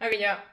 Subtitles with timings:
[0.00, 0.44] Ok, ya.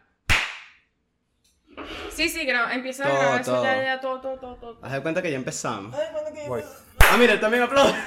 [2.10, 3.64] Sí, sí, graba, empieza a Todo, grabar eso todo.
[3.64, 4.80] ya, ya, todo, todo, todo, todo.
[4.82, 5.96] Haz de cuenta que ya empezamos.
[6.48, 6.64] Voy.
[7.00, 7.94] Ah, mira, él también aplaude.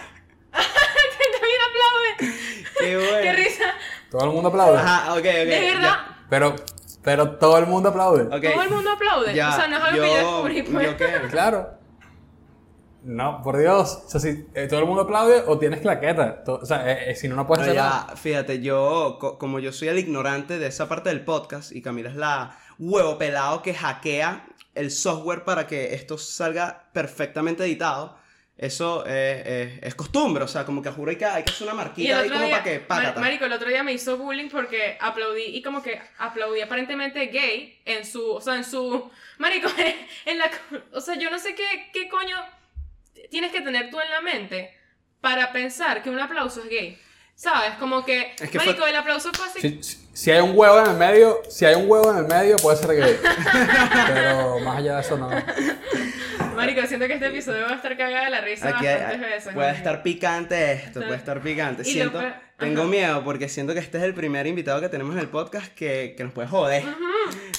[0.53, 2.35] También aplaude.
[2.79, 3.23] Qué bueno.
[3.23, 3.75] Qué risa.
[4.11, 4.79] Todo el mundo aplaude.
[4.79, 5.25] Ajá, ok, ok.
[5.25, 5.97] De verdad,
[6.29, 6.57] Pero,
[7.03, 8.29] pero todo el mundo aplaude.
[8.29, 8.53] Ya, ok.
[8.53, 9.35] todo el mundo aplaude.
[9.35, 10.87] Ya, o sea, no es algo que yo descubrí, pues.
[10.87, 11.21] ¿Yo qué?
[11.31, 11.80] Claro.
[13.03, 14.03] No, por Dios.
[14.07, 16.43] O sea, si eh, todo el mundo aplaude o tienes claqueta.
[16.47, 18.15] O sea, eh, eh, si no, no puedes hacer nada.
[18.17, 22.11] fíjate, yo, co- como yo soy el ignorante de esa parte del podcast y Camila
[22.11, 28.17] es la huevo pelado que hackea el software para que esto salga perfectamente editado,
[28.57, 31.73] eso eh, eh, es costumbre, o sea, como que juro que, hay que hacer una
[31.73, 33.19] Y marquita ahí como día, para que Mar-.
[33.21, 37.81] Marico, el otro día me hizo bullying porque aplaudí y como que aplaudí aparentemente gay
[37.85, 39.69] en su, o sea, en su, Marico,
[40.27, 40.51] en la,
[40.93, 42.37] o sea, yo no sé qué, qué coño
[43.31, 44.77] tienes que tener tú en la mente
[45.21, 46.99] para pensar que un aplauso es gay.
[47.35, 47.75] ¿Sabes?
[47.79, 49.81] Como que, Es que Marico, fue- el aplauso fue así.
[50.21, 52.77] Si hay un huevo en el medio, si hay un huevo en el medio, puede
[52.77, 53.17] ser gay.
[54.07, 55.31] Pero más allá de eso, no.
[56.55, 59.21] Marico, siento que este episodio va a estar cagada de la risa Aquí hay- bastantes
[59.31, 59.55] veces.
[59.55, 61.83] puede estar picante esto, puede estar picante.
[61.83, 64.91] Y lo Siento, peor- tengo miedo porque siento que este es el primer invitado que
[64.91, 66.85] tenemos en el podcast que, que nos puede joder.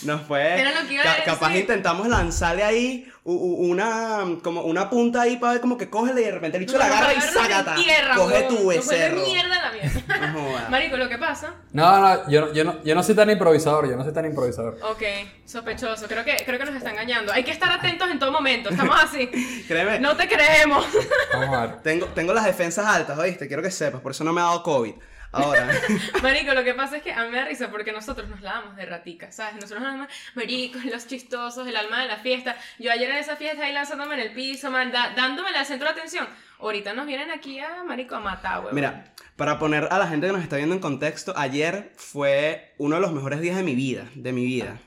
[0.04, 0.60] Nos puede.
[0.62, 1.62] Era lo que iba a ca- capaz decir.
[1.62, 6.22] intentamos lanzarle ahí u- u- una como una punta ahí para ver como que cógele
[6.22, 7.76] y de repente el bicho la agarra y sácata.
[8.16, 9.24] Coge tu becerro.
[9.26, 10.28] mierda la mierda.
[10.34, 10.70] No.
[10.70, 13.90] Marico, lo que pasa No, no, yo, no- yo, no, yo no soy tan improvisador,
[13.90, 14.78] yo no soy tan improvisador.
[14.84, 15.04] Ok,
[15.46, 16.08] sospechoso.
[16.08, 17.32] Creo que, creo que nos está engañando.
[17.32, 18.70] Hay que estar atentos en todo momento.
[18.70, 19.28] Estamos así.
[19.68, 20.00] Créeme.
[20.00, 20.86] No te creemos.
[21.34, 21.82] Vamos a ver.
[21.82, 23.48] Tengo, tengo las defensas altas, ¿oíste?
[23.48, 24.94] Quiero que sepas, por eso no me ha dado COVID.
[25.32, 25.70] Ahora.
[26.24, 28.54] Marico, lo que pasa es que a mí me da risa porque nosotros nos la
[28.54, 29.56] damos de ratica, ¿sabes?
[29.56, 32.58] Nosotros nos damos maricos, los chistosos, el alma de la fiesta.
[32.80, 35.88] Yo ayer en esa fiesta ahí lanzándome en el piso, man, da- dándome el centro
[35.88, 36.28] de atención.
[36.60, 38.76] Ahorita nos vienen aquí a marico a matar, weón.
[38.76, 42.96] Mira, para poner a la gente que nos está viendo en contexto, ayer fue uno
[42.98, 44.78] de los mejores días de mi vida, de mi vida.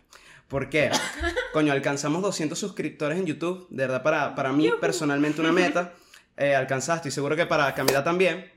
[0.49, 0.91] ¿Por qué?
[1.53, 5.93] Coño, alcanzamos 200 suscriptores en YouTube, de verdad para, para mí personalmente una meta.
[6.37, 8.51] Eh, alcanzaste, y seguro que para Camila también.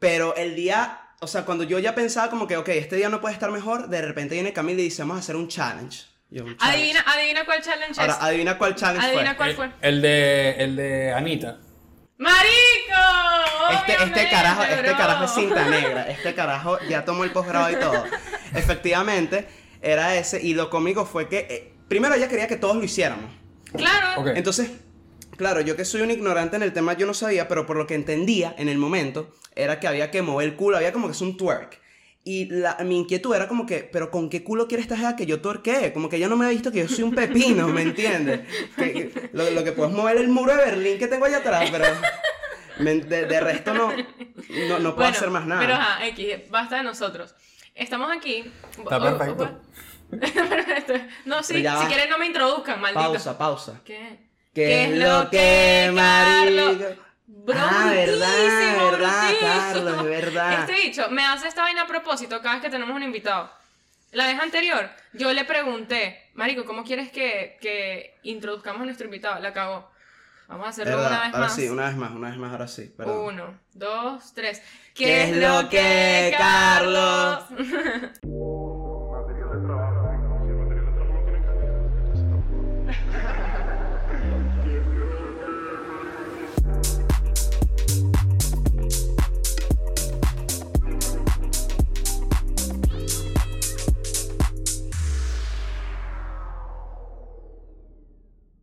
[0.00, 3.20] Pero el día, o sea, cuando yo ya pensaba como que, ok, este día no
[3.20, 6.06] puede estar mejor, de repente viene Camila y dice, vamos a hacer un challenge.
[6.30, 6.78] Yo, un challenge.
[6.78, 8.18] Adivina, adivina cuál challenge Ahora, es.
[8.20, 9.36] adivina cuál challenge Adivina fue.
[9.36, 9.70] cuál El, fue.
[9.88, 11.58] el de, el de Anita.
[12.18, 13.72] ¡Marico!
[13.72, 16.08] Este, este carajo, este carajo es cinta negra.
[16.10, 18.04] Este carajo ya tomó el posgrado y todo.
[18.54, 19.46] Efectivamente,
[19.80, 20.40] era ese.
[20.42, 23.30] Y lo cómico fue que, eh, primero ella quería que todos lo hiciéramos.
[23.74, 24.20] Claro.
[24.22, 24.28] Ok.
[24.34, 24.70] Entonces,
[25.40, 27.86] claro, yo que soy un ignorante en el tema, yo no sabía, pero por lo
[27.86, 31.12] que entendía en el momento, era que había que mover el culo, había como que
[31.12, 31.80] es un twerk.
[32.24, 35.24] Y la, mi inquietud era como que, pero ¿con qué culo quiere esta jeva que
[35.24, 35.94] yo tuerquee?
[35.94, 38.42] Como que ella no me ha visto que yo soy un pepino, ¿me entiendes?
[38.76, 41.38] Que- que lo, lo que puedo es mover el muro de Berlín que tengo allá
[41.38, 41.86] atrás, pero
[42.78, 45.62] me- de, de resto no, no, no puedo Bueno, hacer más nada.
[45.62, 47.34] Pero ajá, X, basta de nosotros.
[47.74, 48.44] Estamos aquí.
[48.78, 49.60] Está O- o- perfecto.
[50.10, 50.92] Perfecto.
[51.24, 51.88] no, sí, Pero ya si va.
[51.88, 53.00] quieren no me introduzcan, maldito.
[53.12, 53.80] pausa, pausa.
[53.84, 54.29] ¿Qué?
[54.54, 55.90] ¿Qué es lo que?
[57.26, 59.30] Bro, Ah, verdad, verdad.
[59.40, 60.60] Carlos, verdad.
[60.70, 63.50] Este dicho me hace esta vaina a propósito cada vez que tenemos un invitado.
[64.12, 69.40] La vez anterior, yo le pregunté, Marico, ¿cómo quieres que, que introduzcamos a nuestro invitado?
[69.40, 69.88] La cagó.
[70.48, 71.54] Vamos a hacerlo Verdad, una vez ahora más.
[71.54, 72.92] sí, una vez más, una vez más, ahora sí.
[72.96, 73.18] Perdón.
[73.34, 74.60] Uno, dos, tres.
[74.94, 77.44] ¿Qué es lo que, Carlos?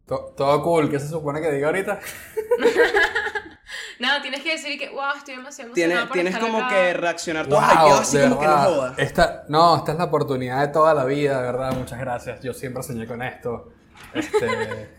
[0.07, 1.99] To- todo cool, ¿qué se supone que diga ahorita?
[3.99, 6.69] Nada, tienes que decir que, wow, estoy demasiado Tiene- emocionada por tienes estar como acá".
[6.75, 8.65] que reaccionar todo Wow, así como que no verdad.
[8.65, 8.95] joda.
[8.97, 11.73] Esta, no, esta es la oportunidad de toda la vida, de verdad.
[11.73, 12.41] Muchas gracias.
[12.41, 13.71] Yo siempre soñé con esto.
[14.13, 14.47] Este.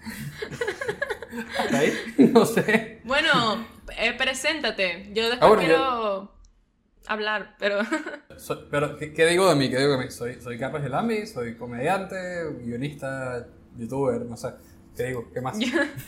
[1.58, 1.92] ¿Hasta ahí?
[2.32, 3.00] No sé.
[3.04, 3.64] Bueno,
[3.96, 5.10] eh, preséntate.
[5.14, 6.32] Yo después Ah, bueno, quiero
[7.06, 7.78] hablar, pero...
[8.36, 9.70] Soy- pero, ¿qué, qué digo de mí?
[9.70, 10.10] ¿Qué digo de mí?
[10.10, 12.16] Soy, soy Carlos Gelambi, soy comediante,
[12.64, 13.46] guionista,
[13.76, 14.48] youtuber, no sé.
[14.98, 15.30] ¿Qué digo?
[15.32, 15.56] ¿Qué más?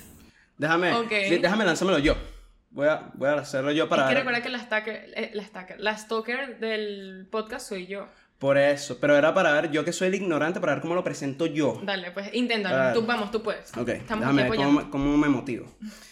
[0.59, 0.93] Déjame,
[1.41, 2.17] déjame lanzármelo yo.
[2.71, 5.81] Voy a, voy a hacerlo yo para Hay que que la stalker, eh, la stalker,
[5.81, 8.07] la stalker del podcast soy yo.
[8.39, 11.05] Por eso, pero era para ver, yo que soy el ignorante, para ver cómo lo
[11.05, 11.81] presento yo.
[11.85, 12.99] Dale, pues inténtalo.
[12.99, 13.75] Tú, vamos, tú puedes.
[13.77, 15.67] Ok, Estamos déjame aquí ver cómo, me- cómo me motivo.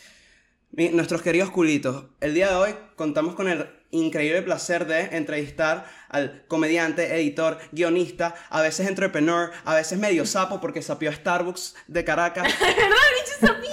[0.71, 5.87] Mi- nuestros queridos culitos, el día de hoy contamos con el increíble placer de entrevistar
[6.11, 11.75] al comediante, editor, guionista, a veces entrepreneur, a veces medio sapo porque sapió a Starbucks
[11.87, 12.49] de Caracas.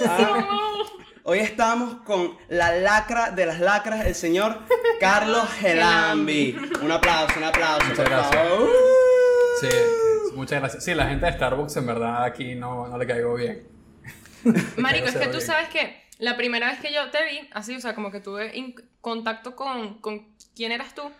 [0.08, 0.46] Ah.
[1.24, 4.60] Hoy estamos con la lacra de las lacras, el señor
[5.00, 6.56] Carlos Gelambi.
[6.82, 8.48] Un aplauso, un aplauso, Muchas por gracias.
[8.48, 8.70] favor.
[9.60, 9.68] Sí,
[10.36, 10.84] muchas gracias.
[10.84, 13.66] Sí, la gente de Starbucks en verdad aquí no, no le caigo bien.
[14.76, 15.46] Marico, es que tú bien.
[15.46, 18.52] sabes que la primera vez que yo te vi, así, o sea, como que tuve
[19.00, 21.10] contacto con, con quién eras tú,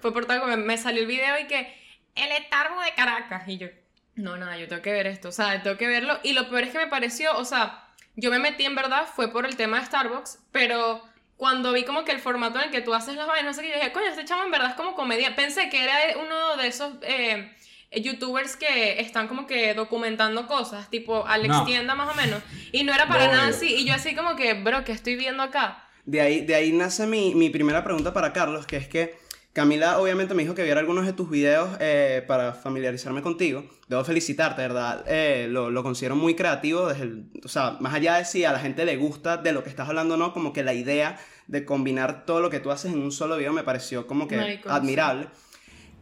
[0.00, 1.74] fue por tal que me, salió el video y que
[2.14, 3.48] el Starbucks de Caracas.
[3.48, 3.68] Y yo,
[4.14, 6.18] no, nada, yo tengo que ver esto, o sea, tengo que verlo.
[6.22, 9.32] Y lo peor es que me pareció, o sea, yo me metí en verdad, fue
[9.32, 11.02] por el tema de Starbucks, pero
[11.36, 13.62] cuando vi como que el formato en el que tú haces las vainas, no sé
[13.62, 15.34] qué, yo dije, coño, este chamo en verdad es como comedia.
[15.34, 17.52] Pensé que era uno de esos eh,
[18.00, 21.64] youtubers que están como que documentando cosas, tipo Alex No.
[21.64, 22.42] Tienda más o menos,
[22.72, 23.74] y no era para No, nada así.
[23.74, 25.84] Y yo así como que, bro, ¿qué estoy viendo acá?
[26.04, 29.14] De ahí, de ahí nace mi, mi primera pregunta para Carlos, que es que
[29.52, 33.68] Camila obviamente me dijo que viera algunos de tus videos eh, para familiarizarme contigo.
[33.86, 35.04] Debo felicitarte, ¿verdad?
[35.06, 38.52] Eh, lo, lo considero muy creativo, desde el- o sea, más allá de si a
[38.52, 41.20] la gente le gusta de lo que estás hablando o no, como que la idea
[41.48, 44.36] de combinar todo lo que tú haces en un solo video me pareció como que
[44.38, 44.74] Marico, sí.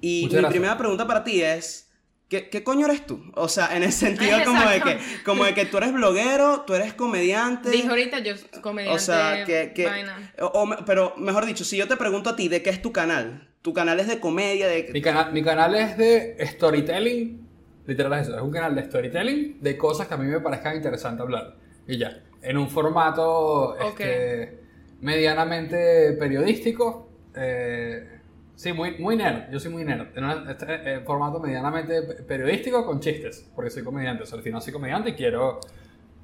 [0.01, 0.51] Y Muchas mi gracias.
[0.53, 1.91] primera pregunta para ti es,
[2.29, 3.23] ¿qué, qué coño eres tú?
[3.35, 6.75] O sea, en el sentido como de, que, como de que tú eres bloguero, tú
[6.75, 7.71] eres comediante.
[7.71, 9.73] Dije ahorita yo comediante, O sea, que...
[9.75, 10.33] que vaina.
[10.41, 12.93] o- o pero mejor dicho, si yo te pregunto a ti de qué es tu
[12.93, 15.03] canal, tu canal es de comedia, Mi, de...
[15.03, 17.47] cana- mi canal es de storytelling,
[17.87, 20.77] literal es eso, es un canal de storytelling de cosas que a mí me parezcan
[20.77, 21.57] interesantes hablar.
[21.87, 24.01] Y ya, en un formato Ok.
[24.01, 24.61] este,
[25.01, 27.09] medianamente periodístico.
[27.37, 28.20] eh,
[28.61, 30.17] sí, muy, muy nerd, yo soy muy nerd.
[30.17, 30.67] En un este,
[30.97, 34.25] eh, formato medianamente pe- periodístico con chistes, porque soy comediante.
[34.25, 35.61] O sea, al final soy comediante y quiero,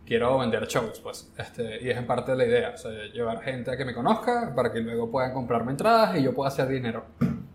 [0.04, 1.32] quiero vender shows, pues.
[1.38, 4.52] Este, y es en parte la idea, o sea, llevar gente a que me conozca
[4.54, 7.06] para que luego puedan comprarme entradas y yo pueda hacer dinero.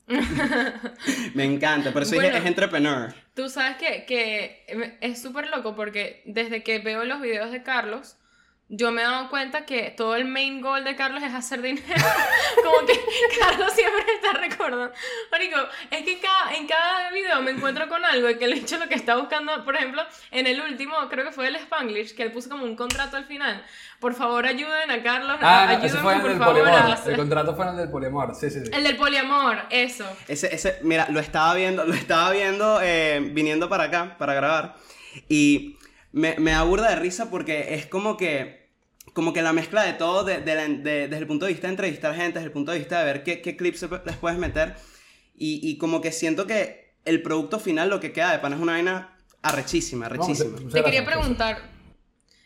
[1.36, 2.38] Me encanta, por eso dije, Bueno.
[2.40, 3.14] es entrepreneur.
[3.34, 8.18] Tú sabes que, que es súper loco porque desde que veo los videos de Carlos,
[8.74, 11.86] yo me he dado cuenta que todo el main goal de Carlos es hacer dinero.
[12.64, 12.98] Como que
[13.38, 14.94] Carlos siempre está recordando.
[15.30, 15.58] Marico,
[15.92, 18.78] es que en cada, en cada video me encuentro con algo y que el hecho
[18.78, 20.02] lo que está buscando, por ejemplo,
[20.32, 23.26] en el último, creo que fue el Spanglish, que él puso como un contrato al
[23.26, 23.62] final.
[24.00, 25.38] Por favor, ayuden a Carlos.
[25.42, 26.60] Ah, no, ayúdenme, ese fue el por del favor.
[26.62, 26.98] poliamor.
[27.08, 28.36] El contrato fue el del poliamor.
[28.36, 28.72] Sí, sí, sí.
[28.74, 30.06] El del poliamor, eso.
[30.30, 34.76] Ese, ese, mira, lo estaba viendo, lo estaba viendo eh, viniendo para acá, para grabar,
[35.28, 35.78] y
[36.14, 38.61] me, me da burda de risa porque es como que,
[39.14, 41.68] como que la mezcla de todo, de- de la- de- desde el punto de vista
[41.68, 44.38] de entrevistar gente, desde el punto de vista de ver qué, qué clips les puedes
[44.40, 44.76] meter,
[45.36, 48.60] y, y como que siento que el producto final, lo que queda de pan es
[48.60, 50.52] una vaina arrechísima, arrechísima.
[50.52, 51.06] Muchas Te quería gracias.
[51.18, 51.62] preguntar,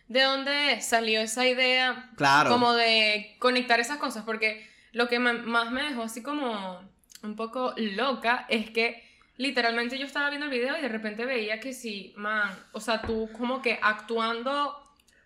[0.08, 2.50] ¿de dónde salió esa idea Claro.
[2.52, 4.24] como de conectar esas cosas?
[4.24, 6.80] Porque lo que más me dejó así como
[7.22, 9.04] un poco loca es que
[9.38, 13.02] literalmente yo estaba viendo el video y de repente veía que sí, man, o sea,
[13.02, 14.74] tú como que actuando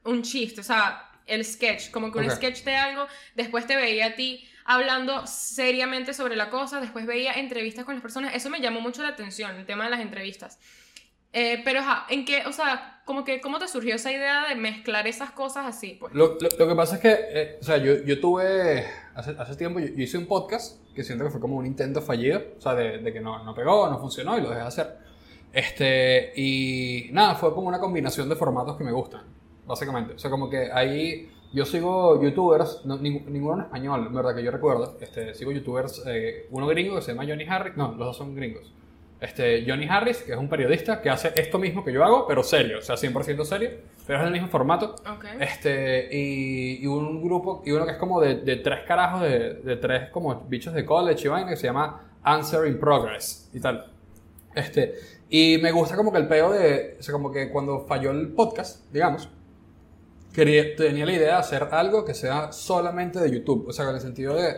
[0.05, 3.05] un chiste, o sea, el sketch, como que un sketch de algo,
[3.35, 8.01] después te veía a ti hablando seriamente sobre la cosa, después veía entrevistas con las
[8.01, 10.59] personas, eso me llamó mucho la atención, el tema de las entrevistas.
[11.31, 14.55] Eh, pero, ajá, ¿en qué, o sea, como que, cómo te surgió esa idea de
[14.55, 16.13] mezclar esas cosas así, pues?
[16.13, 18.83] Lo, lo- lo que pasa es que, eh, o sea, yo, yo tuve,
[19.13, 22.01] hace, hace tiempo, yo, yo hice un podcast que siento que fue como un intento
[22.01, 24.67] fallido, o sea, de, de que no, no pegó, no funcionó y lo dejé de
[24.67, 24.97] hacer.
[25.53, 29.23] Este, y nada, fue como una combinación de formatos que me gustan,
[29.69, 30.15] básicamente.
[30.15, 34.35] O sea, como que ahí yo sigo youtubers, no, ning- ninguno en español, en verdad
[34.35, 34.97] que yo recuerdo.
[34.99, 38.35] Este, sigo youtubers, eh, uno gringo que se llama Johnny Harris, no, los dos son
[38.35, 38.73] gringos.
[39.21, 42.41] Este, Johnny Harris, que es un periodista que hace esto mismo que yo hago, pero
[42.41, 43.71] serio, o sea, 100% serio,
[44.07, 44.95] pero es el mismo formato.
[45.13, 45.25] Ok.
[45.41, 49.55] Este, y, y un grupo, y uno que es como de, de tres carajos, de,
[49.55, 53.59] de tres como bichos de college y vaina, que se llama Answer in Progress y
[53.59, 53.91] tal.
[54.55, 54.95] Este,
[55.29, 58.29] y me gusta como que el peo de, o sea, como que cuando falló el
[58.29, 59.29] podcast, digamos,
[60.39, 63.95] quería, tenía la idea de hacer algo que sea solamente de YouTube, o sea, con
[63.95, 64.55] el sentido de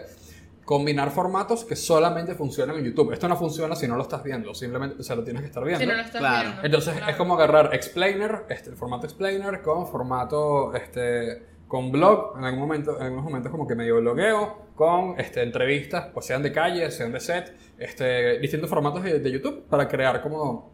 [0.65, 3.11] combinar formatos que solamente funcionan en YouTube.
[3.11, 5.63] Esto no funciona si no lo estás viendo, simplemente, o sea, lo tienes que estar
[5.63, 5.79] viendo.
[5.81, 6.43] Si no lo estás Claro.
[6.49, 6.65] viendo.
[6.65, 7.11] Entonces Claro.
[7.11, 12.59] es como agarrar explainer, este, el formato explainer con formato este, con blog, en algún
[12.61, 16.89] momento, en algunos momentos como que medio blogueo, con este, entrevistas, pues sean de calle,
[16.91, 20.71] sean de set, este, distintos formatos de, de YouTube para crear como,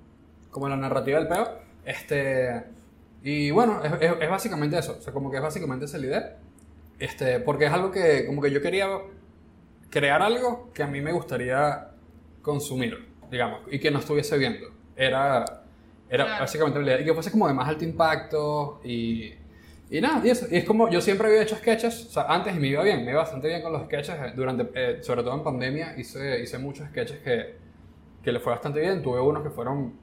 [0.52, 1.48] como la narrativa del peo.
[1.86, 2.64] Este,
[3.24, 6.06] y bueno, es, es- es básicamente eso, o sea, como que es básicamente esa la
[6.06, 6.38] idea.
[7.00, 8.88] Este, porque es algo que como que yo quería
[9.90, 11.90] crear algo que a mí me gustaría
[12.42, 14.68] consumir, digamos, y que no estuviese viendo.
[14.96, 15.46] Era,
[16.10, 16.40] era Claro.
[16.42, 17.02] básicamente la idea.
[17.02, 19.34] Y que fuese como de más alto impacto y,
[19.90, 20.48] y nada, y eso.
[20.50, 23.06] Y es como, yo siempre había hecho sketches, o sea, antes y me iba bien,
[23.06, 26.42] me iba bastante bien con los sketches, eh, durante, eh, sobre todo en pandemia, hice,
[26.42, 27.56] hice muchos sketches que,
[28.24, 29.02] que le fue bastante bien.
[29.04, 29.94] Tuve unos que fueron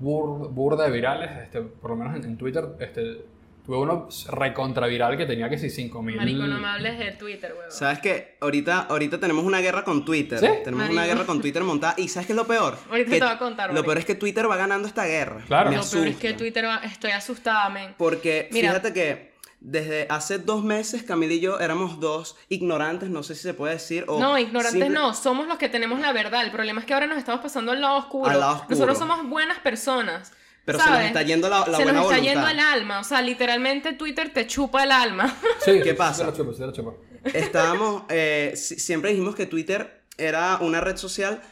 [0.00, 3.24] bur- burda de virales, este, por lo menos en, en Twitter, este,
[3.64, 6.16] tuve uno recontraviral que tenía que sí 5000.
[6.16, 7.70] Marico, no me hables de Twitter, weón.
[7.70, 8.36] ¿Sabes qué?
[8.40, 10.38] Ahorita, ahorita tenemos una guerra con Twitter.
[10.38, 10.46] ¿Sí?
[10.64, 10.92] Tenemos Marico.
[10.94, 11.94] una guerra con Twitter montada.
[11.96, 12.76] ¿Y sabes qué es lo peor?
[12.90, 13.86] Ahorita Que- te voy a contar, Lo marico.
[13.86, 15.42] peor es que Twitter va ganando esta guerra.
[15.46, 15.70] Claro.
[15.70, 16.78] Me Lo peor es que Twitter va...
[16.78, 17.94] Estoy asustada, men.
[17.96, 18.70] Porque Mira.
[18.70, 19.29] fíjate que
[19.60, 23.74] desde hace dos meses Camila y yo éramos dos ignorantes, no sé si se puede
[23.74, 24.04] decir.
[24.08, 26.42] O No, ignorantes simple- no, somos los que tenemos la verdad.
[26.44, 28.30] El problema es que ahora nos estamos pasando al lado oscuro.
[28.30, 28.70] Al lado oscuro.
[28.70, 30.32] Nosotros somos buenas personas.
[30.64, 32.22] Pero se nos está yendo la, la se buena nos está voluntad.
[32.22, 33.00] yendo el alma.
[33.00, 35.34] O sea, literalmente Twitter te chupa el alma.
[35.64, 36.24] Sí, ¿Qué pasa?
[36.26, 36.98] Lo chupo, sí, te lo chupo.
[37.24, 41.42] Estábamos, eh, si- siempre dijimos que Twitter era una red social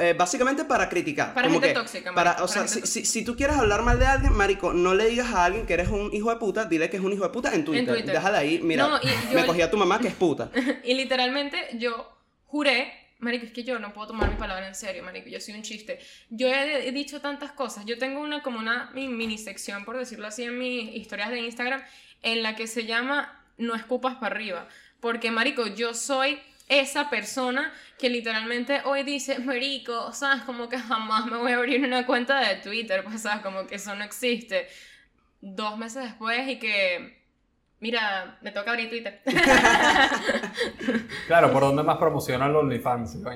[0.00, 1.34] eh, básicamente para criticar.
[1.34, 3.82] Para como gente que tóxica, Para, o sea, para si, si, si tú quieres hablar
[3.82, 6.64] mal de alguien, marico, no le digas a alguien que eres un hijo de puta,
[6.64, 7.86] dile que es un hijo de puta en Twitter.
[7.94, 8.14] Twitter.
[8.14, 10.50] Déjala ahí, mira, No, y yo- me cogí a tu mamá que es puta.
[10.84, 12.10] y literalmente yo
[12.46, 15.54] juré, marico, es que yo no puedo tomar mi palabra en serio, marico, yo soy
[15.54, 15.98] un chiste.
[16.30, 17.84] Yo he, he dicho tantas cosas.
[17.86, 21.40] Yo tengo una como una mi- mini sección, por decirlo así, en mis historias de
[21.40, 21.82] Instagram,
[22.22, 24.68] en la que se llama No escupas para arriba.
[25.00, 26.38] Porque, marico, yo soy
[26.68, 31.84] esa persona que literalmente hoy dice, marico, sabes, como que jamás me voy a abrir
[31.84, 34.66] una cuenta de Twitter, pues sabes, como que eso no existe.
[35.42, 37.18] Dos meses después y que,
[37.80, 39.20] mira, me toca abrir Twitter.
[41.26, 43.18] Claro, ¿por dónde más promociona el OnlyFans?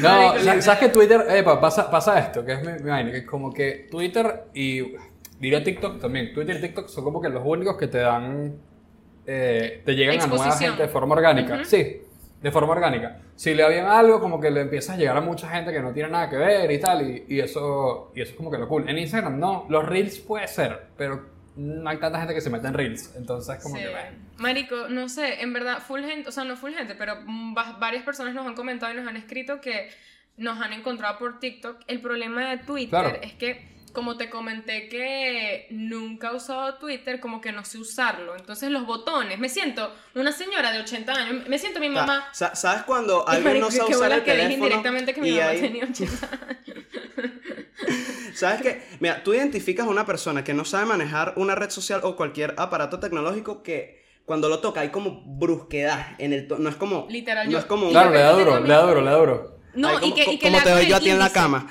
[0.00, 3.18] No, Marico, ¿sabes que Twitter, epa, pasa, pasa esto, que es mi, mi vaina, que
[3.18, 4.94] es como que Twitter y
[5.40, 8.56] diría TikTok también, Twitter y TikTok son como que los únicos que te dan,
[9.26, 10.70] eh, te llegan a nueva Exposición.
[10.72, 11.64] gente de forma orgánica, Ujú.
[11.64, 12.02] sí,
[12.42, 13.18] de forma orgánica.
[13.34, 15.92] Si le habían algo, como que le empiezas a llegar a mucha gente que no
[15.92, 18.68] tiene nada que ver y tal, y, y eso, y eso es como que lo
[18.68, 18.88] cool.
[18.88, 22.66] En Instagram no, los Reels puede ser, pero no hay tanta gente que se mete
[22.68, 23.82] en Reels, entonces como Sí.
[23.82, 24.18] que bueno.
[24.38, 27.76] Marico, no sé, en verdad, full gente, o sea, no full gente, pero mm, va-
[27.80, 29.88] varias personas nos han comentado y nos han escrito que
[30.36, 31.78] nos han encontrado por TikTok.
[31.86, 33.18] El problema de Twitter Claro.
[33.22, 38.36] es que, como te comenté que nunca he usado Twitter, como que no sé usarlo.
[38.36, 42.28] Entonces, los botones, me siento una señora de 80 años, me siento mi mamá.
[42.32, 44.64] sa- ¿Sabes cuando alguien no sabe qué usar el que dije teléfono?
[44.66, 46.84] indirectamente que mi mamá tenía 80 años.
[48.34, 48.82] ¿Sabes qué?
[49.00, 52.54] Mira, tú identificas a una persona que no sabe manejar una red social o cualquier
[52.58, 57.46] aparato tecnológico que cuando lo toca hay como brusquedad en el no es como Literal,
[57.46, 59.55] no yo- es como un- Claro, le da duro, le da duro, le da duro.
[59.76, 61.00] No, Ay, y que, y que como le te da doy con yo el a
[61.00, 61.40] ti en la índice.
[61.40, 61.66] cama.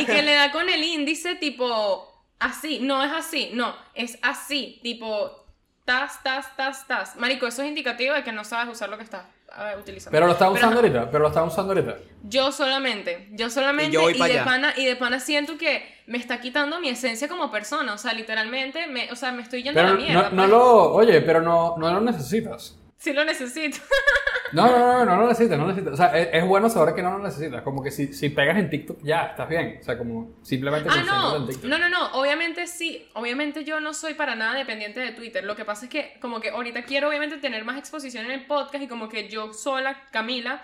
[0.00, 4.78] y que le da con el índice tipo así, no es así, no, es así,
[4.82, 5.44] tipo
[5.84, 7.16] tas, tas, tas, tas.
[7.16, 9.24] Marico, eso es indicativo de que no sabes usar lo que estás
[9.56, 10.10] eh, utilizando.
[10.10, 11.96] Pero lo está usando ahorita, pero lo está usando ahorita.
[12.24, 14.44] Yo solamente, yo solamente, Y yo voy pa' de allá.
[14.44, 18.12] pana, y de pana siento que me está quitando mi esencia como persona, o sea,
[18.12, 20.22] literalmente, me, o sea, me estoy yendo a la mierda.
[20.24, 20.48] no, no pues.
[20.50, 22.76] lo, oye, pero no, no lo necesitas.
[22.98, 23.78] Sí lo necesito.
[24.52, 25.94] No, no, no, no lo necesitas, no lo necesitas.
[25.94, 27.62] O sea, es, es bueno saber que no lo necesitas.
[27.62, 29.78] Como que si, si pegas en TikTok, ya, estás bien.
[29.80, 31.64] O sea, como simplemente Ah, no, en TikTok.
[31.68, 35.56] no, no, no, obviamente sí, obviamente yo no soy para nada dependiente de Twitter, lo
[35.56, 38.82] que pasa es que como que ahorita quiero obviamente tener más exposición en el podcast
[38.84, 40.62] y como que yo sola, Camila,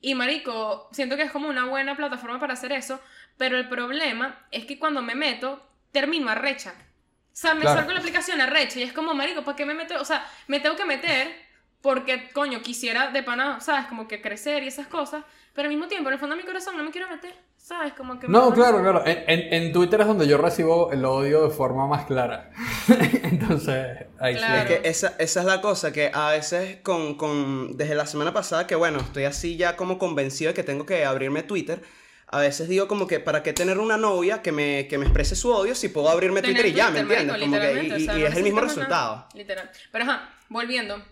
[0.00, 3.00] y Marico, siento que es como una buena plataforma para hacer eso,
[3.36, 6.74] pero el problema es que cuando me meto, termino arrecha.
[6.78, 7.78] O sea, me Claro.
[7.80, 10.00] salgo la aplicación arrecha y es como, Marico, ¿para qué me meto?
[10.00, 11.45] O sea, me tengo que meter
[11.86, 13.86] porque, coño, quisiera de pana, ¿sabes?
[13.86, 15.22] Como que crecer y esas cosas,
[15.54, 17.92] pero al mismo tiempo, en el fondo de mi corazón no me quiero meter, ¿sabes?
[17.92, 18.26] Como que...
[18.26, 19.02] No, claro, claro.
[19.06, 22.50] En, en, en Twitter es donde yo recibo el odio de forma más clara.
[23.22, 24.68] Entonces, ahí Claro.
[24.68, 24.74] sí.
[24.74, 28.32] Es que esa, esa es la cosa, que a veces con, con, desde la semana
[28.32, 31.82] pasada, que bueno, estoy así ya como convencido de que tengo que abrirme Twitter,
[32.28, 35.36] a veces digo como que, ¿para qué tener una novia que me, que me exprese
[35.36, 37.38] su odio si puedo abrirme Tener Twitter y ya, ¿me Twitter, entiendes?
[37.38, 39.14] marico, Como que, y, o sea, y no es el mismo resultado.
[39.16, 39.28] nada.
[39.34, 39.70] Literal.
[39.92, 41.02] Pero ajá, volviendo.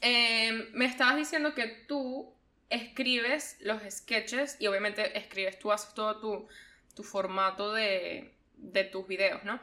[0.00, 2.34] Eh, me estabas diciendo que tú
[2.68, 6.48] escribes los sketches y obviamente escribes, tú haces todo tu,
[6.94, 9.60] tu formato de, de tus videos, ¿no?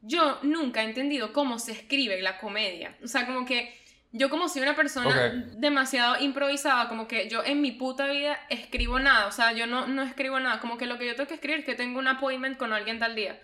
[0.00, 2.96] Yo nunca he entendido cómo se escribe la comedia.
[3.04, 3.72] O sea, como que
[4.14, 8.98] yo como soy una persona demasiado improvisada, como que yo en mi puta vida escribo
[8.98, 9.26] nada.
[9.26, 10.60] O sea, yo no, no escribo nada.
[10.60, 12.98] Como que lo que yo tengo que escribir es que tengo un appointment con alguien
[12.98, 13.40] tal día.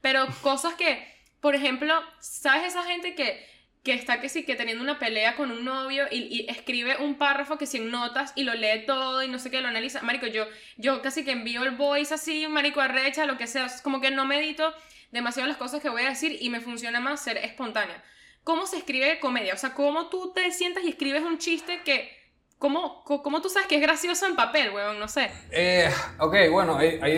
[0.00, 1.02] Pero cosas que,
[1.40, 3.44] por ejemplo, ¿sabes esa gente que,
[3.82, 7.16] que está que sí, que teniendo una pelea con un novio y, y escribe un
[7.16, 10.02] párrafo que sin notas y lo lee todo y no sé qué, lo analiza?
[10.02, 10.44] Marico, yo,
[10.76, 13.66] yo casi que envío el voice así, marico, arrecha, lo que sea.
[13.82, 14.72] Como que no medito
[15.10, 18.02] demasiado las cosas que voy a decir y me funciona más ser espontánea.
[18.44, 19.54] ¿Cómo se escribe comedia?
[19.54, 22.10] O sea, ¿cómo tú te sientas y escribes un chiste que...
[22.58, 25.00] ¿Cómo, cómo tú sabes que es gracioso en papel, weón?
[25.00, 25.32] No sé.
[25.50, 27.16] Eh, ok, bueno, hay, hay-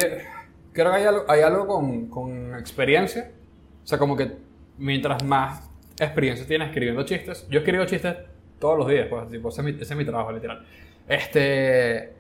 [0.72, 3.30] creo que hay algo, algo con, con experiencia.
[3.82, 4.32] O sea, como que
[4.78, 5.68] mientras más
[5.98, 8.16] experiencia tienes escribiendo chistes, yo escribo chistes
[8.58, 10.64] todos los días, pues, tipo, ese es mi, ese es mi trabajo, literal.
[11.08, 12.12] Este,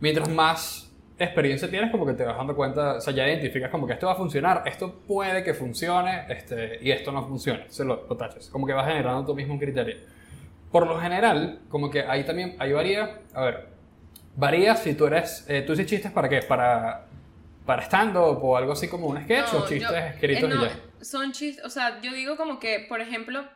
[0.00, 3.86] mientras más experiencia tienes, como que te vas dando cuenta, o sea, ya identificas como
[3.86, 7.84] que esto va a funcionar, esto puede que funcione, este, y esto no funciona, se
[7.84, 9.96] lo, lo tachas, como que vas generando tú mismo un criterio.
[10.70, 13.66] Por lo general, como que ahí también, ahí varía, a ver,
[14.36, 17.06] varía si tú eres, eh, tú haces chistes para qué, para,
[17.66, 20.64] para stand-up o algo así como un sketch No, o chistes yo- escritos eh, no,
[20.64, 20.76] y ya.
[21.00, 23.48] Son chistes, o sea, yo digo como que, por ejemplo,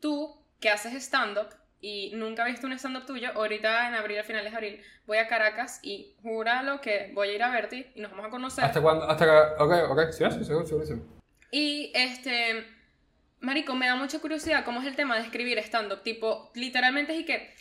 [0.00, 1.48] tú que haces stand-up
[1.80, 5.18] y nunca has visto un stand-up tuyo, ahorita en abril, a finales de abril, voy
[5.18, 8.64] a Caracas y júralo que voy a ir a verte y nos vamos a conocer.
[8.64, 9.08] ¿Hasta cuándo?
[9.08, 11.06] Hasta que, ok, ok, sí, sí, seguro, seguro, seguro.
[11.50, 12.66] Y este,
[13.40, 16.02] Marico, me da mucha curiosidad cómo es el tema de escribir stand-up.
[16.02, 17.54] Tipo, literalmente es y que.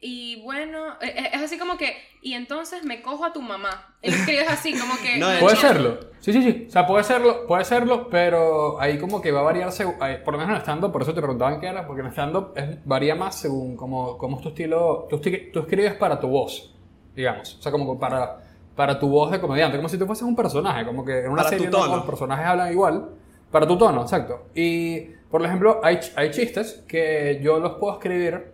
[0.00, 1.96] Y bueno, eh, eh, es así como que.
[2.22, 3.94] Y entonces me cojo a tu mamá.
[4.02, 5.16] Él escribes así, como que.
[5.18, 5.98] No, de Puede serlo.
[6.20, 6.64] Sí, sí, sí.
[6.68, 10.18] O sea, puede serlo, puede serlo, pero ahí como que va a variar según, ahí,
[10.24, 12.52] por lo menos en stand-up, por eso te preguntaba en qué era, porque en stand-up
[12.56, 15.06] es- varía más según cómo, cómo es tu estilo.
[15.08, 16.74] Tú, tú escribes para tu voz,
[17.14, 17.56] digamos.
[17.58, 18.40] O sea, como para,
[18.76, 21.42] para tu voz de comediante, como si tú fueses un personaje, como que en una
[21.42, 23.08] Para tu serie todos los personajes hablan igual.
[23.50, 24.46] Para tu tono, exacto.
[24.54, 25.00] Y,
[25.30, 28.52] por ejemplo, hay, hay chistes que yo los puedo escribir,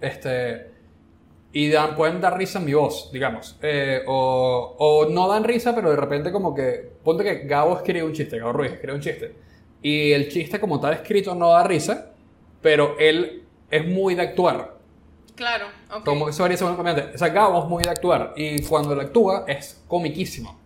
[0.00, 0.76] este
[1.56, 3.56] y dan, pueden dar risa en mi voz, digamos.
[3.62, 6.92] Eh, o, o no dan risa, pero de repente como que...
[7.02, 9.34] Ponte que Gabo escribe un chiste, Gabo Ruiz escribe un chiste.
[9.80, 12.12] Y el chiste como tal escrito no da risa,
[12.60, 14.76] pero él es muy de actuar.
[15.34, 16.04] Claro, ok.
[16.04, 17.14] Como que eso varía según el comediante.
[17.14, 18.34] O sea, Gabo es muy de actuar.
[18.36, 20.60] Y cuando él actúa es comiquísimo.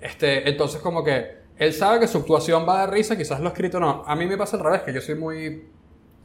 [0.00, 3.48] Este, entonces como que él sabe que su actuación va a dar risa, quizás lo
[3.48, 4.02] escrito no.
[4.06, 5.68] A mí me pasa al revés, que yo soy muy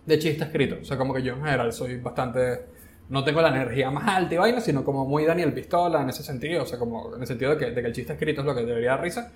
[0.08, 0.78] de chiste escrito.
[0.82, 2.66] O sea, como que yo en general soy bastante...
[3.10, 6.24] No tengo la energía más alta y vaina, sino como muy Daniel Pistola en ese
[6.24, 6.64] sentido.
[6.64, 8.56] O sea, como en el sentido de que, de que el chiste escrito es lo
[8.56, 9.32] que debería dar risa.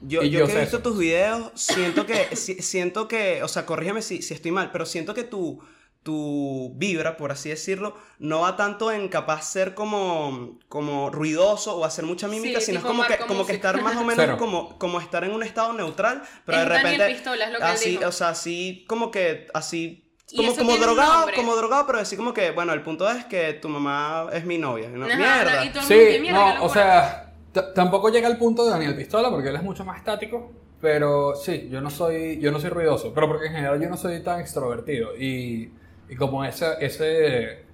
[0.00, 0.88] Yo, yo, yo que he visto eso.
[0.88, 4.86] tus videos, siento que, si- siento que, o sea, corrígeme si, si estoy mal, pero
[4.86, 5.60] siento que tu,
[6.04, 11.84] tu vibra, por así decirlo, no va tanto en capaz ser como, como ruidoso o
[11.84, 14.36] hacer mucha mímica, Sí, sino es como que, como que estar más o menos Cero.
[14.38, 17.14] como, como estar en un estado neutral, pero Es de Daniel repente...
[17.14, 18.06] Pistola, es lo que él así, dijo.
[18.06, 20.02] o sea, así como que, así...
[20.36, 21.34] Como, drogado, nombre.
[21.36, 24.58] como drogado, pero decir como que, bueno, el punto es que tu mamá es mi
[24.58, 24.88] novia.
[24.88, 25.06] ¿no?
[25.06, 25.64] Ajá, Mierda.
[25.64, 27.32] y todo el mundo que Sí, mierda, no, o sea,
[27.74, 31.68] tampoco llega al punto de Daniel Pistola porque él es mucho más estático, pero sí,
[31.70, 34.40] yo no soy, yo no soy ruidoso, pero porque en general yo no soy tan
[34.40, 35.72] extrovertido y,
[36.08, 37.64] y como ese, ese,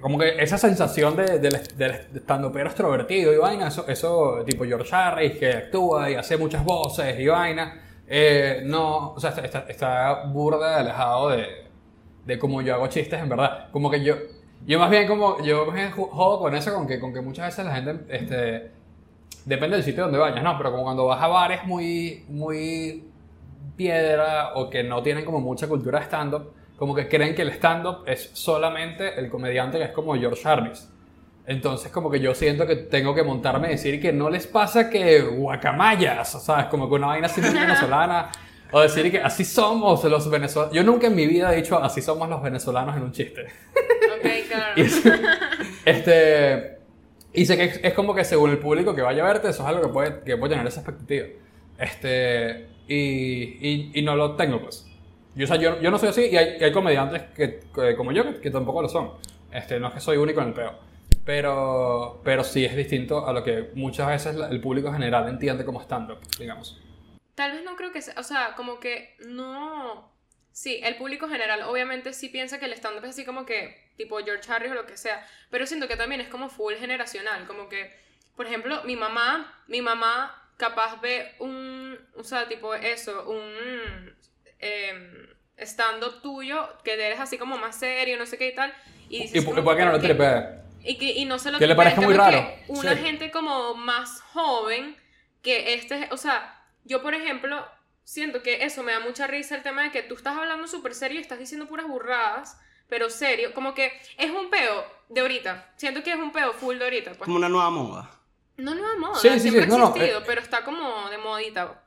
[0.00, 1.54] como que esa sensación de, del,
[2.14, 6.64] estando pero extrovertido y vaina, eso, eso tipo George Harris que actúa y hace muchas
[6.64, 11.46] voces y vaina, eh, no, o sea, está, burda alejado de,
[12.26, 13.70] de cómo yo hago chistes en verdad.
[13.70, 14.16] Como que yo,
[14.66, 17.46] yo más bien como, yo más bien juego con eso, con que, con que muchas
[17.46, 18.70] veces la gente, este,
[19.44, 20.56] depende del sitio donde vayas, ¿no?
[20.58, 23.04] Pero como cuando vas a bares muy, muy
[23.76, 27.48] piedra o que no tienen como mucha cultura de stand-up, como que creen que el
[27.50, 30.88] stand-up es solamente el comediante que es como George Harris.
[31.46, 34.88] Entonces como que yo siento que tengo que montarme y decir que no les pasa
[34.88, 36.66] que guacamayas, ¿sabes?
[36.66, 38.30] Como que una vaina así venezolana.
[38.72, 40.74] O decir que así somos los venezolanos.
[40.74, 43.42] Yo nunca en mi vida he dicho así somos los venezolanos en un chiste.
[43.42, 44.72] Ok, claro.
[44.76, 45.02] Y, es-
[45.84, 46.78] este,
[47.32, 49.62] y sé que es, es como que según el público que vaya a verte, eso
[49.62, 51.26] es algo que puede, que puede tener esa expectativa.
[51.78, 54.86] Este, y, y, y no lo tengo, pues.
[55.34, 57.96] Yo, o sea, yo, yo no soy así y hay, y hay comediantes que, que-
[57.96, 59.12] como yo que, que tampoco lo son.
[59.52, 60.78] Este, no es que soy único en el peo.
[61.24, 65.80] Pero, pero sí es distinto a lo que muchas veces el público general entiende como
[65.80, 66.80] stand-up, digamos.
[67.34, 70.12] Tal vez no creo que sea, o sea, como que no...
[70.52, 74.18] Sí, el público general obviamente sí piensa que el stand-up es así como que tipo
[74.18, 77.68] George Harris o lo que sea, pero siento que también es como full generacional, como
[77.68, 77.92] que,
[78.36, 84.14] por ejemplo, mi mamá, mi mamá capaz ve un, o sea, tipo eso, un
[84.64, 85.26] em,
[85.58, 88.74] stand-up tuyo, que eres así como más serio, no sé qué y tal,
[89.08, 90.60] y ¿Y dices por como por qué no lo que- tripea?
[90.82, 92.46] y, que, y no se lo Que le parezca muy raro.
[92.68, 93.02] Una Sí.
[93.02, 94.96] gente como más joven
[95.42, 97.66] que este, o sea, yo por ejemplo
[98.02, 100.94] siento que eso me da mucha risa el tema de que tú estás hablando súper
[100.94, 105.72] serio y estás diciendo puras burradas, pero serio, como que es un peo de ahorita.
[105.76, 107.24] Siento que es un peo full de ahorita, pues.
[107.24, 108.10] Como una nueva moda.
[108.58, 110.22] No nueva moda, Sí, sí, siempre sí, ha no, no, existido, eh.
[110.26, 111.82] pero está como de modita.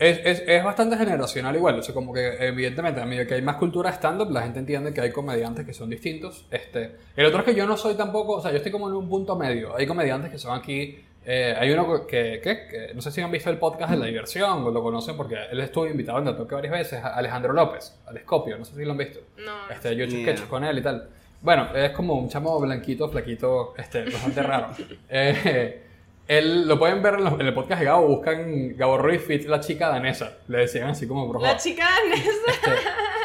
[0.00, 3.42] Es, es, es bastante generacional igual, o sea, como que evidentemente a medida que hay
[3.42, 6.46] más cultura stand-up, la gente entiende que hay comediantes que son distintos.
[6.50, 8.94] Este, el otro es que yo no soy tampoco, o sea, yo estoy como en
[8.94, 9.76] un punto medio.
[9.76, 13.30] Hay comediantes que son aquí, eh, hay uno que, que, que no sé si han
[13.30, 16.54] visto el podcast de La Diversión o lo conocen porque él estuvo invitado en Toque
[16.54, 19.20] varias veces, a Alejandro López, al Escopio, no sé si lo han visto.
[19.36, 21.10] No, Este, yo he hecho sketches con él y tal.
[21.42, 24.68] Bueno, es como un chamo blanquito, flaquito, este, bastante raro.
[25.10, 25.89] Eh,
[26.38, 29.60] él, lo pueden ver en, los- en el podcast de Gabo, buscan Gabo Ruiz la
[29.60, 30.38] chica danesa.
[30.48, 32.30] Le decían así como por La chica danesa.
[32.48, 32.70] Este,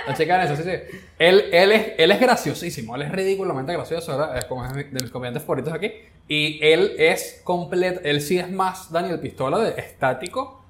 [0.07, 0.97] a checar eso, sí, sí.
[1.17, 4.37] Él, él, es, él es graciosísimo, él es ridículamente gracioso, ¿verdad?
[4.37, 5.91] Es como es de mis comediantes favoritos aquí.
[6.27, 10.61] Y él es completo, él sí es más Daniel Pistola de estático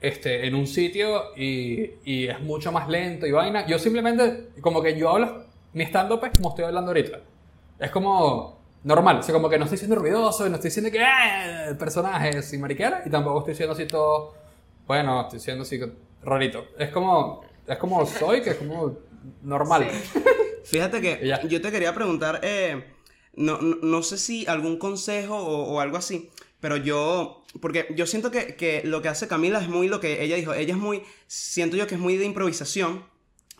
[0.00, 3.66] este, en un sitio y, y es mucho más lento y vaina.
[3.66, 7.18] Yo simplemente, como que yo hablo, mi stand-up es como estoy hablando ahorita.
[7.80, 10.90] Es como normal, o sea, como que no estoy siendo ruidoso y no estoy diciendo
[10.90, 11.74] que ¡eh!
[11.74, 14.34] personajes y mariquera y tampoco estoy siendo así todo,
[14.86, 15.80] bueno, estoy siendo así
[16.22, 16.66] rarito.
[16.78, 18.98] Es como, es como soy, que es como
[19.42, 19.88] normal.
[20.64, 21.42] Fíjate que ya.
[21.42, 22.84] yo te quería preguntar, eh,
[23.34, 28.06] no, no, no sé si algún consejo o, o algo así, pero yo, porque yo
[28.06, 30.80] siento que, que lo que hace Camila es muy lo que ella dijo, ella es
[30.80, 33.04] muy, siento yo que es muy de improvisación,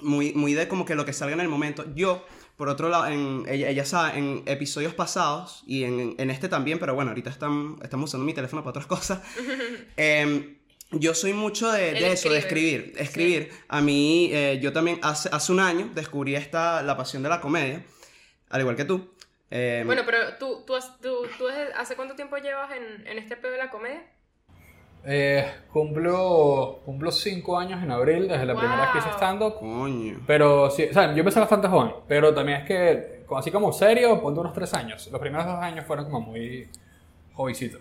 [0.01, 1.85] muy, muy de como que lo que salga en el momento.
[1.95, 2.25] Yo,
[2.57, 6.79] por otro lado, en, ella, ella sabe, en episodios pasados y en, en este también,
[6.79, 9.21] pero bueno, ahorita están, estamos usando mi teléfono para otras cosas.
[9.97, 10.57] em,
[10.93, 12.93] yo soy mucho de, de eso, de escribir.
[12.97, 13.51] Escribir.
[13.67, 17.41] A mí, eh, yo también hace, hace un año descubrí esta, la pasión de la
[17.41, 17.85] comedia,
[18.51, 19.13] al igual que tú.
[19.51, 23.53] Em, Bueno, pero tú, tú, tú, tú ¿hace cuánto tiempo llevas en, en este pedo
[23.53, 24.03] de la comedia?
[25.07, 29.17] Eh, cumplo, cumplo cinco años en abril, desde la primera vez que hice Wow.
[29.17, 29.55] stand-up.
[29.59, 30.21] Coño.
[30.27, 34.21] Pero sí, o sea, yo empecé bastante joven, pero también es que, así como serio,
[34.23, 35.09] ponte unos tres años.
[35.13, 36.69] Los primeros dos años fueron como muy
[37.35, 37.79] jovencito.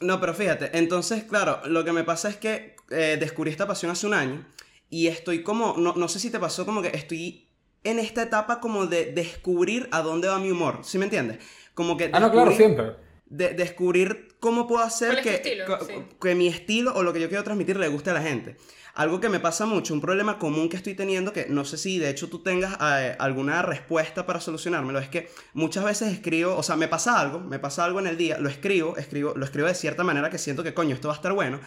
[0.00, 3.92] No, pero fíjate, entonces, claro, lo que me pasa es que eh, descubrí esta pasión
[3.92, 4.44] hace un año
[4.90, 7.46] y estoy como, no, no sé si te pasó, como que estoy
[7.84, 11.38] en esta etapa como de descubrir a dónde va mi humor, ¿sí me entiendes?
[11.74, 12.92] Como que Ah, no, claro, siempre.
[13.26, 15.78] de- descubrir cómo puedo hacer ¿Cuál es tu que, estilo?
[15.78, 16.02] que- Sí.
[16.20, 18.56] que mi estilo o lo que yo quiero transmitir le guste a la gente.
[18.94, 21.98] Algo que me pasa mucho, un problema común que estoy teniendo, que no sé si
[21.98, 26.62] de hecho tú tengas eh, alguna respuesta para solucionármelo, es que muchas veces escribo, o
[26.62, 29.66] sea, me pasa algo, me pasa algo en el día, lo escribo, escribo, lo escribo
[29.66, 31.58] de cierta manera que siento que coño, esto va a estar bueno.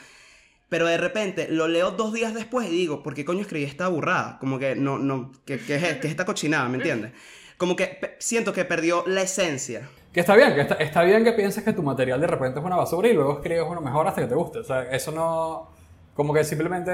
[0.70, 3.88] Pero de repente lo leo dos días después y digo, ¿por qué coño escribí esta
[3.88, 4.38] burrada?
[4.40, 7.12] Como que no, no, que, que es, que es esta cochinada, ¿me entiendes?
[7.58, 9.90] Como que siento que perdió la esencia.
[10.12, 12.65] Que está bien, que está, está bien que pienses que tu material de repente es
[12.65, 14.60] una basura y luego escribes uno mejor hasta que te guste.
[14.60, 15.70] O sea, eso no.
[16.15, 16.91] Como que simplemente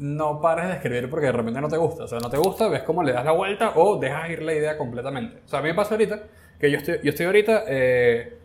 [0.00, 2.04] no pares de escribir porque de repente no te gusta.
[2.04, 4.54] O sea, no te gusta, ves cómo le das la vuelta o dejas ir la
[4.54, 5.40] idea completamente.
[5.44, 6.22] O sea, a mí me pasa ahorita
[6.58, 8.38] que yo estoy, yo estoy ahorita eh,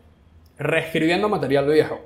[0.58, 2.00] reescribiendo material viejo.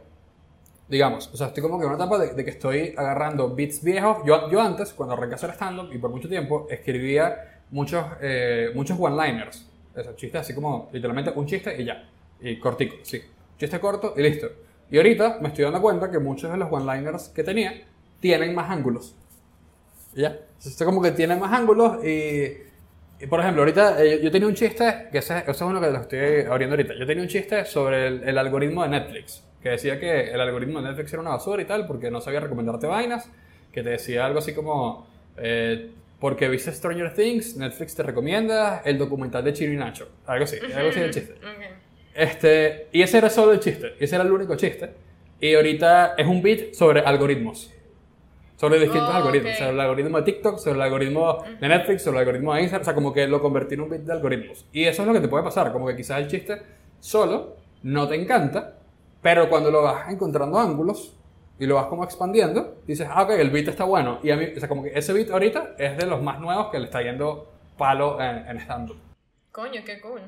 [0.89, 4.19] Digamos, o sea, estoy como que en una etapa de, que estoy agarrando beats viejos.
[4.27, 8.71] Yo, yo antes, cuando arranqué a hacer stand-up y por mucho tiempo, escribía muchos, eh,
[8.75, 9.70] muchos one-liners.
[10.01, 12.09] Esos chistes así como literalmente un chiste y ya.
[12.41, 13.23] Y cortico, sí.
[13.59, 14.49] Chiste corto y listo.
[14.91, 17.87] Y ahorita me estoy dando cuenta que muchos de los one-liners que tenía
[18.19, 19.15] tienen más ángulos.
[20.15, 20.39] Y ya.
[20.65, 23.27] Esto como que tiene más ángulos y...
[23.27, 26.01] por ejemplo, ahorita eh, yo tenía un chiste, que ese, ese es uno que lo
[26.01, 26.95] estoy abriendo ahorita.
[26.99, 30.81] Yo tenía un chiste sobre el, el algoritmo de Netflix, que decía que el algoritmo
[30.81, 33.31] de Netflix era una basura y tal, porque no sabía recomendarte vainas,
[33.73, 38.99] que te decía algo así como, eh, porque viste Stranger Things, Netflix te recomienda el
[38.99, 40.09] documental de Chino y Nacho.
[40.27, 41.33] Algo así, algo así del chiste.
[41.33, 41.65] Ok.
[42.15, 44.91] Este, y ese era solo el chiste, ese era el único chiste.
[45.41, 47.73] Y ahorita es un beat sobre algoritmos.
[48.57, 49.53] Sobre distintos Oh, algoritmos.
[49.53, 49.59] ok.
[49.59, 52.83] Sobre el algoritmo de TikTok, sobre el algoritmo de Netflix, sobre el algoritmo de Instagram.
[52.83, 54.67] O sea, como que lo convertí en un beat de algoritmos.
[54.71, 55.73] Y eso es lo que te puede pasar.
[55.73, 56.61] Como que quizás el chiste
[56.99, 58.77] solo no te encanta,
[59.23, 61.17] pero cuando lo vas encontrando ángulos
[61.61, 64.18] y lo vas como expandiendo, dices, ah, ok, el beat está bueno.
[64.23, 66.70] Y a mí, o sea, como que ese beat ahorita es de los más nuevos
[66.70, 68.99] que le está yendo palo en, en stand-up.
[69.53, 70.23] Coño, qué cool.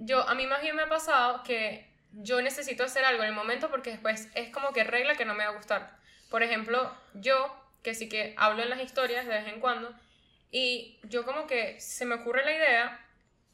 [0.00, 3.34] Yo, a mí más bien me ha pasado que yo necesito hacer algo en el
[3.34, 5.96] momento porque después es como que regla que no me va a gustar.
[6.30, 9.94] Por ejemplo, yo, que sí que hablo en las historias de vez en cuando,
[10.50, 13.06] y yo como que se me ocurre la idea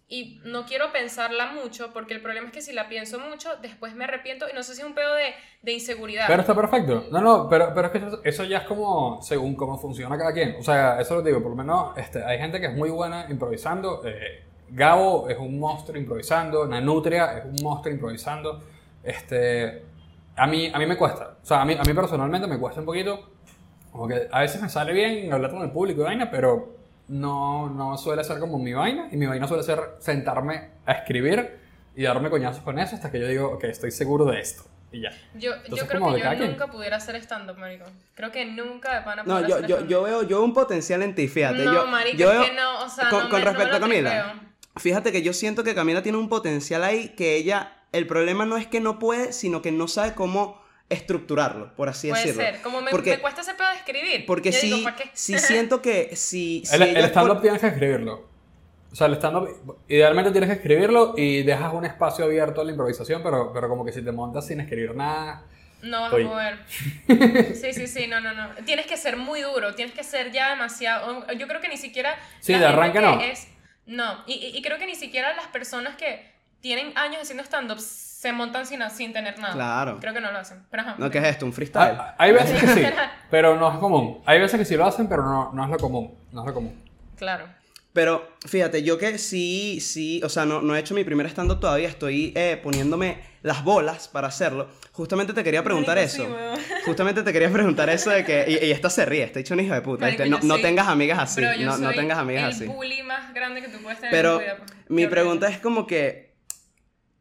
[0.08, 3.94] y no quiero pensarla mucho porque el problema es que si la pienso mucho, después
[3.94, 6.26] me arrepiento y no sé si es un pedo de, de inseguridad.
[6.28, 7.06] Pero está perfecto.
[7.10, 10.32] No, no, pero, pero es que eso, eso ya es como según cómo funciona cada
[10.32, 10.56] quien.
[10.60, 13.26] O sea, eso lo digo, por lo menos este, hay gente que es muy buena
[13.28, 14.02] improvisando.
[14.04, 16.66] eh, Gabo es un monstruo improvisando.
[16.66, 18.62] Nanutria es un monstruo improvisando.
[19.02, 19.82] Este,
[20.36, 21.36] a, mí, a mí me cuesta.
[21.42, 23.30] O sea, a mí, a mí personalmente me cuesta un poquito.
[23.90, 26.76] Como que a veces me sale bien hablar con el público y vaina, pero
[27.08, 29.08] no, no suele ser como mi vaina.
[29.12, 31.58] Y mi vaina suele ser sentarme a escribir
[31.94, 34.64] y darme coñazos con eso hasta que yo digo, ok, estoy seguro de esto.
[34.92, 35.10] Y ya.
[35.34, 36.50] Yo, Entonces, yo creo como que yo quien.
[36.52, 37.84] nunca pudiera hacer stand-up, marico.
[38.14, 39.88] Creo que nunca de pana No, yo, hacer yo, stand-up.
[39.88, 41.64] yo, veo, yo veo un potencial en ti, fíjate.
[41.64, 43.50] No, yo, marica, yo es veo- que no, o sea, con, no con me- no
[43.50, 44.42] respecto me a Camila,
[44.76, 48.56] fíjate que yo siento que Camila tiene un potencial ahí que ella, el problema no
[48.56, 52.42] es que no puede, sino que no sabe cómo estructurarlo, por así Puede decirlo.
[52.42, 52.62] ser.
[52.62, 54.26] Como me, porque, me cuesta ese pedo de escribir.
[54.26, 58.28] porque sí, digo, sí siento que si, si El, stand-up por- tienes que escribirlo.
[58.92, 62.70] O sea, el stand-up, idealmente tienes que escribirlo y dejas un espacio abierto a la
[62.70, 65.42] improvisación, pero, pero como que si te montas sin escribir nada,
[65.82, 66.24] No vas Oye.
[66.24, 66.58] a poder.
[67.54, 68.50] Sí, sí, sí, no, no, no.
[68.64, 71.26] Tienes que ser muy duro, tienes que ser ya demasiado.
[71.34, 72.16] Yo creo que ni siquiera.
[72.40, 73.20] Sí, de arranque que no.
[73.20, 73.48] Es,
[73.86, 76.24] no, y, y- y creo que ni siquiera las personas que
[76.60, 77.78] tienen años haciendo stand-up
[78.18, 79.52] se montan sin, sin tener nada.
[79.52, 79.98] Claro.
[80.00, 80.62] Creo que no lo hacen.
[80.70, 80.94] Pero ajá.
[80.96, 81.44] No, ¿qué es esto?
[81.44, 81.96] ¿Un freestyle?
[81.98, 82.82] Ah, Hay veces que sí,
[83.30, 84.22] pero no es común.
[84.24, 86.14] Hay veces que sí lo hacen, pero no, no es lo común.
[86.32, 86.82] No es lo común.
[87.16, 87.46] Claro.
[87.92, 91.60] Pero fíjate, yo que sí, sí, o sea, no, no he hecho mi primer stand-up
[91.60, 94.68] todavía, estoy eh, poniéndome las bolas para hacerlo.
[94.92, 96.26] Justamente te quería preguntar Marico, eso.
[96.86, 98.44] Justamente te quería preguntar eso de que.
[98.48, 100.06] Y, y esta se ríe, está hecho un hijo de puta.
[100.06, 101.40] Marico, este, no, no tengas amigas así.
[101.42, 102.66] Bro, yo no, no soy tengas amigas el así.
[102.66, 104.56] bully más grande que tú puedes tener Pero en tu vida.
[104.58, 104.90] pues.
[104.90, 106.25] mi pregunta es como que.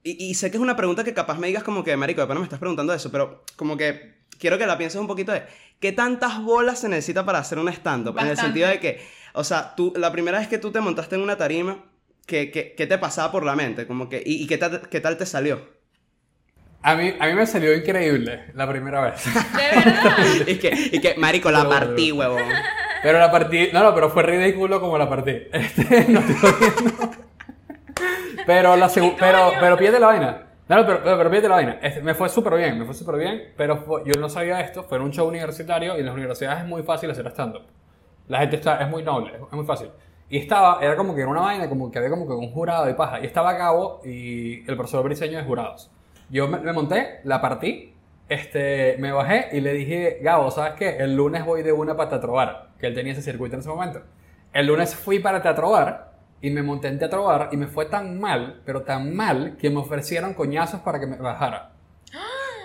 [0.05, 2.27] Y, y sé que es una pregunta que capaz me digas como que, Marico, de
[2.27, 5.41] pana me estás preguntando eso, pero como que quiero que la pienses un poquito de.
[5.79, 8.15] ¿Qué tantas bolas se necesita para hacer un stand-up?
[8.19, 11.15] En el sentido de que, o sea, tú, la primera vez que tú te montaste
[11.15, 11.83] en una tarima,
[12.27, 13.87] ¿qué, qué, qué te pasaba por la mente?
[13.87, 15.67] Como que, ¿Y, y qué, tal, qué tal te salió?
[16.83, 19.25] A mí, a mí me salió increíble la primera vez.
[19.25, 20.17] De verdad.
[20.47, 22.43] y, que, y que, Marico, la partí, huevón.
[23.01, 23.69] Pero la partí.
[23.73, 25.31] No, no, pero fue ridículo como la partí.
[25.51, 27.24] Este, no estoy.
[28.45, 29.15] Pero la segunda.
[29.15, 30.41] ¿Qué Pero, pero pídete la vaina.
[30.67, 31.79] No, no, pero, pero, pero pídete la vaina.
[31.81, 33.53] Este, me fue súper bien, me fue súper bien.
[33.57, 34.83] Pero fue- yo no sabía esto.
[34.83, 37.63] Fue en un show universitario y en las universidades es muy fácil hacer stand-up.
[38.27, 39.89] La gente está, es muy noble, es muy fácil.
[40.27, 42.89] Y estaba, era como que era una vaina, como que había como que un jurado
[42.89, 43.19] y paja.
[43.19, 45.91] Y estaba Gabo y el profesor Briseño de jurados.
[46.31, 47.93] Yo me, me monté, la partí,
[48.27, 50.97] este, me bajé y le dije, Gabo, ¿sabes qué?
[50.97, 53.69] El lunes voy de una para Teatro Bar, que él tenía ese circuito en ese
[53.69, 54.01] momento.
[54.51, 56.14] El lunes fui para Teatro Bar
[56.47, 59.69] y me monté en Teatro Bar y me fue tan mal, pero tan mal, que
[59.69, 61.71] me ofrecieron coñazos para que me bajara.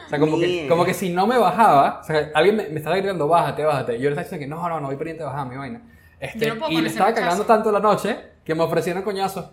[0.07, 2.79] O sea, como que, como que si no me bajaba, o sea, alguien me, me
[2.79, 3.97] estaba gritando, bájate, bájate.
[3.97, 5.83] Y yo le estaba diciendo que no, no, no voy pendiente de bajar mi vaina.
[6.19, 7.25] Este, Yo no puedo y me estaba rechazo.
[7.25, 9.47] cagando tanto la noche que me ofrecieron coñazos.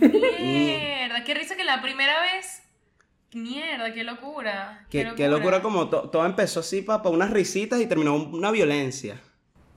[0.00, 2.62] Mierda, qué risa que la primera vez.
[3.34, 4.86] Mierda, qué locura.
[4.88, 9.20] Qué, qué locura como to- todo empezó así para unas risitas y terminó una violencia.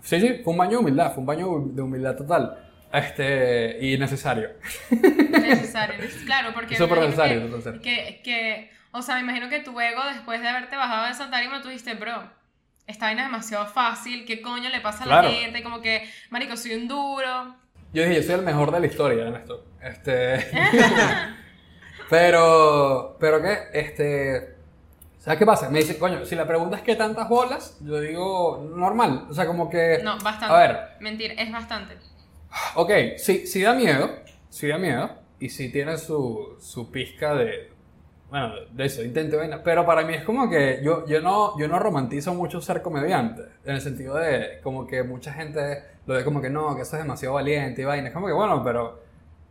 [0.02, 2.67] Sí, sí, fue un baño de humildad, fue un baño de humildad total.
[2.98, 4.50] Este, y necesario.
[4.90, 6.76] Necesario, claro, porque.
[6.76, 7.82] Súper necesario, que- necesario.
[7.82, 11.30] Que, que, o sea, me imagino que tu ego, después de haberte bajado de esa
[11.30, 12.30] tarima, tú dijiste, bro,
[12.88, 15.30] esta vaina es demasiado fácil, ¿qué coño le pasa a Claro.
[15.30, 15.62] la gente?
[15.64, 17.56] Como que, marico, soy un duro.
[17.94, 19.66] Yo dije, yo soy el mejor de la historia en esto.
[19.82, 20.48] Este.
[22.10, 24.56] pero, pero qué, este.
[25.20, 25.70] ¿Sabes qué pasa?
[25.70, 29.26] Me dicen, coño, si la pregunta es qué tantas bolas, yo digo, normal.
[29.30, 30.00] O sea, como que.
[30.04, 30.54] No, bastante.
[30.54, 31.98] A ver, Mentira, es bastante.
[32.76, 34.10] Ok, sí, sí da miedo,
[34.50, 37.72] sí da miedo, y sí tiene su, su pizca de,
[38.30, 41.68] bueno, de eso, intento vaina, pero para mí es como que yo, yo, no, yo
[41.68, 46.24] no romantizo mucho ser comediante, en el sentido de como que mucha gente lo ve
[46.24, 49.02] como que no, que eso es demasiado valiente y vaina, es como que bueno, pero,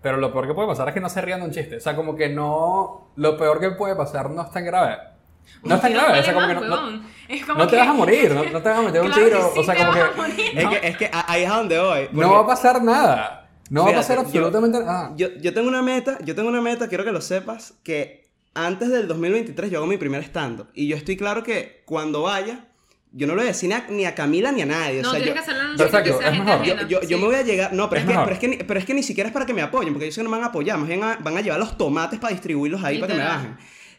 [0.03, 1.81] pero lo peor que puede pasar es que no se rían de un chiste, o
[1.81, 5.16] sea, como que no, lo peor que puede pasar no es tan grave.
[5.63, 7.03] No es tan Uy, grave, o sea, como que no, no.
[7.29, 9.07] Es como no te que- vas a morir, no, no te vas a meter un
[9.09, 10.17] Claro que tiro, sí o sea, te como vas a que...
[10.17, 10.41] morir.
[10.59, 12.09] Es que, es que ahí es a donde voy.
[12.13, 13.49] No va a pasar nada.
[13.69, 15.13] No va a Fíjate, pasar yo- absolutamente nada.
[15.17, 18.89] Yo, yo tengo una meta, yo tengo una meta, quiero que lo sepas, que antes
[18.91, 20.69] del 2023 yo hago mi primer stand-up.
[20.75, 22.67] Y yo estoy claro que cuando vaya,
[23.13, 25.03] yo no lo voy a decir ni a, Camila ni a nadie.
[25.03, 26.51] No, o sea, tienes yo, que hacerlo en un Perfecto, sitio que sea es gente
[26.53, 26.67] mejor.
[26.67, 26.89] yo, ajena.
[26.89, 27.15] yo, yo Sí.
[27.17, 27.73] me voy a llegar.
[27.73, 29.33] No, pero Es es, que, pero, es que ni, pero es que ni siquiera es
[29.33, 30.79] para que me apoyen, porque yo que no me van a apoyar.
[30.79, 33.57] Más bien a- van a llevar los tomates para distribuirlos ahí para que me bajen.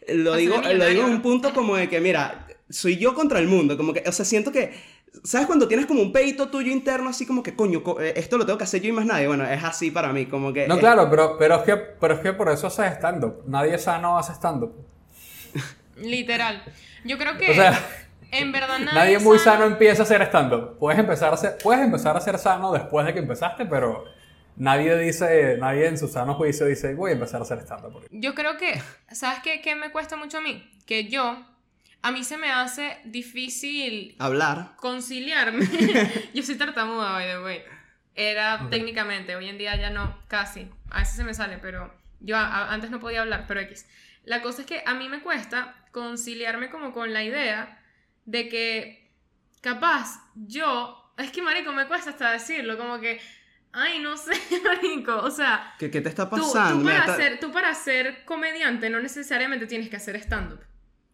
[0.10, 3.48] Lo digo, lo digo en un punto como de que, mira, soy yo contra el
[3.48, 3.78] mundo.
[3.78, 4.98] Como que, o sea, siento que.
[5.24, 8.38] ¿Sabes cuando tienes como un pedito tuyo interno así como que, coño, co- eh, esto
[8.38, 9.26] lo tengo que hacer yo y más nadie?
[9.28, 10.68] Bueno, es así para mí, como que...
[10.68, 13.42] No, claro, pero, pero, es que, pero es que por eso haces stand-up.
[13.48, 14.74] Nadie sano hace stand-up.
[15.96, 16.62] Literal.
[17.04, 17.80] Yo creo que O sea,
[18.32, 20.78] en verdad nadie, nadie muy sano empieza a hacer stand-up.
[20.78, 24.04] Puedes empezar, a ser, puedes empezar a ser sano después de que empezaste, pero
[24.58, 28.06] nadie dice, nadie en su sano juicio dice, voy a empezar a hacer stand-up.
[28.12, 30.70] Yo creo que, ¿sabes qué, qué me cuesta mucho a mí?
[30.86, 31.46] Que yo,
[32.02, 34.76] a mí se me hace difícil Hablar.
[34.78, 35.66] conciliarme.
[36.34, 37.62] yo soy tartamuda, by the way.
[38.16, 40.68] Era técnicamente, hoy en día ya no, casi.
[40.90, 43.86] A veces se me sale, pero yo a- a- antes no podía hablar, pero X.
[44.24, 47.80] La cosa es que a mí me cuesta conciliarme como con la idea
[48.26, 49.12] de que
[49.62, 53.20] capaz yo, es que marico, me cuesta hasta decirlo, como que,
[53.78, 54.32] ay, no sé,
[54.64, 56.80] marico, o sea, ¿Qué, qué te está Tú, pasando?
[56.80, 60.60] tú para Mira, está- ser, tú para ser comediante no necesariamente tienes que hacer stand-up.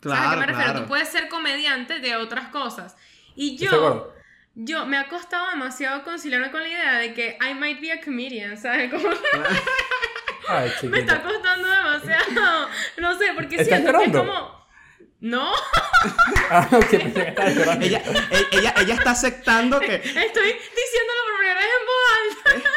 [0.01, 0.71] ¿Sabes a Claro, qué me refiero?
[0.71, 0.81] claro.
[0.81, 2.95] Tú puedes ser comediante de otras cosas.
[3.35, 4.13] Y ¿Estás de yo,
[4.55, 8.01] yo me ha costado demasiado conciliarme con la idea de que I might be a
[8.01, 8.91] comedian, ¿sabes?
[8.91, 9.07] Como
[10.49, 12.69] Ay, me está costando demasiado.
[12.97, 14.19] No sé, porque ¿Estás siento que es llorando?
[14.33, 14.63] como...
[15.21, 15.53] No,
[16.49, 17.85] Ah, ok, pensé que estabas llorando.
[17.85, 18.01] ella,
[18.51, 22.69] ella, ella está aceptando que, estoy diciéndolo por primera vez en voz alta.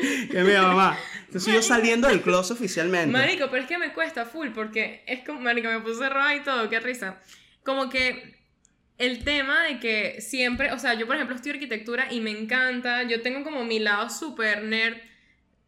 [0.30, 3.10] que mira, mamá, Entonces yo saliendo del closet oficialmente.
[3.10, 6.40] Marico, pero es que me cuesta full porque es como, marico, me puse roja y
[6.40, 7.20] todo, qué risa.
[7.62, 8.38] Como que
[8.98, 13.02] el tema de que siempre, o sea, yo por ejemplo estudio arquitectura y me encanta,
[13.04, 14.98] yo tengo como mi lado super nerd,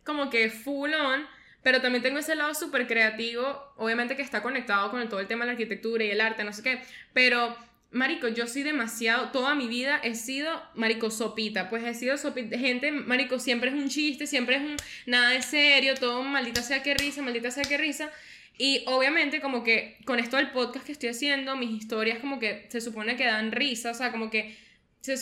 [0.05, 1.27] como que full on,
[1.63, 5.45] pero también tengo ese lado súper creativo, obviamente que está conectado con todo el tema
[5.45, 7.57] de la arquitectura y el arte, no sé qué, pero...
[7.93, 12.59] Marico, yo soy demasiado, toda mi vida he sido, marico, sopita, pues he sido sopita,
[12.59, 16.83] gente, marico, siempre es un chiste, siempre es un, nada de serio, todo maldita sea
[16.83, 18.11] que risa, maldita sea que risa,
[18.57, 22.67] y obviamente como que con esto del podcast que estoy haciendo, mis historias como que
[22.71, 24.57] se supone que dan risa, o sea, como que
[25.03, 25.17] se,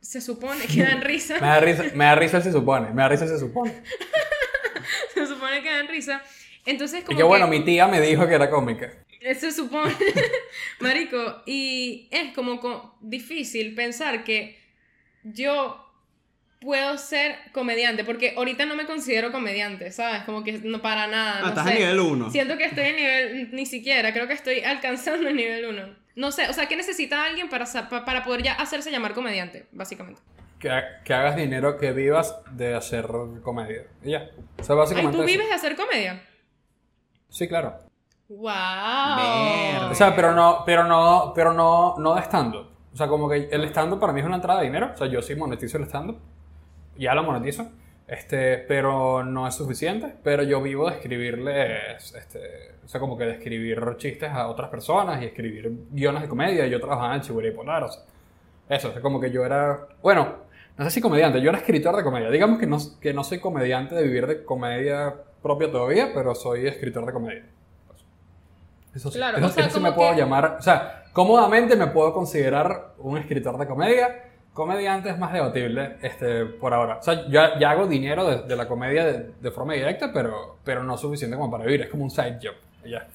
[0.00, 3.02] se supone que dan risa, Me da risa, me da risa el se supone, me
[3.02, 3.72] da risa el se supone.
[5.14, 6.22] se supone que dan risa,
[6.66, 8.92] entonces Y como que bueno, que mi tía me dijo que era cómica.
[9.38, 9.94] se supone,
[10.80, 14.58] marico, y es como co- difícil pensar que
[15.24, 15.82] yo
[16.60, 20.22] puedo ser comediante, porque ahorita no me considero comediante, ¿sabes?
[20.22, 21.38] Como que no para nada.
[21.38, 21.72] Ah, no estás sé.
[21.72, 22.30] a nivel 1.
[22.30, 26.06] Siento que estoy en nivel, ni siquiera, creo que estoy alcanzando el nivel 1.
[26.16, 27.66] No sé, o sea, ¿qué necesita alguien para,
[28.04, 30.22] para poder ya hacerse llamar comediante, básicamente?
[30.58, 30.70] Que,
[31.04, 33.06] que hagas dinero, que vivas de hacer
[33.42, 33.82] comedia.
[34.02, 34.30] Y ya.
[34.58, 35.14] O sea, básicamente.
[35.16, 35.30] ¿tú eso.
[35.30, 36.22] vives de hacer comedia?
[37.36, 37.74] Sí, claro.
[38.30, 38.46] ¡Wow!
[38.48, 39.90] Verga.
[39.90, 42.66] O sea, pero no, pero no, pero no, no de stand-up.
[42.94, 44.92] O sea, como que el stand-up para mí es una entrada de dinero.
[44.94, 46.18] O sea, yo sí monetizo el stand-up.
[46.96, 47.68] Ya lo monetizo.
[48.08, 50.16] Este, pero no es suficiente.
[50.24, 54.70] Pero yo vivo de escribirles, este, o sea, como que de escribir chistes a otras
[54.70, 56.66] personas y escribir guiones de comedia.
[56.66, 58.02] Yo trabajaba en el Chihuahua Polar, o sea,
[58.70, 60.45] eso, o sea, como que yo era, bueno,
[60.76, 62.30] no sé si comediante, yo era escritor de comedia.
[62.30, 66.66] Digamos que no, que no soy comediante de vivir de comedia propia todavía, pero soy
[66.66, 67.44] escritor de comedia.
[68.94, 71.76] Eso sí, Claro, eso, o sea, eso sí me puedo que- llamar, o sea, cómodamente
[71.76, 74.22] me puedo considerar un escritor de comedia.
[74.54, 76.96] Comediante es más debatible este, por ahora.
[76.98, 80.58] O sea, ya, ya hago dinero de, de la comedia de, de forma directa, pero,
[80.64, 81.82] pero no suficiente como para vivir.
[81.82, 82.54] Es como un side job.
[82.86, 83.06] Ya.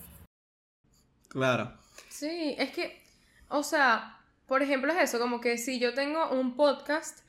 [1.30, 1.72] Claro.
[2.10, 3.02] Sí, es que,
[3.50, 7.20] o sea, por ejemplo es eso, como que si yo tengo un podcast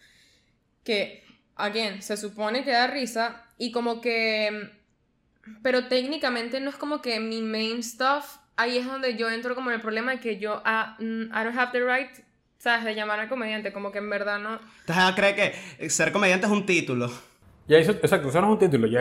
[0.84, 1.24] que,
[1.56, 4.70] again, se supone que da risa y como que,
[5.62, 9.70] pero técnicamente no es como que mi main stuff, ahí es donde yo entro como
[9.70, 12.10] en el problema de que yo, ah, mm, I don't have the right,
[12.58, 12.84] ¿sabes?
[12.84, 14.54] De llamar al comediante, como que en verdad no...
[14.80, 15.34] Entonces ella cree
[15.78, 17.10] que ser comediante es un título.
[17.68, 18.86] Ya eso, exacto, eso no es un título.
[18.88, 19.00] Ya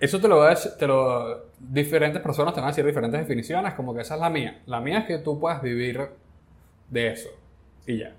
[0.00, 3.20] eso te lo va a decir- te lo, diferentes personas te van a decir diferentes
[3.20, 4.62] definiciones, como que esa es la mía.
[4.66, 6.08] La mía es que tú puedas vivir
[6.88, 7.28] de eso.
[7.86, 8.12] Y ya.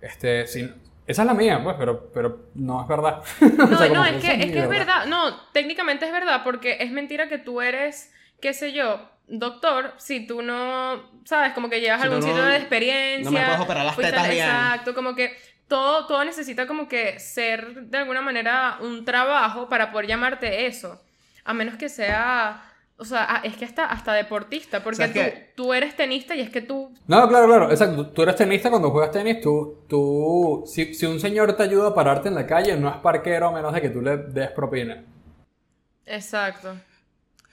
[0.00, 0.74] Este, sin,
[1.08, 3.22] esa es la mía, pues, pero, pero no es verdad.
[3.40, 6.76] No, O sea, no, es que, es que es verdad, no, técnicamente es verdad, porque
[6.80, 11.80] es mentira que tú eres, qué sé yo, doctor, si tú no, sabes, como que
[11.80, 13.24] llevas Si algún no- sitio de experiencia.
[13.24, 14.44] no me puedes operar las tetas bien.
[14.46, 19.90] Exacto, como que todo, todo necesita como que ser de alguna manera un trabajo para
[19.90, 21.02] poder llamarte eso,
[21.44, 22.62] a menos que sea...
[22.98, 25.54] O sea, ah, es que hasta, hasta deportista, porque ¿Sabes tú, qué?
[25.54, 28.10] tú eres tenista y es que tú No, claro, claro, exacto.
[28.10, 31.94] Tú eres tenista cuando juegas tenis, tú, tú, si, si un señor te ayuda a
[31.94, 35.04] pararte en la calle, no es parquero a menos de que tú le des propina.
[36.06, 36.80] Exacto.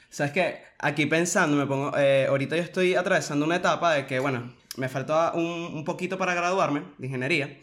[0.09, 0.59] ¿Sabes qué?
[0.79, 1.95] Aquí pensando, me pongo.
[1.97, 6.17] eh, ahorita yo estoy atravesando una etapa de que, bueno, me falta un, un poquito
[6.17, 7.57] para graduarme de ingeniería.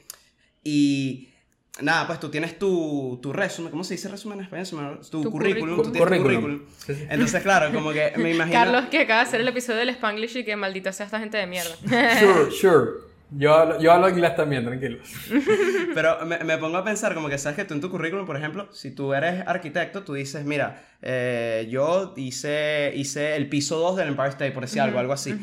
[0.65, 1.32] Y.
[1.81, 3.71] Nada, pues tú tienes tu, tu resumen.
[3.71, 5.01] ¿Cómo se dice resumen en español?
[5.11, 5.77] Tu, Tu currículum.
[5.77, 5.77] currículum.
[5.77, 6.41] Tú tienes tu Currículum.
[6.43, 6.67] currículum.
[6.87, 7.07] Sí, sí.
[7.09, 8.53] Entonces, claro, como que me imagino.
[8.59, 11.39] Carlos que acaba de hacer el episodio del Spanglish y que maldita sea esta gente
[11.39, 11.75] de mierda.
[12.21, 12.91] Sure, sure.
[13.35, 15.09] Yo, hablo- yo hablo inglés también, tranquilos.
[15.95, 18.37] Pero me, me pongo a pensar como que sabes que tú en tu currículum, por
[18.37, 23.97] ejemplo, si tú eres arquitecto, tú dices, mira, eh, yo hice, hice el piso 2
[23.97, 25.35] del Empire State, por decir algo, algo así.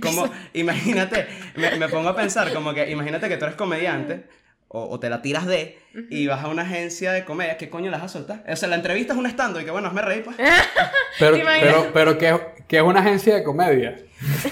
[0.00, 4.24] Como, imagínate, me, me pongo a pensar como que, imagínate que tú eres comediante,
[4.68, 5.78] o, o te la tiras de,
[6.10, 8.44] y vas a una agencia de comedia, ¿qué coño las vas a soltar?
[8.48, 10.36] O sea, la entrevista es un stand y que bueno, hazme reír, pues.
[11.18, 13.96] Pero, pero, pero ¿qué, qué es una agencia de comedia?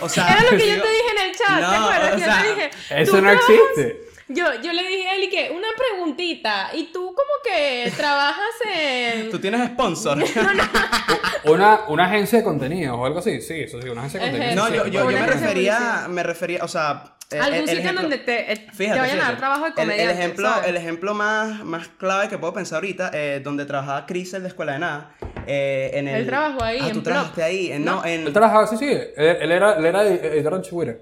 [0.01, 2.13] O sea, Era lo que yo te dije en el chat, ¿te No, acuerdas?
[2.13, 3.51] o Que yo sea, te dije, Eso ¿tú no trabajas?
[3.51, 4.05] existe.
[4.29, 9.29] Yo, yo le dije a y que una preguntita, ¿y tú como que trabajas en...?
[9.31, 10.17] Tú tienes sponsor.
[11.45, 13.43] Una, una agencia de contenidos o algo así.
[13.43, 14.57] Sí, eso sí, una agencia de contenidos.
[14.57, 17.14] No, sí, yo, yo, yo me refería, me refería, o sea...
[17.31, 19.61] el- Algún el sitio en ejemplo- donde te, eh, te Fíjate, vayan a dar trabajo
[19.65, 20.69] de El- el, comediante, ejemplo, ¿sabes?
[20.69, 24.49] el ejemplo más, más clave que puedo pensar ahorita, eh, donde trabajaba Chris en la
[24.49, 25.11] escuela de nada.
[25.47, 27.05] eh, en el, Él trabajó ahí, Ah, en tú Plop.
[27.05, 27.71] trabajaste ahí.
[27.73, 28.05] en- no, ¿No?
[28.07, 28.27] en.
[28.27, 28.87] Él trabajaba, sí, sí.
[28.91, 30.95] Él, él era, él era editor en Chihuahua.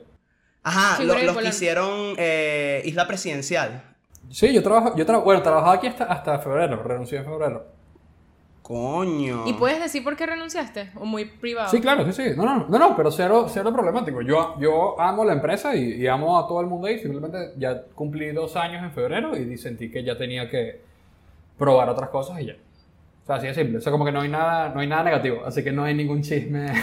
[0.65, 3.83] Ajá, Sí, lo- los que hicieron eh, Isla Presidencial.
[4.31, 7.67] Sí, yo trabajo, yo tra- bueno, trabajaba aquí hasta, hasta febrero, renuncié en febrero.
[8.63, 9.45] Coño.
[9.49, 10.91] ¿Y puedes decir por qué renunciaste?
[10.95, 11.69] ¿O muy privado?
[11.69, 12.31] Sí, claro, sí, sí.
[12.37, 14.23] No, no, no, no, pero cero, cero problemático.
[14.23, 16.99] Yo, yo amo la empresa y, y amo a todo el mundo ahí.
[17.01, 20.81] Simplemente ya cumplí dos años en febrero y sentí que ya tenía que
[21.59, 22.55] probar otras cosas y ya.
[22.55, 23.79] O sea, así de simple.
[23.79, 25.43] O sea, como que no hay nada, no hay nada negativo.
[25.45, 26.67] Así que no hay ningún chisme.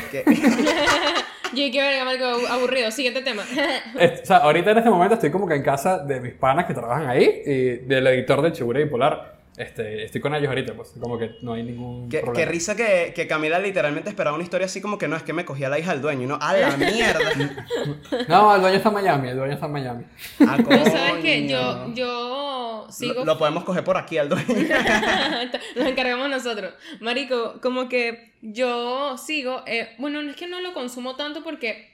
[1.52, 2.92] Yo qué verga, marico, aburrido.
[2.92, 3.44] Siguiente tema.
[4.00, 6.66] Es- o sea, ahorita en este momento estoy como que en casa de mis panas
[6.66, 7.54] que trabajan ahí y
[7.88, 9.39] del editor del Chigure Bipolar.
[9.60, 13.12] Este, estoy con ellos ahorita, pues como que no hay ningún Qué, qué risa que,
[13.14, 15.78] que Camila literalmente esperaba una historia así como que no, es que me cogía la
[15.78, 16.30] hija del dueño.
[16.30, 17.20] No, a la mierda.
[18.30, 20.06] No, el dueño está en Miami, el dueño está en Miami.
[20.48, 21.48] Ah, Tú sabes que coño.
[21.50, 23.14] yo, yo sigo.
[23.16, 24.46] Lo, lo podemos coger por aquí al dueño.
[25.76, 26.74] Nos encargamos nosotros.
[27.02, 29.64] Marico, como que yo sigo.
[29.68, 31.90] eh, bueno, no es que no lo consumo tanto porque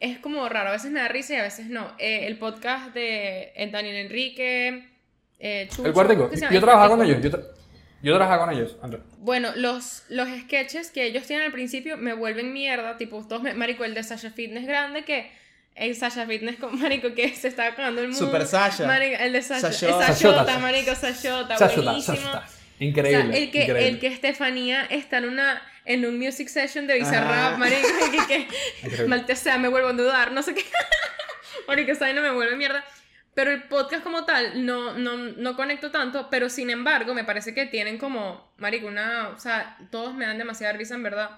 [0.00, 0.70] es como raro.
[0.70, 1.92] A veces me da risa y a veces no.
[1.98, 4.88] Eh, el podcast de eh, Daniel Enrique.
[5.44, 6.28] Eh, Chucho, El cuartico.
[6.30, 6.54] ¿cómo que?
[6.54, 7.20] Yo trabajaba con ellos.
[7.20, 7.44] Yo, tra-
[8.00, 9.00] yo trabajaba con ellos antes.
[9.18, 12.96] Bueno, los, los sketches que ellos tienen al principio me vuelven mierda.
[12.96, 15.30] Tipo, todos me- Marico, el de Sasha Fitness grande que.
[15.74, 18.24] El Sasha Fitness con Marico que se está acabando el mundo.
[18.24, 18.86] Super Sasha.
[18.86, 19.72] Marico, el de Sasha.
[19.72, 20.06] Sashota.
[20.08, 20.58] Sashota.
[20.60, 21.56] Marico, Sashota.
[21.58, 22.16] Sashota, buenísimo.
[22.18, 22.46] Sashota.
[22.80, 23.22] O Increíble.
[23.32, 23.88] sea, el que, increíble.
[23.88, 26.94] el que Estefanía está en una en un music session de.
[26.98, 28.48] Bizarrap, marico, que, que
[28.82, 29.06] Increíble.
[29.08, 30.64] maldita sea, me vuelvo a dudar, no sé qué.
[31.68, 32.84] marico, esa vaina me vuelve mierda.
[33.34, 37.54] Pero el podcast como tal no, no, no conecto tanto, pero sin embargo me parece
[37.54, 41.30] que tienen como, marico, una, o sea, todos me dan demasiada risa en verdad.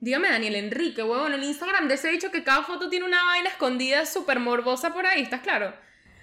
[0.00, 3.50] Dígame Daniel Enrique, huevón, el Instagram de ese dicho que cada foto tiene una vaina
[3.50, 5.74] escondida súper morbosa por ahí, ¿estás claro?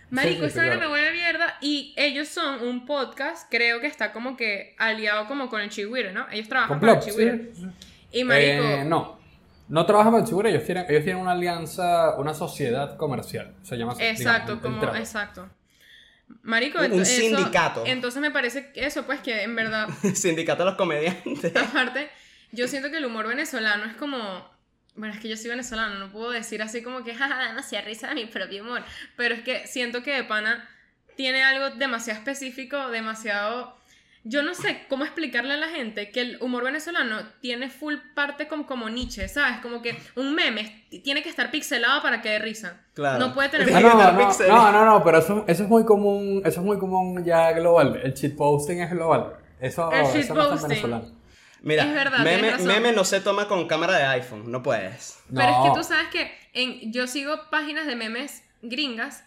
[0.10, 0.92] Marico, sí, esa vaina claro.
[0.92, 5.50] me vuelve mierda y ellos son un podcast, creo que está como que aliado como
[5.50, 6.28] con el Chigüiro, ¿no?
[6.30, 7.66] Ellos trabajan Con el sí, sí.
[8.12, 9.20] Y marico, Eh, no.
[9.68, 13.56] No trabajan para el Chigure, ellos tienen, ellos tienen una alianza, una sociedad comercial.
[13.64, 14.04] Se llama así.
[14.04, 15.50] exacto, digamos, como exacto.
[16.44, 17.84] Marico, Un- un eso- sindicato.
[17.86, 21.56] entonces me parece que eso pues que en verdad Sindicato de los comediantes.
[21.56, 22.10] Aparte,
[22.52, 24.54] yo siento que el humor venezolano es como.
[24.96, 28.08] Bueno, es que yo soy venezolano, no puedo decir así como que, jaja, demasiada risa
[28.10, 28.84] de mi propio humor.
[29.18, 30.68] Pero es que siento que de pana
[31.18, 33.76] tiene algo demasiado específico, demasiado.
[34.28, 38.48] Yo no sé cómo explicarle a la gente que el humor venezolano tiene full parte
[38.48, 39.60] como, como Nietzsche, ¿sabes?
[39.60, 42.82] Como que un meme tiene que estar pixelado para que dé risa.
[42.96, 43.20] Claro.
[43.20, 43.70] No puede tener.
[43.76, 44.12] Ah, no, no,
[44.48, 48.00] no, no, no, pero eso, eso es muy común, eso es muy común ya global.
[48.04, 49.34] El shitposting es global.
[49.60, 50.70] Eso, El eso no es shitposting.
[50.70, 51.16] venezolano.
[51.62, 55.20] Mira, Es verdad, meme, meme no se toma con cámara de iPhone, no puedes.
[55.34, 55.74] Pero es que No.
[55.76, 59.24] tú sabes que en, yo sigo páginas de memes gringas.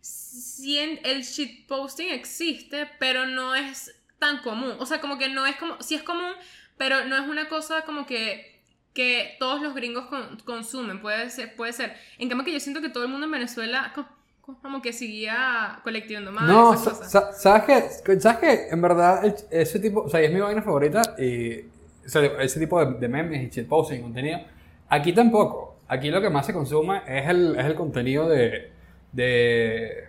[0.00, 4.74] Si en- el shitposting existe, pero no es tan común.
[4.78, 5.74] O sea, como que no es como.
[5.82, 6.32] Sí es común,
[6.78, 8.50] pero no es una cosa como que.
[8.94, 11.00] Que todos los gringos con- consumen.
[11.00, 11.94] Puede ser, puede ser.
[12.18, 13.90] En cambio, que yo siento que todo el mundo en Venezuela.
[13.94, 14.06] co-
[14.42, 16.44] co- Como que seguía colectivando más.
[16.44, 17.10] No, esas sa- cosas.
[17.12, 17.62] sa- ¿sabes
[18.04, 18.20] qué?
[18.20, 18.68] ¿Sabes qué?
[18.70, 21.60] En verdad, el- ese tipo, o sea, y es mi vaina favorita y
[22.04, 24.40] o sea, ese tipo de, de memes y shitposting, contenido.
[24.88, 25.76] Aquí tampoco.
[25.88, 28.72] Aquí lo que más se consume es el, es el contenido de,
[29.12, 30.08] de,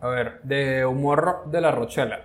[0.00, 2.24] a ver, de humor de la Rochela,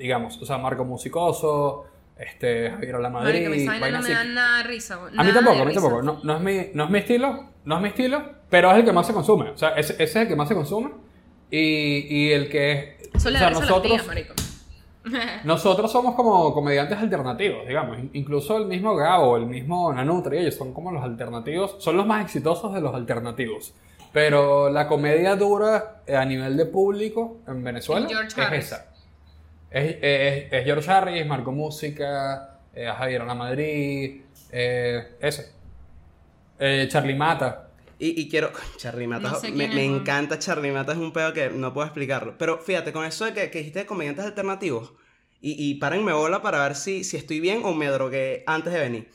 [0.00, 0.40] digamos.
[0.42, 1.84] O sea, Marco Musicoso,
[2.18, 4.26] este, Javier La Madrid, Marica, mis vainas no vainas me así.
[4.26, 4.96] dan nada de risa.
[4.96, 5.80] bo- A mí nada tampoco, de a mí risa.
[5.80, 6.02] tampoco.
[6.02, 8.84] No, no, es mi, no es mi estilo, no es mi estilo, pero es el
[8.84, 9.50] que más se consume.
[9.50, 10.90] O sea, ese, ese es el que más se consume.
[11.50, 13.08] Y, y el que es.
[13.14, 14.34] Eso le o da sea, risa a las nosotros, tías, marico.
[15.44, 17.98] nosotros somos como comediantes alternativos, digamos.
[17.98, 22.06] In- Incluso el mismo Gabo, el mismo Nanutri, ellos son como los alternativos, son los
[22.06, 23.74] más exitosos de los alternativos.
[24.12, 28.64] Pero la comedia dura eh, a nivel de público en Venezuela Es George es Harris.
[28.66, 28.86] esa.
[29.70, 35.52] Es, es- es George Harris, Marco Música, eh, Javier La Madrid, eh, ese.
[36.58, 37.68] Eh, Charlie Mata.
[37.98, 38.50] Y, y quiero.
[38.76, 39.30] Charlie Mata.
[39.30, 42.36] No sé me me encanta Charlie Mata, es un pedo que no puedo explicarlo.
[42.38, 44.92] Pero fíjate, con eso de que, que dijiste de comediantes alternativos,
[45.40, 48.80] y, y párenme bola para ver si, si estoy bien o me drogué antes de
[48.80, 49.10] venir.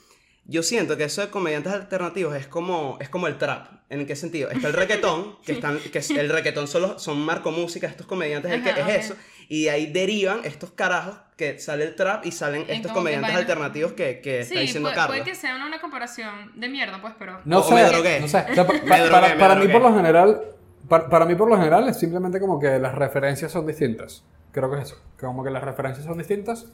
[0.47, 3.67] Yo siento que eso de comediantes alternativos es como, es como el trap.
[3.89, 4.49] ¿En qué sentido?
[4.49, 8.51] Está el reggaetón, que, están, que es- el reggaetón solo son Marco Música, estos comediantes
[8.51, 9.15] el que Ajá, es eso.
[9.49, 12.97] Y de ahí derivan estos carajos que sale el trap y salen Es estos que
[12.97, 15.17] comediantes vaina- alternativos que, que está Sí, diciendo puede, Carlos.
[15.17, 17.39] puede que sea una, una comparación de mierda, pues, pero.
[17.45, 18.19] No O- o sé, me drogué.
[18.21, 18.45] no sé.
[18.49, 20.41] O sea, pa- Me pa- drogué, para, para mí por lo general,
[20.87, 24.23] para, para mí por lo general es simplemente como que las referencias son distintas.
[24.51, 24.95] Creo que es eso.
[25.19, 26.67] que Como que las referencias son distintas.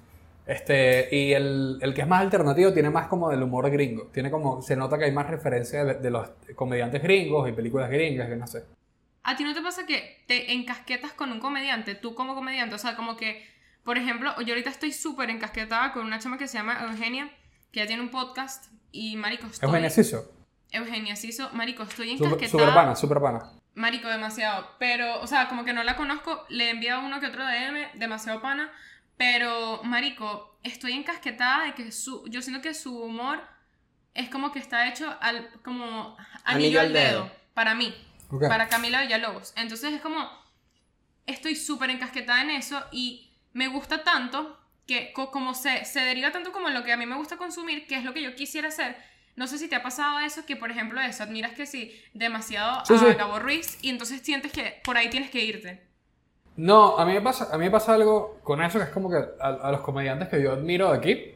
[0.45, 4.09] Este, y el, el que es más alternativo tiene más como del humor gringo.
[4.11, 7.89] Tiene como, se nota que hay más referencia de, de los comediantes gringos y películas
[7.89, 8.63] gringas, que no sé.
[9.24, 12.76] ¿A ti no te pasa que te encasquetas con un comediante, tú como comediante?
[12.76, 13.47] O sea, como que,
[13.84, 17.30] por ejemplo, yo ahorita estoy súper encasquetada con una chama que se llama Eugenia,
[17.72, 19.67] que ya tiene un podcast, y marico, estoy...
[19.67, 20.32] Eugenia Ciso.
[20.72, 22.49] Eugenia Ciso, marico, estoy encasquetada.
[22.49, 23.51] super pana, super pana.
[23.74, 24.67] Marico, demasiado.
[24.80, 27.99] Pero, o sea, como que no la conozco, le he enviado uno que otro DM,
[27.99, 28.72] demasiado pana.
[29.17, 32.26] Pero, Marico, estoy encasquetada de que su.
[32.28, 33.39] Yo siento que su humor
[34.13, 35.49] es como que está hecho al.
[35.63, 37.32] como anillo, al dedo.
[37.53, 37.93] Para mí.
[38.48, 39.54] Para Camila Villalobos.
[39.58, 40.30] Entonces es como.
[41.26, 44.58] Estoy súper encasquetada en eso y me gusta tanto
[44.88, 47.38] que co- como se, se deriva tanto como en lo que a mí me gusta
[47.38, 48.98] consumir, que es lo que yo quisiera hacer.
[49.36, 52.84] No sé si te ha pasado eso, que por ejemplo eso, admiras que sí, demasiado
[52.84, 53.06] Sí, a sí.
[53.14, 55.88] Gabo Ruiz y entonces sientes que por ahí tienes que irte.
[56.58, 59.10] No, a mí me pasa, a mí me pasa algo con eso que es como
[59.10, 61.34] que a, a los comediantes que yo admiro de aquí,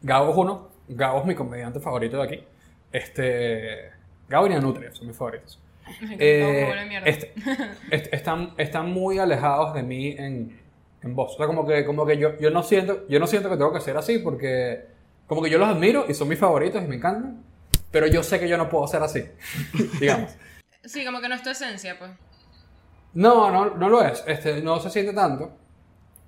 [0.00, 2.44] Gabo es uno, Gabo es mi comediante favorito de aquí.
[2.92, 3.90] Este,
[4.28, 5.58] Gabo y Nutria son mis favoritos.
[6.18, 6.64] Eh,
[7.06, 7.32] este-
[7.90, 10.60] est- están, están muy alejados de mí en,
[11.02, 11.34] en voz.
[11.34, 13.72] O sea, como que, como que yo, yo, no siento, yo no siento que tengo
[13.72, 14.86] que ser así porque
[15.26, 17.42] como que yo los admiro y son mis favoritos y me encantan,
[17.90, 19.24] pero yo sé que yo no puedo ser así,
[20.00, 20.30] digamos.
[20.84, 22.10] Sí, como que no es tu esencia, pues.
[23.14, 24.24] No, no, no lo es.
[24.26, 25.52] Este, no se siente tanto.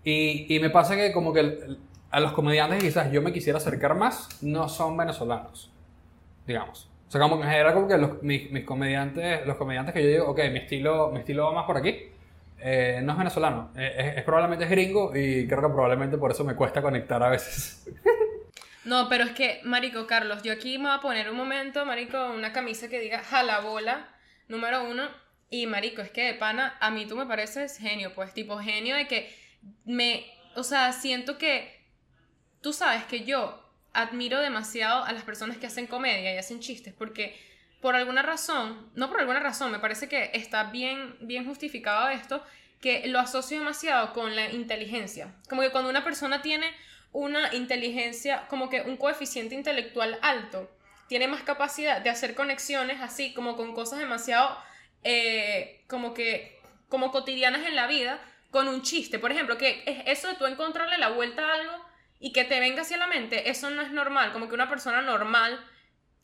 [0.05, 1.79] Y, y me pasa que como que el-
[2.11, 5.73] a los comediantes quizás yo me quisiera acercar más, no son venezolanos,
[6.47, 6.89] digamos.
[7.09, 10.09] O sea, como que en general como que mis, mis comediantes, los comediantes que yo
[10.09, 12.09] digo, ok, mi estilo, mi estilo va más por aquí,
[12.59, 13.71] eh, no es venezolano.
[13.77, 17.23] Eh, es, es probablemente es gringo y creo que probablemente por eso me cuesta conectar
[17.23, 17.87] a veces.
[18.85, 22.33] No, pero es que, Marico, Carlos, yo aquí me voy a poner un momento, Marico,
[22.33, 24.09] una camisa que diga jalabola,
[24.47, 25.09] número uno.
[25.49, 28.95] Y, Marico, es que de pana, a mí tú me pareces genio, pues, tipo genio
[28.97, 29.35] de que
[29.85, 30.27] me.
[30.55, 31.83] O sea, siento que.
[32.61, 33.64] Tú sabes que yo
[33.95, 37.39] admiro demasiado a las personas que hacen comedia y hacen chistes, porque
[37.81, 42.43] por alguna razón, no por alguna razón, me parece que está bien, bien justificado esto,
[42.81, 45.35] que lo asocio demasiado con la inteligencia.
[45.49, 46.67] Como que cuando una persona tiene
[47.13, 50.71] una inteligencia, como que un coeficiente intelectual alto,
[51.09, 54.59] tiene más capacidad de hacer conexiones así, como con cosas demasiado,
[55.03, 58.19] eh, como que, como cotidianas en la vida,
[58.51, 59.19] con un chiste.
[59.19, 62.61] Por ejemplo, que es eso de tú encontrarle la vuelta a algo y que te
[62.61, 64.33] venga hacia la mente, eso no es normal.
[64.33, 65.61] Como que una persona normal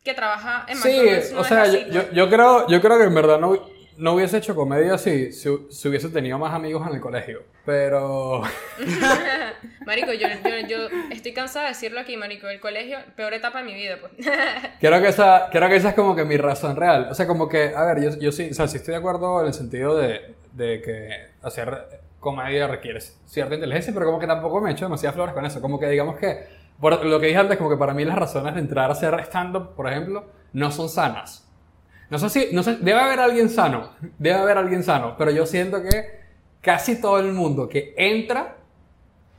[0.04, 2.12] que trabaja en Sí, McDonald's no o sea, así, yo, yo, pues.
[2.12, 3.68] yo creo, yo creo que en verdad no,
[4.00, 7.42] no hubiese hecho comedia si, si, si hubiese tenido más amigos en el colegio.
[7.66, 8.42] Pero...
[9.86, 12.48] Marico, yo, yo, yo estoy cansada de decirlo aquí, Marico.
[12.48, 14.12] El colegio, peor etapa de mi vida, pues.
[14.80, 17.08] Creo que, esa, creo que esa es como que mi razón real.
[17.10, 19.40] O sea, como que, a ver, yo, yo sí, o sea, sí estoy de acuerdo
[19.42, 24.60] en el sentido de, de que hacer comedia requiere cierta inteligencia, pero como que tampoco
[24.60, 25.60] me echo demasiadas flores con eso.
[25.60, 26.46] Como que digamos que,
[26.78, 29.18] por lo que dije antes, como que para mí las razones de entrar a hacer
[29.20, 31.48] stand-up, por ejemplo, no son sanas.
[32.10, 35.46] No sé si, no sé, debe haber alguien sano, debe haber alguien sano, pero yo
[35.46, 36.20] siento que
[36.60, 38.56] casi todo el mundo que entra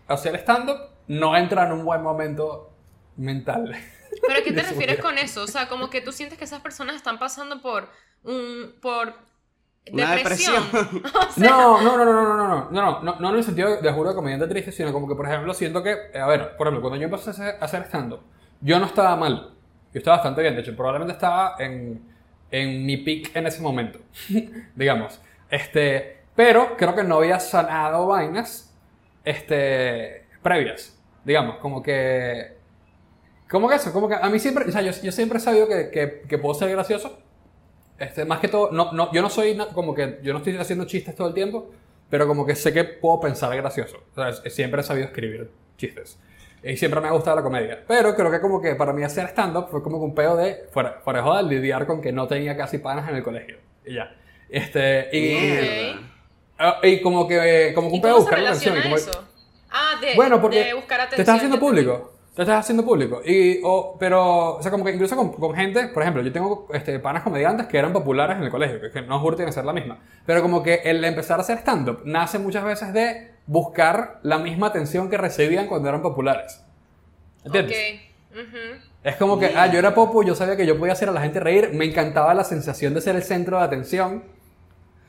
[0.07, 0.77] a hacer stand-up
[1.07, 2.71] no entra en un buen momento
[3.17, 3.75] mental.
[4.25, 5.03] ¿Pero a qué te refieres vida.
[5.03, 5.43] con eso?
[5.43, 7.89] O sea, como que tú sientes que esas personas están pasando por
[8.23, 8.73] un...
[8.82, 9.13] por
[9.91, 10.63] Una depresión.
[10.71, 11.03] depresión.
[11.29, 13.43] O sea, No, no, no, no, no, no, no, no, no, no, no en el
[13.43, 16.27] sentido de juro de comediante triste, sino como que, por ejemplo, siento que, eh, a
[16.27, 18.21] ver, por ejemplo, cuando yo empecé a hacer- a hacer stand-up,
[18.61, 19.53] yo no estaba mal,
[19.93, 22.01] yo estaba bastante bien, de hecho, probablemente estaba en,
[22.51, 23.99] en mi peak en ese momento,
[24.75, 25.19] digamos,
[25.49, 28.71] este, pero creo que no había sanado vainas,
[29.25, 32.57] este, previas, digamos, como que,
[33.49, 35.67] como que eso, como que a mí siempre, o sea, yo, yo siempre he sabido
[35.67, 37.19] que, que, que puedo ser gracioso,
[38.02, 40.86] este, más que todo, no, no, yo no soy como que, yo no estoy haciendo
[40.86, 41.72] chistes todo el tiempo,
[42.10, 44.04] pero como que sé que puedo pensar gracioso.
[44.16, 46.20] O sea, siempre he sabido escribir chistes.
[46.64, 47.84] Y siempre me ha gustado la comedia.
[47.88, 50.68] Pero creo que como que para mí hacer stand-up fue como que un pedo de,
[50.72, 53.58] fuera, fuera de joda, lidiar con que no tenía casi panas en el colegio.
[53.86, 54.16] Y ya.
[54.49, 56.02] Este, y, Mierda.
[56.60, 58.78] ah, y como que, como que ¿Y un cómo se buscar atención.
[58.78, 58.95] y como-?
[59.72, 61.16] Ah, de, bueno, porque de buscar atención.
[61.18, 62.14] te estás haciendo público.
[62.36, 63.21] Te estás haciendo público.
[63.25, 66.67] Y, o, pero, o sea, como que incluso con, con gente, por ejemplo, yo tengo
[66.73, 69.73] este, panas comediantes que eran populares en el colegio, que, que no juro ser la
[69.73, 69.99] misma.
[70.25, 74.67] Pero como que el empezar a hacer stand-up nace muchas veces de buscar la misma
[74.67, 76.63] atención que recibían cuando eran populares.
[77.43, 77.77] ¿Entiendes?
[78.32, 78.39] Ok.
[78.39, 78.91] ujú.
[79.03, 81.21] Es como que, ah, yo era popu, yo sabía que yo podía hacer a la
[81.21, 84.23] gente reír, me encantaba la sensación de ser el centro de atención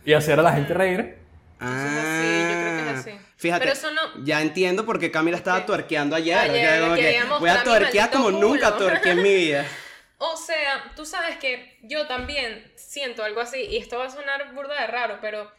[0.04, 1.18] y hacer a la gente reír.
[1.60, 3.10] Es así, yo creo que es así.
[3.42, 5.66] Fíjate, Pero eso no- ya entiendo por qué Camila estaba Ok.
[5.66, 6.38] tuerqueando ayer.
[6.38, 8.86] Ayer, que como que voy a tuerquear como nunca culo.
[8.86, 9.66] tuerqueé en mi vida.
[10.24, 14.54] O sea, tú sabes que yo también siento algo así, y esto va a sonar
[14.54, 15.50] burda de raro, pero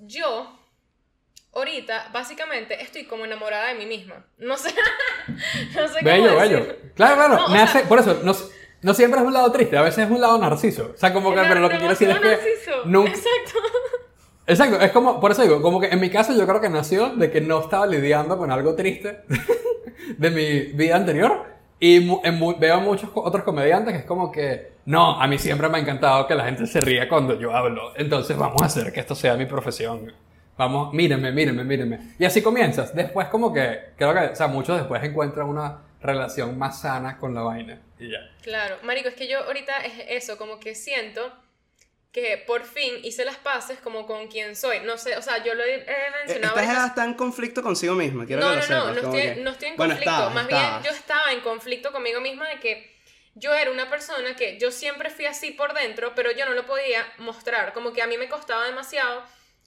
[0.00, 0.58] yo
[1.52, 4.26] ahorita básicamente estoy como enamorada de mí misma.
[4.38, 4.74] No sé,
[5.76, 6.76] no sé cómo Bello, bello.
[6.96, 7.34] Claro, claro.
[7.36, 8.34] No, o nace- sea- por eso, no,
[8.82, 10.92] no siempre es un lado triste, a veces es un lado narciso.
[10.94, 12.28] O sea, como que, pero lo que quiero decir es que.
[12.28, 13.60] Narciso, Nunca, Exacto.
[14.46, 17.10] Exacto, es como, por eso digo, como que en mi caso yo creo que nació
[17.16, 19.20] de que no estaba lidiando con algo triste
[20.18, 21.54] de mi vida anterior.
[21.78, 25.68] Y mu- en veo muchos otros comediantes que es como que, no, a mí siempre
[25.68, 27.92] me ha encantado que la gente se ría cuando yo hablo.
[27.96, 30.10] Entonces vamos a hacer que esto sea mi profesión.
[30.56, 32.14] Vamos, mírenme, mírenme, mírenme.
[32.18, 32.94] Y así comienzas.
[32.94, 37.34] Después como que, creo que, o sea, muchos después encuentran una relación más sana con
[37.34, 37.78] la vaina.
[37.98, 38.20] Y ya.
[38.42, 41.20] Claro, Marico, es que yo ahorita es eso, como que siento
[42.12, 44.80] que por fin hice las paces como con quien soy.
[44.80, 45.84] No sé, o sea, yo lo he, he Eh,
[46.24, 46.54] mencionado.
[46.56, 48.84] Estás varias- está en conflicto consigo misma, quiero no, que lo no, sepas.
[48.84, 50.10] no, no estoy, que- no estoy en Bueno, conflicto.
[50.12, 52.96] estabas, Más bien, yo estaba en conflicto conmigo misma de que
[53.34, 56.64] yo era una persona que yo siempre fui así por dentro, pero yo no lo
[56.64, 57.74] podía mostrar.
[57.74, 59.22] Como que a mí me costaba demasiado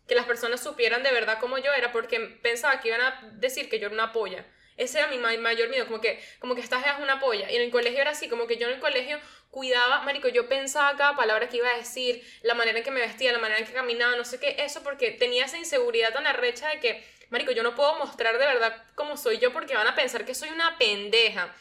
[0.08, 3.70] que las personas supieran de verdad cómo yo era, porque pensaba que iban a decir
[3.70, 4.44] que yo era una polla.
[4.76, 7.52] Ese era mi ma- mayor miedo, como que, como que estás es una polla.
[7.52, 9.20] Y en el colegio era así, como que yo en el colegio
[9.50, 13.00] cuidaba, marico, yo pensaba cada palabra que iba a decir, la manera en que me
[13.00, 16.28] vestía, la manera en que caminaba, no sé qué, eso porque tenía esa inseguridad tan
[16.28, 19.88] arrecha de que, marico, yo no puedo mostrar de verdad cómo soy yo porque van
[19.88, 21.54] a pensar que soy una pendeja.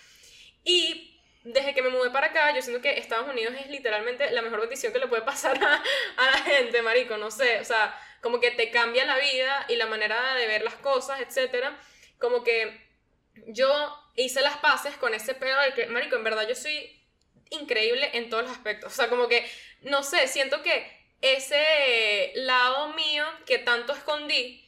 [0.65, 4.43] Y desde que me mudé para acá, yo siento que Estados Unidos es literalmente la
[4.43, 5.83] mejor bendición que le puede pasar a,
[6.25, 9.87] la gente, marico, no sé, o sea, como que te cambia la vida y la
[9.87, 11.79] manera de ver las cosas, etcétera,
[12.19, 12.87] como que
[13.47, 13.71] yo
[14.17, 16.98] hice las paces con ese pedo de que, marico, en verdad yo soy
[17.51, 19.49] increíble en todos los aspectos, o sea, como que,
[19.83, 24.65] no sé, siento que ese lado mío que tanto escondí,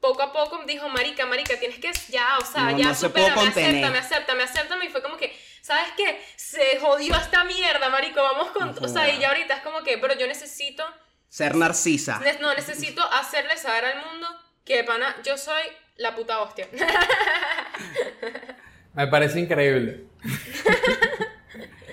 [0.00, 3.10] poco a poco dijo, marica, marica, tienes que ya, o sea, No, ya no se
[3.10, 3.70] puede supérame, contener.
[3.84, 6.18] acéptame, acéptame, acéptame, y fue como que, ¿sabes qué?
[6.36, 9.98] Se jodió esta mierda, marico, vamos con, o sea, y ya ahorita es como que,
[9.98, 10.84] pero yo necesito,
[11.28, 12.18] Ser narcisa.
[12.20, 14.26] ne- no, necesito hacerle saber al mundo
[14.64, 15.62] que, pana, yo soy
[15.96, 16.66] la puta hostia.
[18.94, 20.06] Me parece increíble.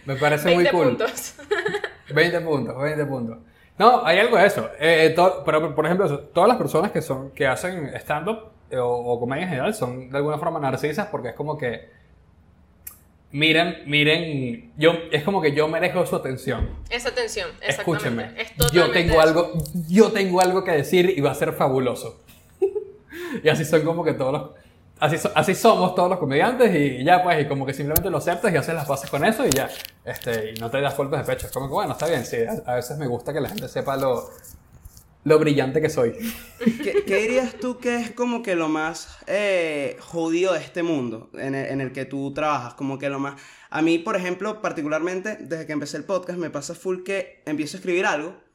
[0.08, 0.88] Me parece 20 muy cool.
[0.98, 1.36] puntos.
[2.14, 3.38] 20 puntos, 20 puntos.
[3.78, 4.70] No, hay algo de eso.
[4.80, 8.78] Eh, eh, to- pero, por ejemplo, todas las personas que son que hacen stand-up eh,
[8.78, 11.90] o, o comedia en general son de alguna forma narcisas porque es como que.
[13.32, 14.72] Miren, miren.
[14.78, 16.70] Yo, es como que yo merezco su atención.
[16.90, 17.82] Esa tensión, exactamente.
[17.82, 18.42] Escúchenme.
[18.42, 19.52] Es Yo tengo algo,
[19.90, 22.22] yo tengo algo que decir y va a ser fabuloso.
[23.44, 24.52] y así son como que todos los.
[25.00, 28.52] Así, así somos todos los comediantes y ya pues, y como que simplemente lo aceptas
[28.52, 29.70] y haces las paces con eso y ya.
[30.04, 31.48] Este, y no te das golpes de pecho.
[31.48, 32.38] Es como que bueno, está bien, sí.
[32.38, 34.30] A, a veces me gusta que la gente sepa lo,
[35.24, 36.14] lo brillante que soy.
[36.84, 41.30] ¿Qué, qué dirías tú que es como que lo más eh, jodido de este mundo
[41.34, 42.74] en el, en el que tú trabajas?
[42.74, 43.40] Como que lo más...
[43.70, 47.78] A mí, por ejemplo, particularmente, desde que empecé el podcast, me pasa full que empiezo
[47.78, 48.47] a escribir algo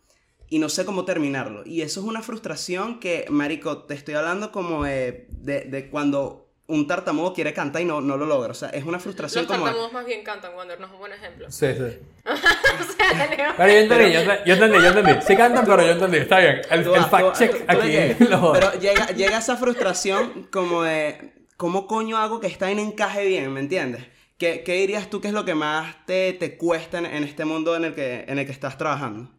[0.54, 1.62] y no sé cómo terminarlo.
[1.64, 6.50] Y eso es una frustración que, marico, te estoy hablando como de, de, de cuando
[6.66, 8.50] un tartamudo quiere cantar y no, no lo logra.
[8.50, 9.64] O sea, es una frustración Los como...
[9.64, 11.50] tartamudos más bien cantan, Wander, no es un buen ejemplo.
[11.50, 11.98] Sí, sí.
[12.30, 15.12] O sea, Pero yo entendí, yo, ent- yo entendí, yo entendí.
[15.26, 16.18] Sí cantan, pero yo entendí.
[16.18, 16.60] Está bien.
[16.70, 17.88] El, Tú el fact tú check tú- aquí.
[17.88, 18.20] llegas.
[18.30, 23.24] lo- Pero llega, llega esa frustración como de, ¿cómo coño hago que esta vaina encaje
[23.26, 23.50] bien?
[23.52, 24.04] ¿Me entiendes?
[24.38, 27.44] ¿Qué, qué dirías tú que es lo que más te, te cuesta en, en este
[27.46, 29.30] mundo en el, que, en el que estás trabajando?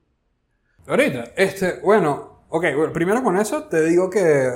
[0.88, 4.52] Ahorita, este, bueno, ok, bueno, primero con eso te digo que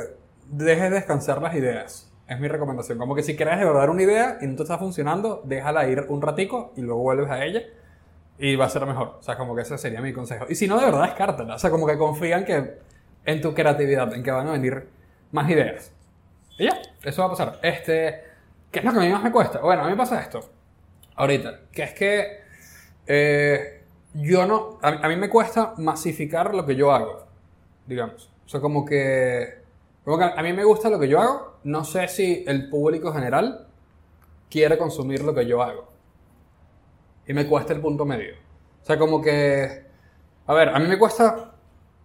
[0.49, 2.11] dejes descansar las ideas.
[2.27, 2.97] Es mi recomendación.
[2.97, 6.05] Como que si quieres de verdad una idea y no te está funcionando, déjala ir
[6.09, 7.61] un ratico y luego vuelves a ella
[8.37, 9.15] y va a ser mejor.
[9.19, 10.45] O sea, como que ese sería mi consejo.
[10.49, 11.55] Y si no, de verdad, descártala.
[11.55, 12.77] O sea, como que confían que
[13.25, 14.87] en tu creatividad, en que van a venir
[15.31, 15.91] más ideas.
[16.57, 17.59] Y ya, eso va a pasar.
[17.61, 18.23] Este,
[18.69, 19.59] ¿qué es lo que a mí más me cuesta?
[19.59, 20.41] Bueno, a mí me pasa esto.
[21.15, 22.39] Ahorita, que es que
[23.07, 23.76] eh,
[24.19, 27.27] yo no, a, mí me cuesta masificar lo que yo hago,
[27.85, 28.31] digamos.
[28.45, 29.61] O sea, como que,
[30.03, 33.13] como que a mí me gusta lo que yo hago, no sé si el público
[33.13, 33.67] general
[34.49, 35.89] quiere consumir lo que yo hago.
[37.27, 38.33] Y me cuesta el punto medio.
[38.81, 39.85] O sea, como que,
[40.47, 41.53] a ver, a mí me cuesta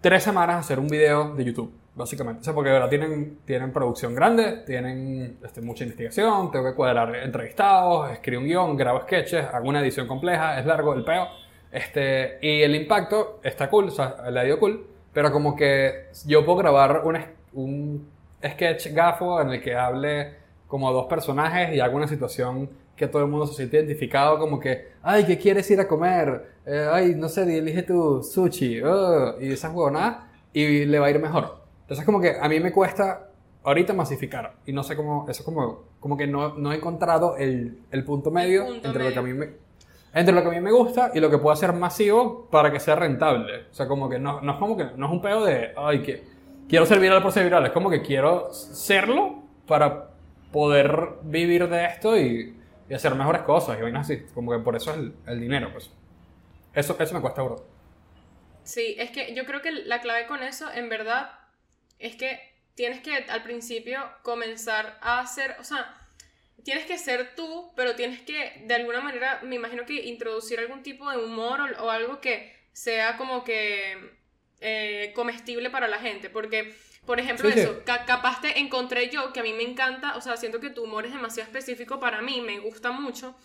[0.01, 2.41] tres semanas hacer un video de YouTube, básicamente.
[2.43, 7.15] O sea, porque ahora tienen, tienen producción grande, tienen este, mucha investigación, tengo que cuadrar
[7.17, 11.42] entrevistados, escribo un guion, grabo sketches, hago una edición compleja, es largo el peo.
[11.73, 16.09] Este, y el impacto está cool, o sea, le ha ido cool, pero como que
[16.27, 17.19] yo puedo grabar un,
[17.55, 18.09] un
[18.45, 20.35] sketch gafo en el que hable
[20.67, 24.61] como dos personajes y hago una situación que todo el mundo se siente identificado como
[24.61, 26.53] que, ay, ¿qué quieres ir a comer?
[26.67, 30.19] Eh, ay, no sé, elige tu sushi, uh", y esas huevonadas,
[30.53, 31.63] y le va a ir mejor.
[31.83, 33.29] Entonces como que a mí me cuesta
[33.65, 37.79] ahorita masificar, y no sé cómo, eso como, como que no, no he encontrado el,
[37.91, 39.35] el punto medio punto entre lo que a medio.
[39.35, 39.53] mí me,
[40.15, 42.81] entre lo que a mí me gusta y lo que puedo hacer masivo para que
[42.81, 43.67] sea rentable.
[43.71, 46.03] O sea, como que no, no es como que no es un pedo de, ay,
[46.03, 46.23] que
[46.69, 50.11] quiero ser viral por ser viral, es como que quiero serlo para
[50.53, 52.57] poder vivir de esto y,
[52.89, 54.23] y hacer mejores cosas y vainas así.
[54.35, 55.91] Como que por eso es el, el dinero, pues.
[56.75, 57.65] Eso, eso me cuesta, bro.
[58.65, 61.31] Sí, es que yo creo que la clave con eso, en verdad,
[61.99, 62.41] es que
[62.75, 66.02] tienes que al principio comenzar a hacer, o sea,
[66.65, 70.83] tienes que ser tú, pero tienes que, de alguna manera, me imagino que introducir algún
[70.83, 74.19] tipo de humor o, o algo que sea como que
[74.61, 77.67] eh, comestible para la gente, porque, por ejemplo, Sí, sí.
[77.67, 80.71] eso, ca- capaz te encontré yo, que a mí me encanta, o sea, siento que
[80.71, 83.37] tu humor es demasiado específico para mí, me gusta mucho,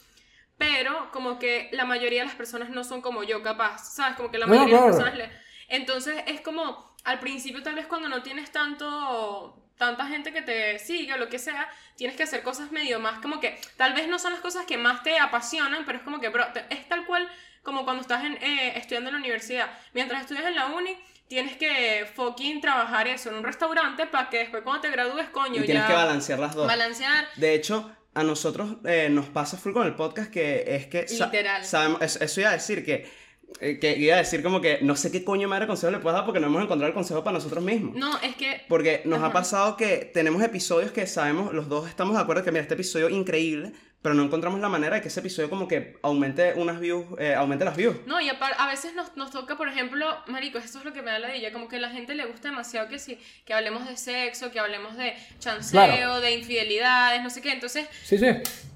[0.57, 4.15] pero como que la mayoría de las personas no son como yo, capaz, ¿sabes?
[4.17, 5.29] Como que la No, mayoría de las personas le...
[5.69, 10.79] Entonces es como, al principio tal vez cuando no tienes tanto tanta gente que te
[10.79, 14.07] sigue o lo que sea, tienes que hacer cosas medio más como que tal vez
[14.07, 17.05] no son las cosas que más te apasionan, pero es como que, bro, es tal
[17.05, 17.27] cual
[17.63, 19.69] como cuando estás en, eh, estudiando en la universidad.
[19.93, 20.97] Mientras estudias en la uni,
[21.27, 25.61] tienes que fucking trabajar eso en un restaurante para que después cuando te gradúes, coño,
[25.61, 26.65] Y tienes ya que balancear las dos.
[26.67, 27.27] balancear.
[27.35, 31.07] De hecho, a nosotros eh, nos pasa full con el podcast que es que...
[31.07, 31.65] sa- Literal.
[31.65, 33.26] sabemos, eso, eso iba a decir que...
[33.59, 36.15] eh, que iba a decir como que no sé qué coño madre consejo le puedes
[36.15, 37.95] dar porque no hemos encontrado el consejo para nosotros mismos.
[37.95, 39.33] No, es que Porque nos ha Ajá.
[39.33, 43.09] pasado que tenemos episodios que sabemos, los dos estamos de acuerdo que mira, este episodio
[43.09, 43.71] increíble,
[44.01, 47.33] pero no encontramos la manera de que ese episodio como que aumente unas views, eh,
[47.33, 47.95] aumente las views.
[48.05, 51.11] No, y a veces nos, nos toca, por ejemplo, marico, esto es lo que me
[51.11, 53.85] da la idea, como que a la gente le gusta demasiado que sí, que hablemos
[53.87, 56.21] de sexo, que hablemos de chanceo, Claro.
[56.21, 58.27] de infidelidades, no sé qué, entonces, Sí, sí.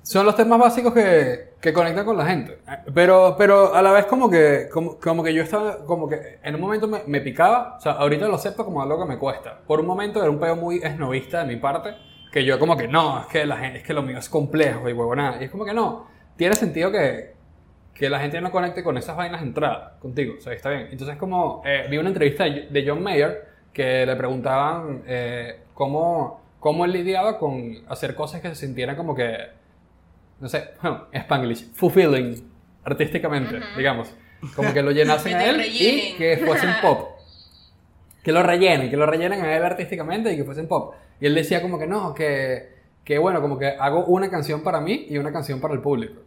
[0.04, 2.58] Son los temas básicos que, que conectan con la gente.
[2.94, 6.56] Pero, pero a la vez como que, como, como que yo estaba, como que en
[6.56, 9.60] un momento me, me picaba, o sea, ahorita lo acepto como algo que me cuesta.
[9.68, 11.96] Por un momento era un peo muy esnovista de mi parte,
[12.32, 14.88] que yo como que no, es que, la gente, es que lo mío es complejo
[14.90, 15.42] y huevonada.
[15.42, 16.08] Y es como que no,
[16.38, 17.34] tiene sentido que,
[17.94, 20.88] que la gente no conecte con esas vainas de entrada contigo, o sea, está bien.
[20.92, 26.86] Entonces como, eh, vi una entrevista de John Mayer que le preguntaban eh, cómo, cómo
[26.86, 29.38] él lidiaba con hacer cosas que se sintieran como que,
[30.40, 32.50] no sé, bueno, Spanglish, fulfilling
[32.84, 33.66] artísticamente, Ujú.
[33.78, 34.14] digamos.
[34.56, 36.16] Como que lo llenasen a él rellenen.
[36.16, 37.10] y que fuesen pop.
[38.24, 40.94] Que lo rellenen, que lo rellenen a él artísticamente y que fuesen pop.
[41.22, 42.74] Y él decía como que no, que,
[43.06, 46.22] que bueno, como que hago una canción para mí y una canción para el público.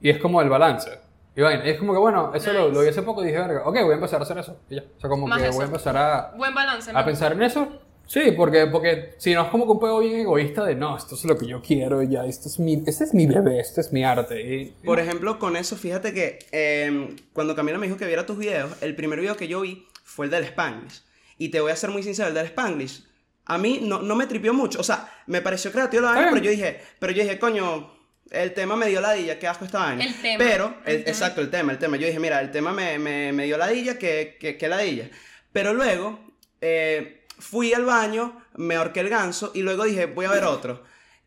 [0.00, 0.90] Y es como el balance.
[1.36, 1.42] Y.
[1.42, 2.74] Y es como que bueno, eso lo, Nice.
[2.74, 4.58] lo vi hace poco y dije, verga, ok, voy a empezar a hacer eso.
[4.70, 4.84] Y ya.
[4.96, 5.56] O sea, como Más que eso.
[5.56, 7.68] voy a empezar a, buen balance, a pensar en eso.
[8.06, 11.16] Sí, porque, porque si no es como que un pedo bien egoísta de no, esto
[11.16, 13.80] es lo que yo quiero y ya, esto es mi, este es mi bebé, este
[13.80, 14.40] es mi arte.
[14.40, 18.38] Y, Por ejemplo, con eso, fíjate que eh, cuando Camila me dijo que viera tus
[18.38, 21.02] videos, el primer video que yo vi fue el del Spanglish.
[21.36, 23.04] Y te voy a ser muy sincero, el del Spanglish,
[23.46, 24.80] a mí no, no me tripió mucho.
[24.80, 27.94] O sea, me pareció creativo la vaina, pero yo dije, pero yo dije, coño,
[28.30, 30.04] el tema me dio ladilla, qué asco esta vaina.
[30.04, 30.44] El tema.
[30.44, 31.96] Pero, el- exacto, el tema, el tema.
[31.96, 35.10] Yo dije, mira, el tema me, me, me dio ladilla, que, que, que ladilla.
[35.52, 36.20] Pero luego,
[36.60, 40.82] eh, fui al baño, me ahorqué el ganso y luego dije, voy a ver otro.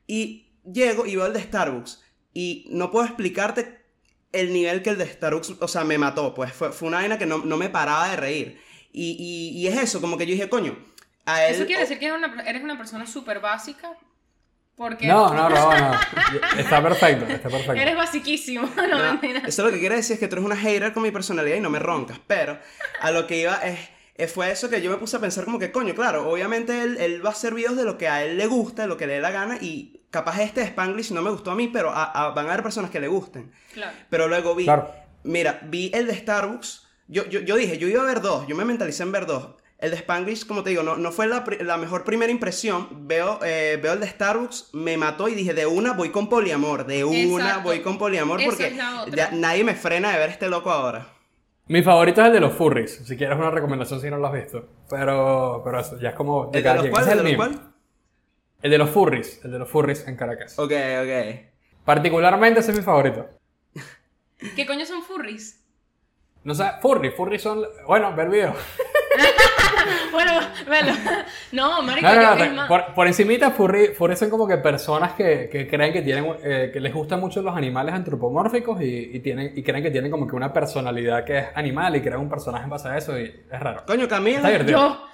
[0.07, 2.03] Y llego y veo el de Starbucks.
[2.33, 3.79] Y no puedo explicarte
[4.31, 6.33] el nivel que el de Starbucks, o sea, me mató.
[6.33, 8.61] Pues fue, fue una vaina que no, no me paraba de reír.
[8.91, 10.77] Y, y, y es eso, como que yo dije, coño,
[11.33, 11.55] a él...
[11.55, 13.91] Eso quiere decir que eres una, eres una persona súper básica,
[14.75, 15.91] porque no, no, no, no.
[16.57, 17.73] Está perfecto, está perfecto.
[17.73, 19.41] eres basiquísimo, no, No, mentira.
[19.47, 21.61] eso lo que quiere decir es que tú eres una hater con mi personalidad y
[21.61, 22.19] no me roncas.
[22.27, 22.57] Pero
[23.01, 23.79] a lo que iba es,
[24.15, 26.97] es- fue eso que yo me puse a pensar como que, coño, claro, obviamente él,
[26.99, 29.07] él va a hacer videos de lo que a él le gusta, de lo que
[29.07, 31.91] le dé la gana y capaz este de Spanglish no me gustó a mí, pero
[31.91, 33.51] a- a- van a haber personas que le gusten.
[33.73, 33.91] Claro.
[34.09, 34.91] Pero luego vi, Claro.
[35.23, 36.87] mira, vi el de Starbucks.
[37.07, 39.55] Yo, yo, yo dije, yo iba a ver dos, yo me mentalicé en ver dos.
[39.79, 43.07] El de Spanglish, como te digo, no, no fue la, la mejor primera impresión.
[43.07, 46.85] Veo, eh, veo el de Starbucks, me mató y dije, de una voy con poliamor,
[46.85, 47.61] de una Exacto.
[47.63, 48.75] voy con poliamor Esa porque es
[49.15, 51.07] ya nadie me frena de ver este loco ahora.
[51.67, 54.33] Mi favorito es el de los furries, si quieres una recomendación si no lo has
[54.33, 54.67] visto.
[54.89, 56.85] Pero, pero eso, ya es como de ¿El de los?
[56.85, 57.73] Ese ¿El es de el los cuál?
[58.61, 60.59] El de los furries, el de los furries en Caracas.
[60.59, 61.39] Ok, ok.
[61.85, 63.29] Particularmente ese es mi favorito.
[64.57, 65.63] ¿Qué coño son furries?
[66.43, 67.63] No sé, furry, furry son...
[67.87, 68.55] Bueno, ver el video.
[70.11, 70.33] Bueno,
[70.67, 70.91] velo.
[71.51, 75.67] No, marico, No, no, por, por encimita, furry, furry son como que personas que, que
[75.67, 79.63] creen que tienen, eh, que les gustan mucho los animales antropomórficos y, y tienen, y
[79.63, 82.69] creen que tienen como que una personalidad que es animal y crean un personaje en
[82.69, 83.83] base a eso y es raro.
[83.85, 84.37] Coño, Camila.
[84.37, 84.79] Está divertido.
[84.79, 85.09] Yo,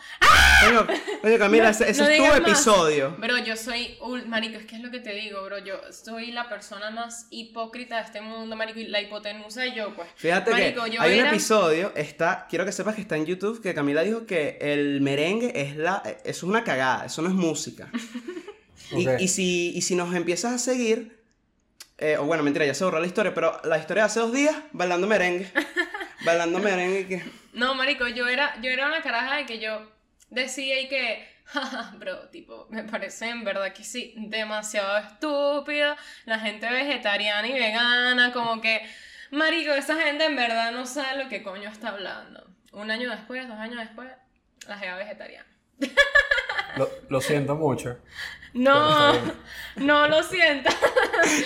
[0.66, 0.88] Coño,
[1.22, 2.38] coño, Camila, ese, ese no es tu más.
[2.39, 3.16] episodio.
[3.20, 6.32] Bro, yo soy, ul- marico, es que es lo que te digo, bro, yo soy
[6.32, 10.08] la persona más hipócrita de este mundo, marico, y la hipotenusa y yo, pues.
[10.16, 13.62] Fíjate Marico, que yo hay un episodio, está, quiero que sepas que está en YouTube,
[13.62, 17.36] que Camila dijo que el merengue es la, eso es una cagada, eso no es
[17.36, 17.90] música.
[18.92, 19.20] y, Ok.
[19.20, 21.24] y si, y si nos empiezas a seguir,
[21.98, 24.34] eh, o bueno, mentira, ya se borró la historia, pero la historia de hace dos
[24.34, 25.52] días, bailando merengue.
[26.26, 27.24] bailando merengue que...
[27.54, 29.90] No, marico, yo era, yo era una caraja de que yo
[30.30, 36.40] decía y que, jaja, bro, tipo, me parece en verdad que sí, demasiado estúpida, la
[36.40, 38.82] gente vegetariana y vegana, como que,
[39.32, 42.46] marico, esa gente en verdad no sabe lo que coño está hablando.
[42.74, 44.10] Un año después, dos años después,
[44.68, 45.45] la jeva vegetariana.
[46.78, 47.97] Lo, lo siento mucho.
[48.53, 49.11] No,
[49.76, 50.70] no lo siento.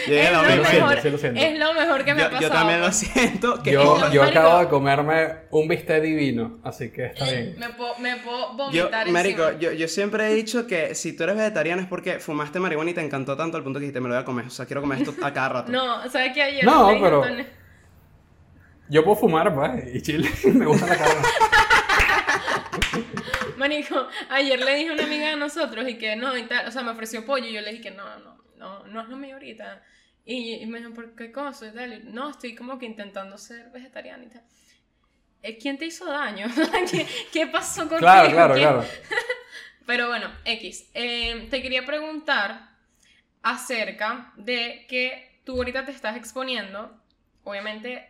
[0.08, 1.40] Yo es, lo siento, mejor, sí lo siento.
[1.42, 2.42] es lo mejor que me ha Yo, pasado.
[2.42, 3.64] yo también lo siento.
[3.64, 4.14] Que Yo, Marico.
[4.14, 7.56] yo acabo de comerme un bistec divino, así que está bien.
[7.58, 9.60] Me puedo, me puedo Yo, vomitar marico, encima.
[9.60, 12.94] yo, yo siempre he dicho que si tú eres vegetariano es porque fumaste marihuana y
[12.94, 14.46] te encantó tanto al punto que dijiste, me lo voy a comer.
[14.46, 15.72] O sea, quiero comer esto a cada rato.
[15.72, 16.64] No, ¿sabes qué ayer?
[16.64, 17.24] No, pero-
[18.90, 20.30] Yo puedo fumar, pues, y chile.
[20.54, 21.22] Me gusta la carne.
[23.60, 26.72] Marico, ayer le dije a una amiga de nosotros y que no, y tal, o
[26.72, 29.18] sea, me ofreció pollo y yo le dije que no, no, no, no es lo
[29.18, 29.84] mío ahorita.
[30.26, 31.68] Y, y me dijo, ¿por qué cosa?
[31.68, 34.44] Y tal, y, no, estoy como que intentando ser vegetariana y tal.
[35.44, 36.48] Eh, ¿Quién te hizo daño?
[36.92, 38.00] ¿Qué, qué pasó contigo?
[38.00, 38.86] Claro, claro, ¿Qué- claro.
[39.86, 40.90] Pero bueno, X.
[40.94, 42.70] Eh, te quería preguntar
[43.42, 47.02] acerca de que tú ahorita te estás exponiendo,
[47.44, 48.08] obviamente,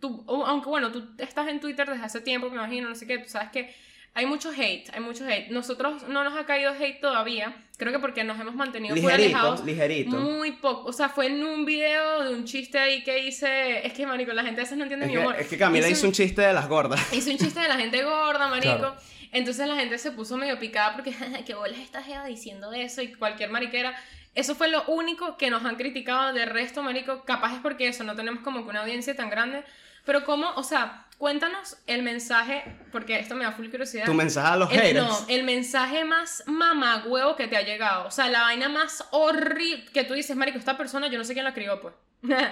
[0.00, 3.18] tú, aunque bueno, tú estás en Twitter desde hace tiempo, me imagino, no sé qué,
[3.18, 3.74] tú sabes que
[4.14, 5.48] hay mucho hate, hay mucho hate.
[5.50, 9.64] Nosotros no nos ha caído hate todavía, creo que porque nos hemos mantenido ligerito, alejados.
[9.64, 10.10] ligerito.
[10.16, 13.92] Muy poco, o sea, fue en un video de un chiste ahí que hice, es
[13.92, 15.36] que marico, la gente a veces no entiende Es mi que, humor.
[15.38, 17.00] es que Camila hizo un chiste de las gordas.
[17.12, 18.76] Hice un chiste de la gente gorda, marico.
[18.78, 18.96] Claro.
[19.30, 21.14] Entonces la gente se puso medio picada porque,
[21.46, 23.02] ¿qué bolas esta jeva diciendo eso?
[23.02, 23.94] Y cualquier mariquera.
[24.34, 26.32] Eso fue lo único que nos han criticado.
[26.32, 29.64] De resto, marico, capaz es porque eso, no tenemos como que una audiencia tan grande.
[30.08, 34.06] Pero cómo, o sea, cuéntanos el mensaje, porque esto me da full curiosidad.
[34.06, 35.06] Tu mensaje a los el, haters.
[35.06, 38.06] no, el mensaje más mamagüevo que te ha llegado.
[38.06, 41.34] O sea, la vaina más horrible que tú dices, marico, esta persona yo no sé
[41.34, 41.94] quién la crió, pues.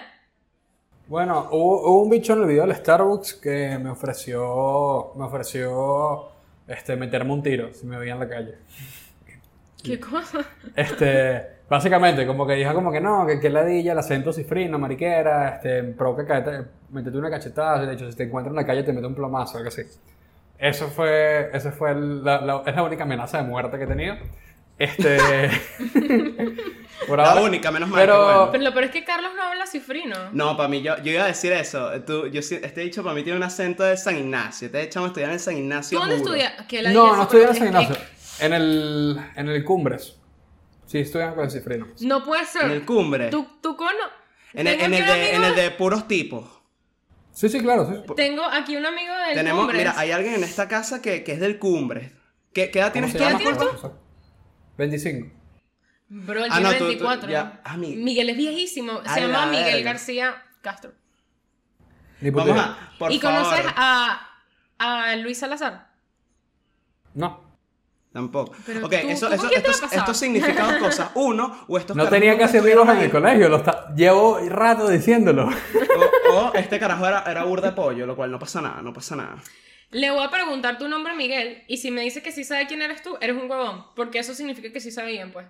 [1.08, 6.28] Bueno, hubo, hubo un bicho en el video del Starbucks que me ofreció, me ofreció,
[6.68, 8.58] este, meterme un tiro si me veía en la calle.
[9.82, 10.44] ¿Qué cosa?
[10.74, 15.56] Este, básicamente, como que dijo como que no, que, que ladilla, el acento cifrino, mariquera,
[15.56, 18.92] este, provoca caete, métete una cachetada, de hecho, si te encuentras en la calle te
[18.92, 19.82] mete un plomazo, algo así.
[20.58, 24.14] Eso fue, ese fue la, la- es la única amenaza de muerte que he tenido.
[24.78, 25.18] Este,
[27.08, 27.42] por La ahora.
[27.42, 28.00] única, menos mal.
[28.00, 28.48] Pero- que bueno.
[28.52, 30.16] Pero lo peor es que Carlos no habla cifrino.
[30.32, 31.90] No, para mí, yo, yo iba a decir eso.
[32.06, 34.66] Tú, yo, este dicho para mí tiene un acento de San Ignacio.
[34.66, 35.98] Este chamo estudiar en San Ignacio.
[35.98, 36.52] ¿Tú dónde estudias?
[36.82, 37.96] La No, no estudié en San Ignacio.
[38.40, 40.16] En el, en el Cumbres.
[40.86, 41.88] Sí, estudian con el cifrino.
[42.00, 42.64] No puede ser.
[42.66, 43.28] En el cumbre.
[43.28, 43.90] Tú, tú cono...
[44.52, 46.48] En el, en, el de, en amigo- el de puros tipos.
[47.32, 47.86] Sí, sí, claro.
[48.06, 48.14] Sí.
[48.16, 49.78] Tengo aquí un amigo del Tenemos, Cumbres.
[49.80, 52.12] mira, hay alguien en esta casa que, que es del cumbre.
[52.54, 53.18] ¿Qué, qué edad ¿Cómo tienes tú?
[53.18, 53.38] llama?
[53.38, 53.64] tienes tú?
[53.66, 54.00] Profesor?
[54.78, 55.32] 25.
[56.08, 57.28] Bro, él Ah, tiene no, tú- tú- 24.
[57.30, 57.44] ya.
[57.44, 57.60] ¿no?
[57.64, 59.00] Ah, mi- Miguel es viejísimo.
[59.12, 59.82] Se llama la Miguel.
[59.84, 60.92] García Castro.
[62.22, 63.42] Vamos a, por ¿Y favor.
[63.42, 64.30] conoces a,
[64.78, 65.90] a Luis Salazar?
[67.12, 67.44] No.
[68.16, 68.54] Tampoco.
[68.64, 71.10] Pero ok, tú- eso, ¿tú con eso, cosas.
[71.16, 73.48] Uno, o estos No tenía casi estuvieron amigos en el colegio.
[73.50, 73.94] Lo está...
[73.94, 75.50] Llevo rato diciéndolo.
[76.30, 78.94] O, o este carajo era, era burda de pollo, lo cual no pasa nada, no
[78.94, 79.36] pasa nada.
[79.90, 82.66] Le voy a preguntar tu nombre a Miguel y si me dice que sí sabe
[82.66, 83.84] quién eres tú, eres un huevón.
[83.94, 85.44] Porque eso significa que sí sabían, pues.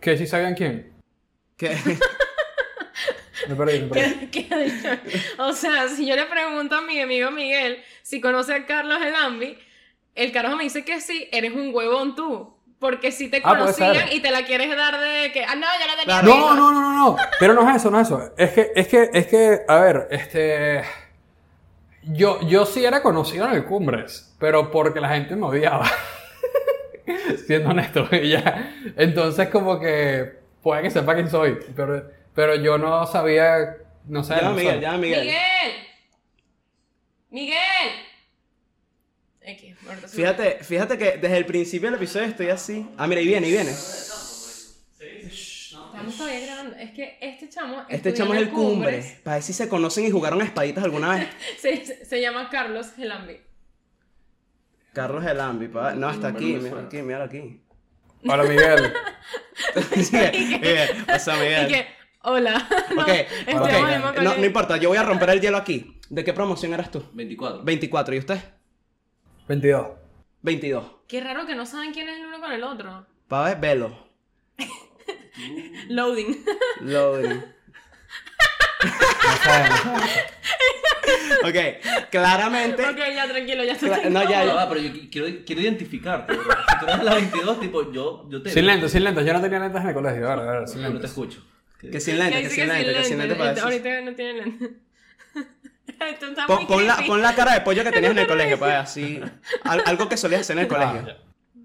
[0.00, 0.92] ¿Que si sabían quién?
[1.56, 1.76] Que,
[3.48, 4.26] Me perdí, me perdí.
[4.30, 4.88] ¿Qué- qué ha dicho?
[5.38, 9.58] O sea, si yo le pregunto a mi amigo Miguel si conoce a Carlos Elambi,
[10.18, 12.54] el carajo me dice que sí, eres un huevón tú.
[12.78, 15.86] Porque si te Ah, conocían y te la quieres dar de que, ah, no, ya
[15.88, 16.22] la tenía.
[16.22, 17.16] No, no, no, no, no.
[17.40, 18.32] Pero no es eso, no es eso.
[18.36, 20.82] Es que, es que, es que, a ver, este.
[22.04, 25.90] Yo, yo sí era conocido en el Cumbres, pero porque la gente me odiaba.
[27.46, 28.72] Siendo honesto, y ya.
[28.96, 34.36] Entonces, como que puede que sepa quién soy, pero, pero yo no sabía, no sé.
[34.36, 34.80] llama a no Miguel, sé.
[34.80, 35.20] llama a Miguel.
[35.20, 35.72] Miguel.
[37.30, 38.07] Miguel.
[39.48, 39.76] X,
[40.12, 42.86] Fíjate, fíjate que desde el principio del episodio estoy así.
[42.98, 43.70] Ah, mira, y viene, y viene.
[45.00, 46.76] Estamos todavía grabando.
[46.76, 47.84] Es que este chamo.
[47.88, 48.92] Este chamo es el cumbre.
[48.98, 49.20] Cumbres.
[49.24, 51.28] Para ver si se conocen y jugaron a espaditas alguna vez.
[51.58, 53.38] Se, se- se llama Carlos Elambi.
[54.92, 55.94] Carlos Elambi, pa.
[55.94, 57.62] No, hasta aquí, mira aquí, mira aquí.
[58.26, 58.92] Hola, Miguel.
[59.96, 61.68] Miguel, o sea, Y Miguel.
[61.68, 61.86] que,
[62.22, 62.68] hola.
[62.94, 66.00] No, mismo No, no importa, yo voy a romper el hielo aquí.
[66.10, 67.04] ¿De qué promoción eras tú?
[67.12, 67.62] 24.
[67.62, 68.38] 24, ¿y usted?
[69.48, 69.86] 22.
[70.42, 70.84] 22.
[71.08, 73.06] Qué raro que no saben quién es el uno con el otro.
[73.28, 74.08] Pa' ver, velo.
[75.88, 76.44] Loading.
[76.82, 77.42] Loading.
[81.44, 81.54] Ok,
[82.10, 82.82] claramente.
[82.84, 83.88] ok, ya tranquilo, ya estoy.
[83.90, 84.62] Cla- no, ya, ya.
[84.62, 86.44] ah, pero yo qui- quiero, quiero identificarte, bro.
[86.52, 89.24] Si tú eres la 22, tipo, yo, yo te Sin lentes, sin lentes.
[89.24, 90.28] Yo no tenía lentes en el colegio.
[90.30, 91.10] A ver, a ver, sin Yo no te lentes.
[91.10, 91.44] escucho.
[91.80, 93.64] Que sin Ya lente, que sin lente, que sin lente para eso.
[93.64, 94.70] Ahorita no tiene lente.
[96.46, 99.20] Pon, pon la, pon la cara de pollo que tenías en el colegio, ver así.
[99.64, 101.04] al- algo que solías hacer en el colegio.
[101.08, 101.16] Ah.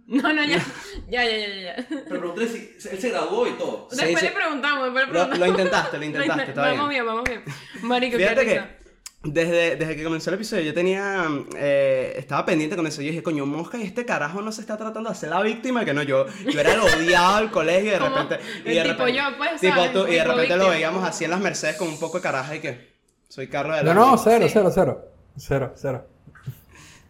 [0.07, 0.57] No, no, ya.
[1.09, 1.85] Ya, ya, ya, ya.
[1.87, 3.87] Pero pregunté si él se graduó y todo.
[3.91, 4.25] Después sí.
[4.25, 5.39] le preguntamos, después le Lo, preguntamos.
[5.39, 6.89] lo intentaste, lo intentaste, intent- está Vamos bien.
[6.89, 7.43] bien, vamos bien.
[7.83, 8.83] Marico, Fíjate qué que
[9.25, 11.25] desde, desde que comenzó el episodio yo tenía,
[11.55, 14.75] eh, estaba pendiente con eso, yo dije, coño, Mosca y este carajo no se está
[14.75, 17.91] tratando de hacer la víctima, que no, yo, yo era el odiado del colegio y
[17.91, 18.39] de repente...
[18.65, 19.93] Y el de tipo repente, yo, pues, tipo ¿sabes?
[19.93, 22.53] tú, y de repente lo veíamos así en las Mercedes con un poco de caraja
[22.55, 22.92] y que
[23.33, 23.93] soy carro de No, la...
[23.95, 24.51] no, cero, Sí.
[24.53, 25.05] cero, cero.
[25.37, 26.07] Cero, cero.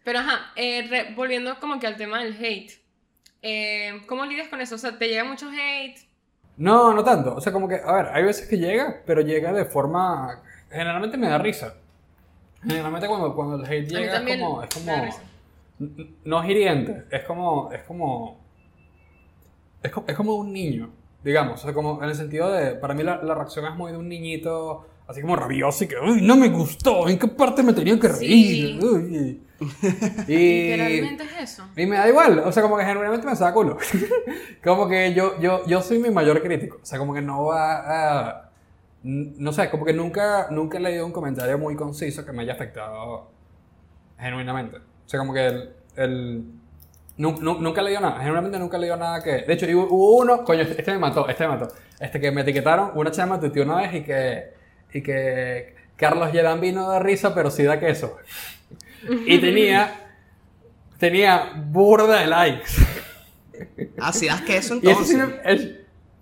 [0.05, 2.71] Pero ajá, eh, re- volviendo como que al tema del hate.
[3.41, 4.75] Eh, ¿Cómo lidias con eso?
[4.75, 5.99] O sea, ¿te llega mucho hate?
[6.55, 7.35] No, no tanto.
[7.35, 10.41] O sea, como que, a ver, hay veces que llega, pero llega de forma.
[10.71, 11.73] Generalmente me da risa.
[12.61, 14.63] Generalmente cuando, cuando el hate llega es como.
[14.63, 15.21] Es
[16.23, 17.69] no es hiriente, es como.
[17.73, 18.39] Es como.
[19.81, 20.89] Es como, es como un niño,
[21.21, 21.59] digamos.
[21.59, 22.75] O sea, como en el sentido de.
[22.75, 24.87] Para mí la, la reacción es muy de un niñito.
[25.07, 28.09] Así como rabioso y que, uy, no me gustó, ¿en qué parte me tenía que
[28.09, 28.19] Sí.
[28.19, 28.83] reír?
[28.83, 29.41] Uy".
[30.27, 31.63] Y, Literalmente es eso.
[31.75, 33.77] y me da igual, o sea, como que genuinamente me saca culo.
[34.63, 36.79] como que yo, yo, yo soy mi mayor crítico.
[36.81, 38.49] O sea, como que no va a.
[39.03, 42.53] No sé, como que nunca, nunca he leído un comentario muy conciso que me haya
[42.53, 43.29] afectado
[44.17, 44.77] genuinamente.
[44.77, 45.69] O sea, como que el.
[45.95, 46.43] el
[47.17, 49.43] nu- nu- nunca he leído nada, genuinamente nunca he leído nada que.
[49.43, 51.67] De hecho, hubo hubo uno, coño, este me mató, este me mató.
[51.99, 54.53] Este que me etiquetaron, una chama tuiteó una vez y que.
[54.93, 55.75] Y que.
[55.95, 58.17] Carlos Yedan vino de risa, pero sí da queso.
[59.25, 59.99] Y tenía.
[60.97, 62.71] Tenía burda de likes.
[63.99, 65.39] Ah, si das queso Y ese sí, entonces.
[65.45, 65.69] es-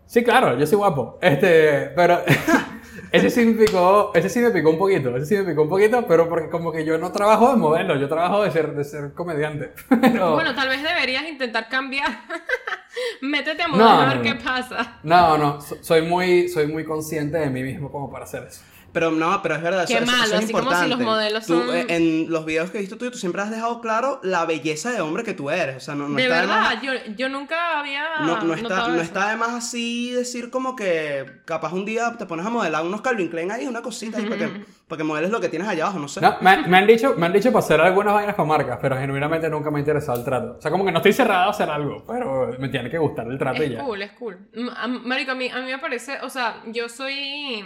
[0.07, 1.17] sí, claro, yo soy guapo.
[1.21, 2.21] Este, pero
[3.11, 5.69] ese sí me picó, ese sí me picó un poquito, ese sí me picó un
[5.69, 8.83] poquito, pero porque como que yo no trabajo de modelo, yo trabajo de ser, de
[8.83, 9.71] ser comediante.
[10.01, 12.09] Pero, Bueno, tal vez deberías intentar cambiar.
[13.21, 14.23] Métete a No, modelo a ver no.
[14.23, 14.99] qué pasa.
[15.03, 18.61] no, no, so- soy muy, soy muy consciente de mí mismo como para hacer eso.
[18.93, 20.89] Pero no, pero es verdad, Qué eso, eso- eso malo, es así como si importante.
[20.89, 23.49] los modelos Tú, son- eh, en los videos que he visto tuyo, tú siempre has
[23.49, 25.77] dejado claro la belleza de hombre que tú eres.
[25.77, 28.03] O sea, no, no de está verdad, más- yo, yo nunca había.
[28.19, 29.01] No, no está, no eso.
[29.03, 33.01] está de más así decir como que capaz un día te pones a modelar unos
[33.01, 35.83] Calvin Klein ahí, una cosita ahí para que, para que modeles lo que tienes allá
[35.85, 36.19] abajo, no sé.
[36.19, 38.97] No, me, me han dicho, me han dicho para hacer algunas vainas para marcas, pero
[38.97, 40.55] genuinamente nunca me ha interesado el trato.
[40.57, 43.25] O sea, como que no estoy cerrado a hacer algo, pero me tiene que gustar
[43.27, 43.83] el trato y Es ya.
[43.85, 44.37] cool, es cool.
[44.53, 47.63] Mm, a- Marico, a mí, a mí me parece, o sea, yo soy...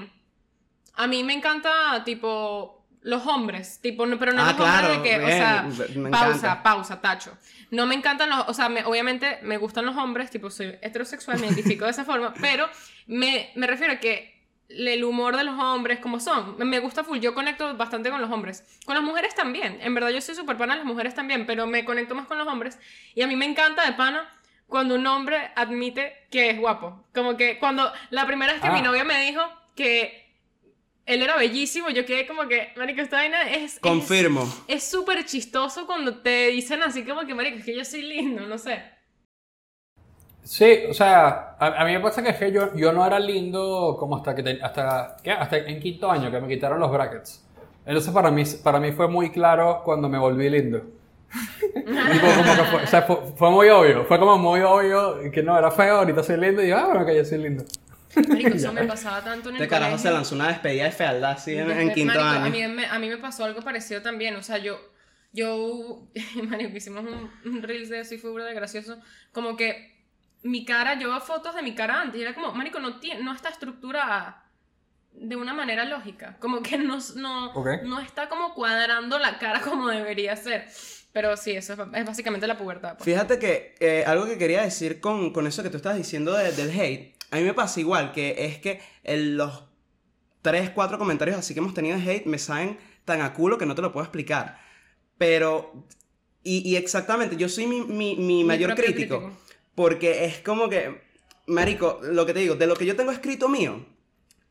[0.96, 5.04] A mí me encanta, tipo, los hombres, tipo, no- pero no Ah, los hombres de
[5.04, 6.64] que, o sea, me pausa, encanta.
[6.64, 7.38] pausa, tacho.
[7.72, 11.40] No me encantan los, o sea, me- obviamente me gustan los hombres, tipo, soy heterosexual,
[11.40, 12.68] me identifico de esa forma, pero
[13.08, 14.34] me, me refiero a que
[14.70, 18.32] el humor de los hombres, como son, me- gusta full, yo conecto bastante con los
[18.32, 18.64] hombres.
[18.86, 21.68] Con las mujeres también, en verdad yo soy súper pana de las mujeres también, pero
[21.68, 22.80] me conecto más con los hombres.
[23.14, 24.28] Y a mí me encanta de pana
[24.66, 27.06] cuando un hombre admite que es guapo.
[27.14, 28.74] Como que cuando la primera vez que Ah.
[28.74, 29.42] mi novia me dijo
[29.76, 30.25] que
[31.06, 33.82] él era bellísimo, yo quedé como que, marico, esta vaina es...
[33.82, 34.44] Confirmo.
[34.68, 38.48] Es súper chistoso cuando te dicen así como que, marico, es que yo soy lindo,
[38.48, 38.84] no sé.
[40.44, 43.20] Sí, o sea, a, a mí me pasa que es que yo, yo no era
[43.20, 45.32] lindo como hasta que te- hasta, ¿qué?
[45.32, 47.44] hasta en quinto año que me quitaron los brackets.
[47.86, 50.84] Entonces para mí, para mí fue muy claro cuando me volví lindo.
[52.10, 55.44] Tipo, como que fue, o sea, fue, fue muy obvio, fue como muy obvio que
[55.44, 57.64] no era feo, ahorita soy lindo y yo, ah, bueno, que yo soy lindo.
[58.28, 60.10] Marico, eso me pasaba tanto en el Este carajo colegio.
[60.10, 62.46] se lanzó una despedida de fealdad así en, en quinto marico, año.
[62.46, 64.36] A mí, me, a mí me pasó algo parecido también.
[64.36, 64.80] O sea, yo,
[65.34, 66.08] yo,
[66.44, 69.00] marico, hicimos un, un reels de eso y fue burda de gracioso.
[69.32, 69.94] Como que
[70.44, 73.24] mi cara, yo veo fotos de mi cara antes y era como, marico, no, tiene,
[73.24, 74.44] no está estructurada
[75.12, 76.38] de una manera lógica.
[76.40, 77.68] Como que no, no, Ok.
[77.84, 80.68] no está como cuadrando la cara como debería ser.
[81.14, 82.98] Pero sí, eso es, es básicamente la pubertad.
[82.98, 83.06] pues.
[83.06, 86.52] Fíjate que eh, algo que quería decir con, con eso que tú estás diciendo de-
[86.52, 89.64] del hate, a mí me pasa igual, que es que en los
[90.42, 93.66] 3, 4 comentarios así que hemos tenido de hate me saben tan a culo que
[93.66, 94.60] no te lo puedo explicar.
[95.18, 95.86] Pero,
[96.44, 99.32] y, y exactamente, yo soy mi, mi- mi Mi mayor crítico,
[99.76, 101.02] porque es como que,
[101.48, 103.86] Marico, lo que te digo, de lo que yo tengo escrito mío,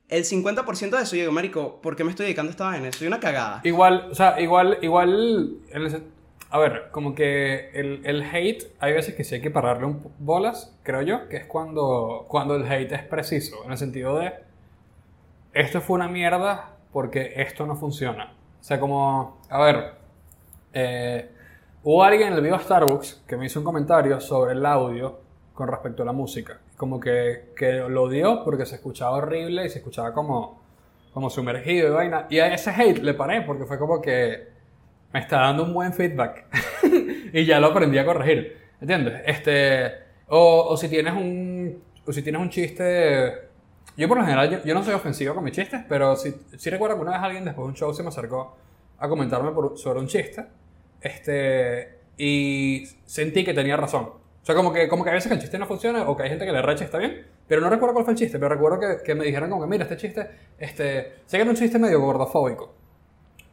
[0.09, 2.93] el 50% de eso, yo digo, Marico, ¿por qué me estoy dedicando a esta vaina?
[2.93, 3.61] Soy una cagada.
[3.65, 6.05] Igual, o sea, igual, igual, en el sen-
[6.55, 10.09] a ver, como que el, el hate, hay veces que sí hay que pararle un
[10.21, 14.35] bolas, creo yo, que es cuando, cuando el hate es preciso, en el sentido de,
[15.53, 18.35] esto fue una mierda porque esto no funciona.
[18.61, 19.95] O sea, como, a ver,
[20.73, 21.29] eh,
[21.83, 25.19] hubo alguien en el video Starbucks que me hizo un comentario sobre el audio
[25.55, 26.61] con respecto a la música.
[26.77, 30.63] Como que, que lo odió porque se escuchaba horrible y se escuchaba como,
[31.13, 32.27] como sumergido y vaina.
[32.31, 34.54] Y a ese hate le paré porque fue como que
[35.15, 36.45] me está dando un buen feedback.
[37.33, 38.59] y ya lo aprendí a corregir.
[38.81, 39.23] ¿Entiendes?
[39.25, 39.93] Este,
[40.27, 43.33] o, o si tienes un, o si tienes un chiste...
[43.97, 46.69] Yo por lo general, yo, yo no soy ofensivo con mis chistes, pero sí, sí
[46.69, 48.57] recuerdo que una vez alguien después de un show se me acercó
[48.99, 50.45] a comentarme por- sobre un chiste.
[51.01, 54.03] Este, y sentí que tenía razón.
[54.07, 56.25] O sea, como que, como que a veces que el chiste no funciona o que
[56.25, 58.49] hay gente que le recha está bien, pero no recuerdo cuál fue el chiste, pero
[58.53, 61.57] recuerdo que, que me dijeron como que, mira, este chiste, este, sé que era un
[61.57, 62.75] chiste medio gordofóbico.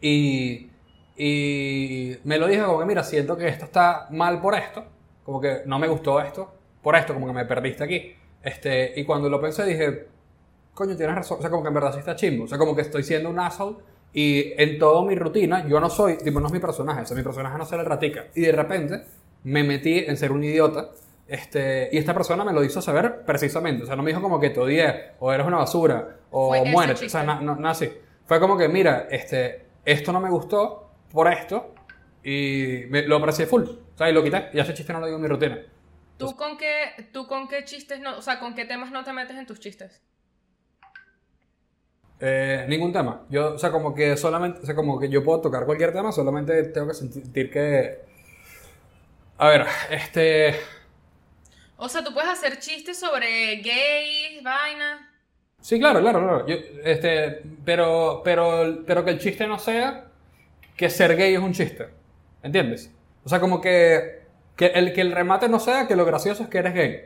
[0.01, 0.70] Y,
[1.18, 4.84] y me lo dije como que, mira, siento que esto está mal por esto,
[5.24, 6.51] como que no me gustó esto,
[6.82, 8.16] por esto, como que me perdiste aquí.
[8.43, 10.07] Este, y cuando lo pensé dije,
[10.74, 12.76] coño, tienes razón, o sea, como que en verdad sí está chimbo, o sea, como
[12.76, 13.78] que estoy siendo un asshole
[14.14, 17.16] y en toda mi rutina yo no soy, tipo, no es mi personaje, o sea,
[17.16, 18.26] mi personaje no se le ratica.
[18.36, 19.03] Y de repente
[19.43, 20.89] me metí en ser un idiota.
[21.28, 23.84] Este, y esta persona me lo hizo saber precisamente.
[23.84, 27.05] O sea, no me dijo como que te odié, o eres una basura, o muérete.
[27.05, 27.24] O sea, chiste.
[27.26, 27.89] na- no- nada así.
[28.26, 31.74] Fue como que, mira, este, esto no me gustó por esto,
[32.24, 33.64] y me- lo aprecié full.
[33.64, 34.49] O sea, y lo quité.
[34.53, 35.59] Y ese chiste no lo digo en mi rutina.
[36.18, 39.12] ¿Tú con qué, tú con qué chistes no, o sea, con qué temas no te
[39.12, 40.01] metes en tus chistes?
[42.20, 43.26] Eh, ningún tema.
[43.30, 46.12] Yo, o sea, como que solamente, o sea, como que yo puedo tocar cualquier tema,
[46.12, 47.99] solamente tengo que sentir que.
[49.39, 50.55] A ver, este.
[51.78, 55.01] O sea, tú puedes hacer chistes sobre gays, vainas.
[55.62, 56.47] Sí, claro, claro, claro.
[56.47, 60.11] Yo, este, pero, pero, pero que el chiste no sea
[60.82, 61.89] que ser gay es un chiste.
[62.41, 62.91] ¿Entiendes?
[63.23, 64.23] O sea, como que,
[64.55, 67.05] que, el, que el remate no sea que lo gracioso es que eres gay.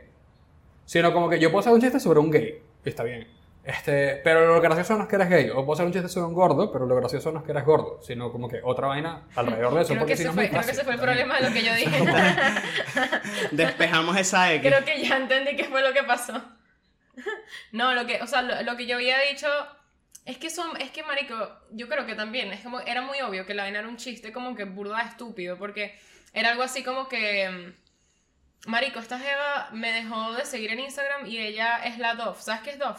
[0.86, 2.62] Sino como que yo puedo hacer un chiste sobre un gay.
[2.84, 3.28] Y está bien.
[3.62, 5.50] Este, pero lo gracioso no es que eres gay.
[5.50, 7.66] O puedo hacer un chiste sobre un gordo, pero lo gracioso no es que eres
[7.66, 8.00] gordo.
[8.02, 9.88] Sino como que otra vaina alrededor de eso.
[9.88, 11.52] Creo que, porque ese si no fue, creo que ese fue el problema de lo
[11.52, 12.04] que yo dije.
[13.52, 14.72] Despejamos esa X.
[14.72, 16.32] creo que ya entendí qué fue lo que pasó.
[17.72, 19.46] No, lo que, o sea, lo, lo que yo había dicho
[20.26, 21.34] es que son, es que marico,
[21.70, 24.32] yo creo que también, es como, era muy obvio que la vaina era un chiste
[24.32, 25.98] como que burda estúpido, porque
[26.34, 31.26] era algo así como que, mm, marico, esta jeva me dejó de seguir en Instagram
[31.26, 32.98] y ella es la Dove, ¿sabes qué es Dove?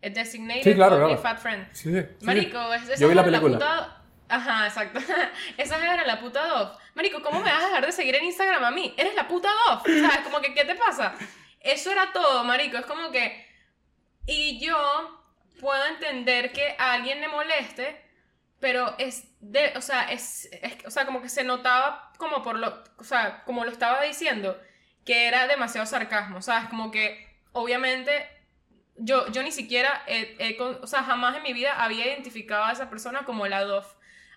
[0.00, 1.16] Es Designated Sí, claro, claro.
[1.18, 1.66] Fat Friend.
[1.72, 2.06] Sí, sí.
[2.22, 3.54] Marico, es, esa Yo vi la película.
[3.58, 5.00] puta- Ajá, exacto.
[5.58, 6.72] Esa era la puta Dove.
[6.94, 8.94] Marico, ¿cómo me vas a dejar de seguir en Instagram a mí?
[8.96, 10.00] Eres la puta Dove.
[10.00, 10.18] ¿Sabes?
[10.24, 11.14] Como que, ¿qué te pasa?
[11.60, 12.78] Eso era todo, marico.
[12.78, 13.46] Es como que...
[14.26, 15.23] Y yo
[15.60, 18.00] puedo entender que a alguien le moleste,
[18.60, 19.72] pero es de...
[19.76, 22.82] O sea, es, es- O sea, como que se notaba como por lo...
[22.98, 24.58] O sea, como lo estaba diciendo,
[25.04, 26.68] que era demasiado sarcasmo, ¿sabes?
[26.68, 28.28] Como que, obviamente...
[28.96, 32.70] Yo, yo ni siquiera, he- he o sea, jamás en mi vida había identificado a
[32.72, 33.86] esa persona como la Dove.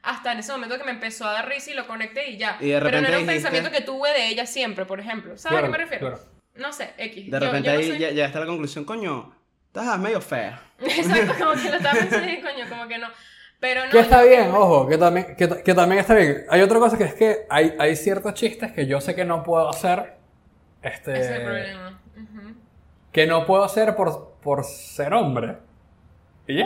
[0.01, 2.57] Hasta en ese momento que me empezó a dar risa y lo conecté y ya.
[2.59, 5.37] Y de Pero no era un dijiste- pensamiento que tuve de ella siempre, por ejemplo.
[5.37, 6.07] ¿Sabes a qué me refiero?
[6.09, 6.23] claro.
[6.55, 7.25] No sé, X.
[7.25, 7.99] De Yo- repente yo no ahí sé.
[7.99, 9.36] ya, ya está la conclusión, coño,
[9.81, 10.61] estás medio fea.
[10.79, 13.07] Exacto, como que lo estaba pensando y coño, como que no.
[13.59, 13.91] Pero no.
[13.91, 16.45] Que está yo- bien, ojo, que también, que, que también está bien.
[16.49, 19.43] Hay otra cosa que es que hay, hay ciertos chistes que yo sé que no
[19.43, 20.15] puedo hacer.
[20.81, 21.99] Este, Ese es el problema.
[22.15, 22.53] Ujú.
[23.11, 25.57] que no puedo hacer por, por ser hombre.
[26.47, 26.65] ¿Y ya?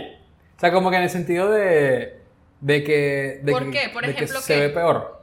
[0.57, 2.19] O sea, como que en el sentido de,
[2.59, 3.89] de que, de ¿Por que, qué?
[3.89, 4.59] Por de que ejemplo, se ¿qué?
[4.59, 5.20] ve peor.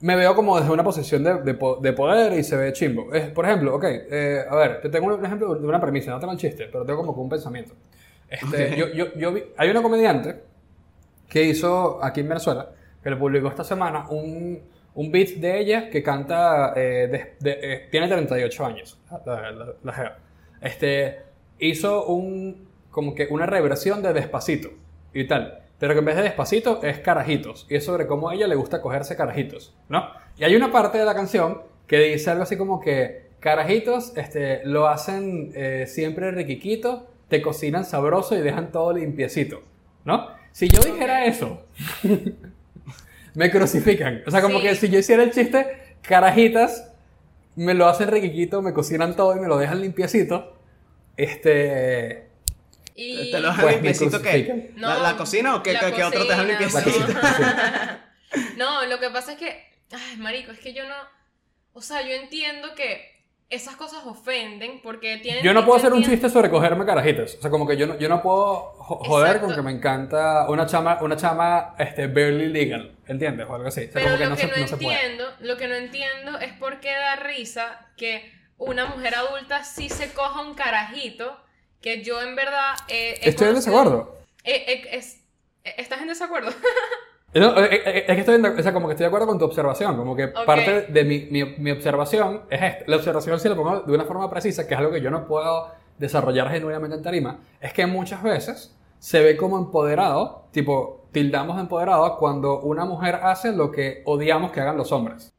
[0.00, 3.12] Me veo como desde una posición de, de de poder y se ve chimbo.
[3.12, 6.20] Es, por ejemplo, ok, eh, a ver, te tengo un ejemplo de una premisa, no
[6.20, 7.74] tengo el chiste, pero tengo como que un pensamiento.
[8.28, 8.76] Este, Ok.
[8.78, 10.40] yo, yo, yo vi- hay una comediante
[11.28, 12.70] que hizo aquí en Venezuela,
[13.02, 14.60] que le publicó esta semana un,
[14.94, 19.74] un beat de ella que canta, eh, de- de- eh, tiene 38 años, la, la-
[19.82, 20.18] la.
[20.60, 21.18] Este,
[21.58, 24.68] hizo un, como que una reversión de Despacito
[25.12, 28.34] y tal, pero que en vez de Despacito es Carajitos, y es sobre cómo a
[28.34, 30.08] ella le gusta cogerse carajitos, ¿no?
[30.36, 34.64] Y hay una parte de la canción que dice algo así como que Carajitos este,
[34.64, 39.62] lo hacen eh, siempre riquiquito, te cocinan sabroso y dejan todo limpiecito,
[40.04, 40.26] ¿no?
[40.50, 41.62] Si yo dijera eso,
[43.34, 44.22] me crucifican.
[44.26, 44.66] O sea, como Sí.
[44.66, 45.66] que si yo hiciera el chiste,
[46.02, 46.92] carajitas,
[47.54, 50.54] me lo hacen riquiquito, me cocinan todo y me lo dejan limpiecito,
[51.16, 52.27] este...
[53.00, 53.30] Y...
[53.30, 54.28] ¿Te lo dejan Pues limpiecito qué?
[54.44, 54.64] crucifican.
[54.76, 56.90] ¿La, No, la cocina o qué, la qué- qué otro te dejan limpiecito?
[58.56, 60.94] No, lo que pasa es que, ay, marico, es que yo no,
[61.72, 63.16] o sea, yo entiendo que
[63.48, 65.42] esas cosas ofenden porque tienen...
[65.42, 67.36] Yo no puedo hacer un chiste sobre cogerme carajitas.
[67.36, 69.46] O sea, como que yo no, yo no puedo jo- joder Exacto.
[69.46, 72.94] con que me encanta una chama, una chama este, barely legal.
[73.06, 73.46] ¿Entiendes?
[73.48, 73.84] O algo así.
[73.88, 74.94] O sea, Pero como que lo no que se, no, no se puede.
[75.00, 79.88] entiendo, lo que no entiendo es por qué da risa que una mujer adulta sí
[79.88, 81.40] se coja un carajito
[81.80, 84.16] que yo en verdad eh, Estoy en desacuerdo.
[84.44, 85.22] Eh, eh, es-
[85.64, 86.50] eh, ¿Estás en desacuerdo?
[87.34, 87.68] No, es
[88.06, 89.96] que estoy, de- o sea, como que estoy de acuerdo con tu observación.
[89.98, 92.84] Como que parte de mi, mi, mi observación es esta.
[92.86, 95.26] La observación, si lo pongo de una forma precisa, que es algo que yo no
[95.28, 101.56] puedo desarrollar genuinamente en tarima, es que muchas veces se ve como empoderado, tipo, tildamos
[101.56, 105.30] de empoderado cuando una mujer hace lo que odiamos que hagan los hombres.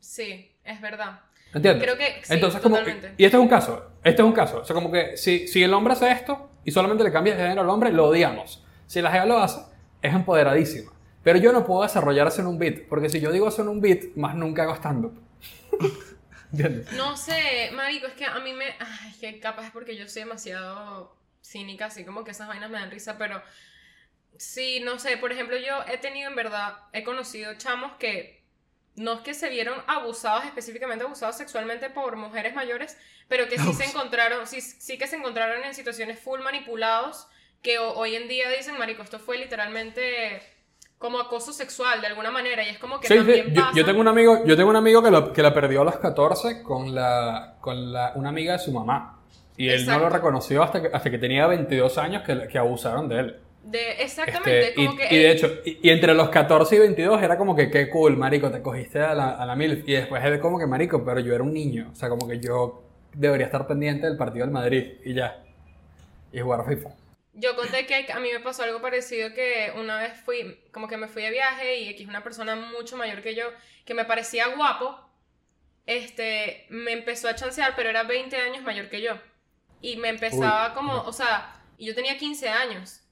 [0.00, 1.20] sí, es verdad.
[1.54, 1.84] ¿Entiendes?
[1.84, 2.76] Creo que sí, Entonces, como,
[3.16, 4.60] y este es un caso, este es un caso.
[4.60, 7.42] O sea, como que si, si el hombre hace esto y solamente le cambia de
[7.42, 8.64] género al hombre, lo odiamos.
[8.86, 9.60] Si la jeva lo hace,
[10.02, 10.92] es empoderadísima.
[11.22, 13.80] Pero yo no puedo desarrollar eso en un beat, porque si yo digo en un
[13.80, 15.20] beat, más nunca hago stand-up.
[16.96, 18.64] No sé, marico, es que a mí me...
[18.64, 22.78] Ay, que capaz es porque yo soy demasiado cínica, así como que esas vainas me
[22.78, 23.42] dan risa, pero
[24.38, 28.37] Sí, no sé, por ejemplo, yo he tenido en verdad, he conocido chamos que
[28.98, 32.96] no es que se vieron abusados, específicamente abusados sexualmente por mujeres mayores,
[33.28, 37.26] pero que sí se encontraron, sí, sí que se encontraron en situaciones full manipulados,
[37.62, 40.42] que ho- hoy en día dicen, marico, esto fue literalmente
[40.98, 43.76] como acoso sexual de alguna manera, y es como que Sí, sí, también Yo, pasa.
[43.76, 45.96] yo tengo un amigo, yo tengo un amigo que, lo- que la perdió a los
[45.96, 49.14] 14 con, la, con la, una amiga de su mamá.
[49.56, 53.08] Y él no lo reconoció hasta que, hasta que tenía 22 años que, que abusaron
[53.08, 53.40] de él.
[53.62, 55.08] De, exactamente, Este, y, como que...
[55.10, 58.16] y de hecho, y, y entre los 14 y 22 era como que qué cool,
[58.16, 59.84] marico, te cogiste a la, a la mil.
[59.86, 61.90] Y después él como que, marico, pero yo era un niño.
[61.92, 62.82] O sea, como que yo
[63.14, 65.42] debería estar pendiente del partido del Madrid y ya.
[66.32, 66.90] Y jugar FIFA.
[67.32, 70.96] Yo conté que a mí me pasó algo parecido que una vez fui, como que
[70.96, 73.44] me fui de viaje y X, una persona mucho mayor que yo,
[73.84, 74.98] que me parecía guapo,
[75.86, 79.12] este, me empezó a chancear, pero era 20 años mayor que yo.
[79.80, 81.04] Y me empezaba Uy, como, no.
[81.04, 83.02] o sea, y yo tenía 15 años.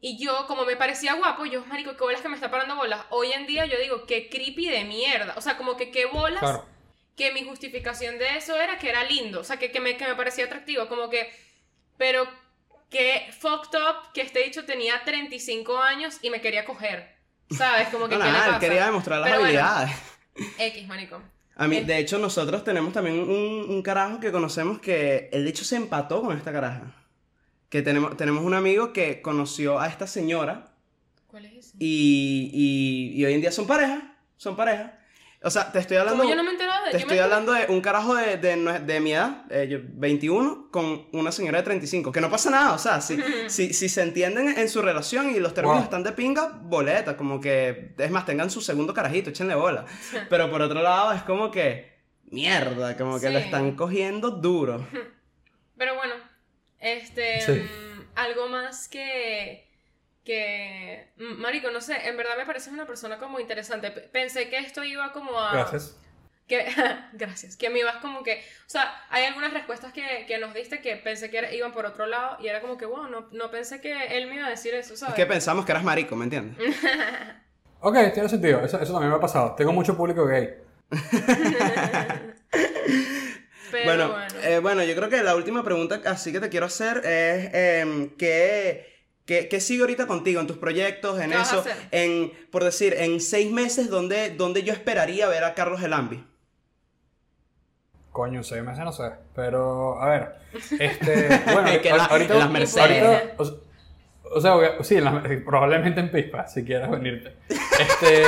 [0.00, 3.00] Y yo, como me parecía guapo, yo, marico, qué bolas que me está parando bolas.
[3.10, 5.34] Hoy en día yo digo, qué creepy de mierda.
[5.36, 6.64] O sea, como que qué bolas Claro.
[7.16, 10.06] que mi justificación de eso era que era lindo, o sea, que, que, me, que
[10.06, 11.28] me parecía atractivo, como que,
[11.96, 12.28] pero
[12.90, 17.16] que fucked up que este dicho tenía 35 años y me quería coger,
[17.50, 17.88] ¿sabes?
[17.88, 18.60] Como que, No, ¿qué nada, pasa?
[18.60, 19.58] quería demostrar las Pero bueno.
[19.60, 19.96] habilidades.
[20.58, 21.20] X, marico.
[21.56, 25.50] A mí, de hecho, nosotros tenemos también un, un carajo que conocemos que el de
[25.50, 26.94] hecho se empató con esta caraja.
[27.68, 30.72] Que tenemos, tenemos un amigo que conoció a esta señora
[31.26, 31.76] ¿Cuál es ese?
[31.78, 32.50] y,
[33.14, 34.16] y, y hoy en día son pareja.
[34.36, 34.94] Son pareja.
[35.42, 36.20] O sea, te estoy hablando.
[36.22, 38.14] Como yo no me he enterado de Te yo estoy me- hablando de un carajo
[38.16, 42.10] de, de, de mi edad, eh, yo, 21, con una señora de 35.
[42.10, 43.18] Que no pasa nada, o sea, si,
[43.48, 45.84] si, si se entienden en su relación y los términos Wow.
[45.84, 49.84] están de pinga, boleta, como que, es más, tengan su segundo carajito, échenle bola.
[50.30, 51.92] Pero por otro lado, es como que,
[52.30, 53.44] mierda, como que lo Sí.
[53.44, 54.84] están cogiendo duro.
[55.76, 56.14] Pero bueno,
[56.80, 57.52] este, Sí.
[57.52, 59.66] mm, algo más que,
[60.24, 63.90] que, mm, marico, no sé, en verdad me pareces una persona como interesante.
[63.90, 65.52] P- Pensé que esto iba como a...
[65.52, 65.96] Gracias.
[66.46, 66.64] Que,
[67.12, 68.34] gracias, que me ibas como que,
[68.66, 71.84] o sea, hay algunas respuestas que, que nos diste que pensé que era- iban por
[71.84, 74.50] otro lado y era como que, wow, no, no pensé que él me iba a
[74.50, 75.14] decir eso, Es ¿sabes?
[75.14, 76.56] que pensamos que eras marico, ¿me entiendes?
[77.80, 78.60] Ok, tiene sentido.
[78.64, 79.54] Eso, eso también me ha pasado.
[79.54, 80.52] Tengo mucho público gay.
[83.70, 86.66] Pero bueno, bueno, eh, bueno, yo creo que la última pregunta así que te quiero
[86.66, 88.86] hacer es em, ¿qué,
[89.26, 91.60] qué, qué sigue ahorita contigo en tus proyectos, en ¿Qué vas a eso?
[91.68, 91.76] hacer?
[91.90, 96.24] En, por decir, en seis meses, ¿dónde, dónde yo esperaría ver a Carlos Elambi?
[98.12, 99.10] Coño, seis meses no sé.
[99.34, 100.34] Pero, a ver.
[100.78, 101.40] Este.
[101.52, 102.34] Bueno, Que la- ahorita.
[102.34, 103.02] en las Mercedes.
[103.02, 107.34] ahorita- o, sea- o sea, sí, en las- probablemente en Pispa, si quieres venirte.
[107.48, 108.22] Este.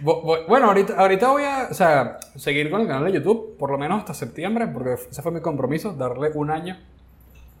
[0.00, 3.78] Bueno, ahorita, ahorita voy a o sea, seguir con el canal de YouTube, por lo
[3.78, 6.78] menos hasta septiembre, porque ese fue mi compromiso, darle un año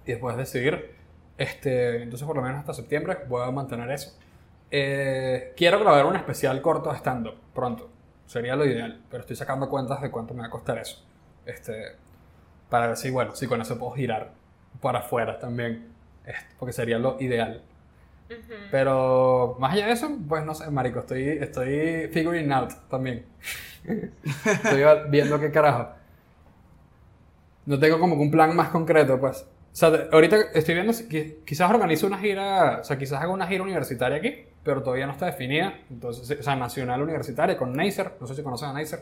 [0.06, 0.94] y después decidir.
[1.36, 4.16] Este, entonces, por lo menos hasta septiembre voy a mantener eso.
[4.70, 7.90] Eh, quiero grabar un especial corto de stand-up pronto.
[8.26, 11.02] Sería lo ideal, pero estoy sacando cuentas de cuánto me va a costar eso.
[11.46, 11.96] Este,
[12.68, 14.32] para ver si, bueno, si con eso puedo girar
[14.80, 15.88] para afuera también.
[16.24, 17.62] Este, porque sería lo ideal.
[18.30, 18.54] Ujú.
[18.70, 23.24] Pero más allá de eso, pues no sé, marico, estoy, estoy figuring out también.
[23.84, 25.88] estoy viendo qué carajo.
[27.66, 29.42] No tengo como un plan más concreto, pues.
[29.42, 30.92] O sea, ahorita estoy viendo
[31.44, 35.12] quizás organizo una gira, o sea, quizás haga una gira universitaria aquí, pero todavía no
[35.12, 35.78] está definida.
[35.90, 39.00] Entonces, o sea, nacional universitaria con Neisser, no sé si conocen a Neisser,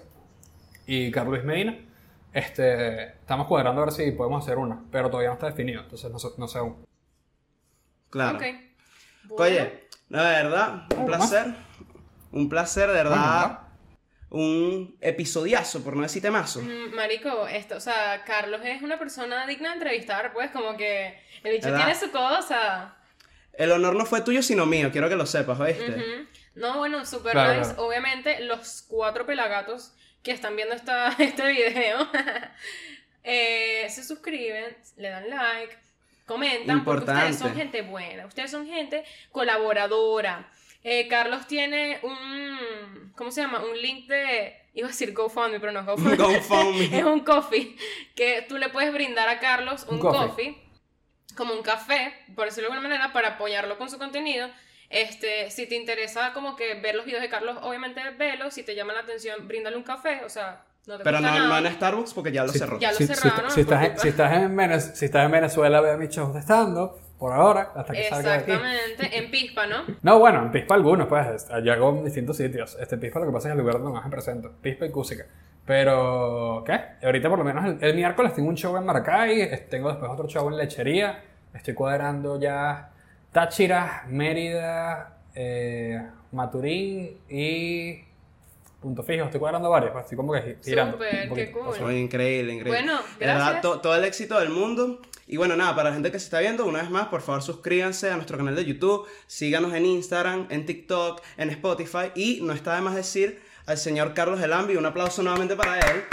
[0.86, 1.78] y Carlos Medina.
[2.32, 6.10] Este, estamos cuadrando a ver si podemos hacer una, pero todavía no está definido, entonces
[6.10, 6.76] no, sé- no sé aún.
[8.10, 8.36] Claro.
[8.36, 8.44] Ok.
[9.28, 11.46] Bueno, Oye, la verdad, un ¿Algo placer.
[12.32, 13.60] Un placer, de verdad.
[14.28, 16.60] Un episodiazo, por no decir temazo.
[16.60, 21.18] mm, Marico, esto, o sea, Carlos es una persona digna de entrevistar, pues, como que
[21.44, 21.86] el bicho ¿Verdad?
[21.86, 22.96] tiene su cosa.
[23.52, 24.90] El honor no fue tuyo, sino mío.
[24.92, 26.26] Quiero que lo sepas, ¿oíste?
[26.54, 27.74] No, bueno, super Claro, nice.
[27.78, 32.08] Obviamente, los cuatro pelagatos que están viendo esta, este video
[33.24, 35.76] eh, se suscriben, le dan like,
[36.26, 40.50] comentan, porque ustedes son gente buena, ustedes son gente colaboradora.
[40.82, 43.60] Eh, Carlos tiene un, ¿cómo se llama?
[43.64, 46.16] Un link de, iba a decir GoFundMe, pero no es GoFundMe.
[46.16, 46.84] GoFundMe.
[46.98, 47.76] es un coffee
[48.14, 50.28] que tú le puedes brindar a Carlos un, Un coffee.
[50.28, 50.62] coffee.
[51.36, 54.48] como un café, por decirlo de alguna manera, para apoyarlo con su contenido.
[54.88, 58.76] Este, si te interesa como que ver los videos de Carlos, obviamente velo, si te
[58.76, 62.32] llama la atención, bríndale un café, o sea, no Pero no, no en Starbucks porque
[62.32, 62.78] ya lo cerró.
[62.78, 64.02] Ya lo si, si cerraron, está- si estás, en, culpa.
[64.02, 67.72] si, estás en Venez- si estás en Venezuela, ve mis shows de stand por ahora,
[67.74, 68.50] hasta que salga de aquí.
[68.52, 69.76] Exactamente, en Pispa, ¿no?
[70.02, 72.76] No, bueno, en Pispa algunos, pues, allá hago en distintos sitios.
[72.80, 75.24] Este Pispa lo que pasa es el lugar donde más me presento, Pispa y Cúsica.
[75.64, 76.78] Pero, ¿qué?
[77.04, 80.28] Ahorita por lo menos el, el miércoles tengo un show en Maracay, tengo después otro
[80.28, 82.90] show en Lechería, estoy cuadrando ya
[83.32, 86.00] Táchira, Mérida, eh,
[86.32, 88.04] Maturín y
[88.86, 89.24] Punto Fijo.
[89.24, 90.92] Estoy cuadrando varios, pues, estoy como que girando.
[90.92, 91.74] Súper, qué cool.
[91.82, 92.82] Oye, increíble, increíble.
[92.82, 93.60] Bueno, gracias.
[93.62, 95.00] to- todo el éxito del mundo.
[95.26, 97.42] Y bueno, nada, para la gente que se está viendo, una vez más, por favor
[97.42, 102.12] suscríbanse a nuestro canal de YouTube, síganos en Instagram, en TikTok, en Spotify.
[102.14, 106.04] Y no está de más decir al señor Carlos Elambi, un aplauso nuevamente para él.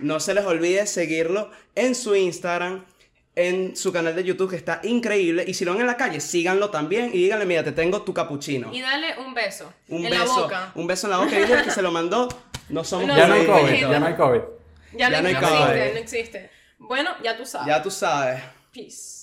[0.00, 2.84] No se les olvide seguirlo en su Instagram,
[3.36, 5.44] en su canal de YouTube, que está increíble.
[5.46, 8.12] Y si lo ven en la calle, síganlo también y díganle, mira, te tengo tu
[8.14, 8.72] capuchino.
[8.72, 9.72] Y dale un beso.
[9.88, 10.72] Un en beso, la boca.
[10.74, 12.28] un beso en la boca y que se lo mandó.
[12.70, 14.40] No somos No, ya no hay COVID, ya no hay COVID.
[14.92, 15.92] Ya, Ya no, no hay existe, COVID.
[15.94, 16.50] no existe.
[16.78, 17.66] Bueno, ya tú sabes.
[17.68, 18.42] Ya tú sabes.
[18.72, 19.15] Peace.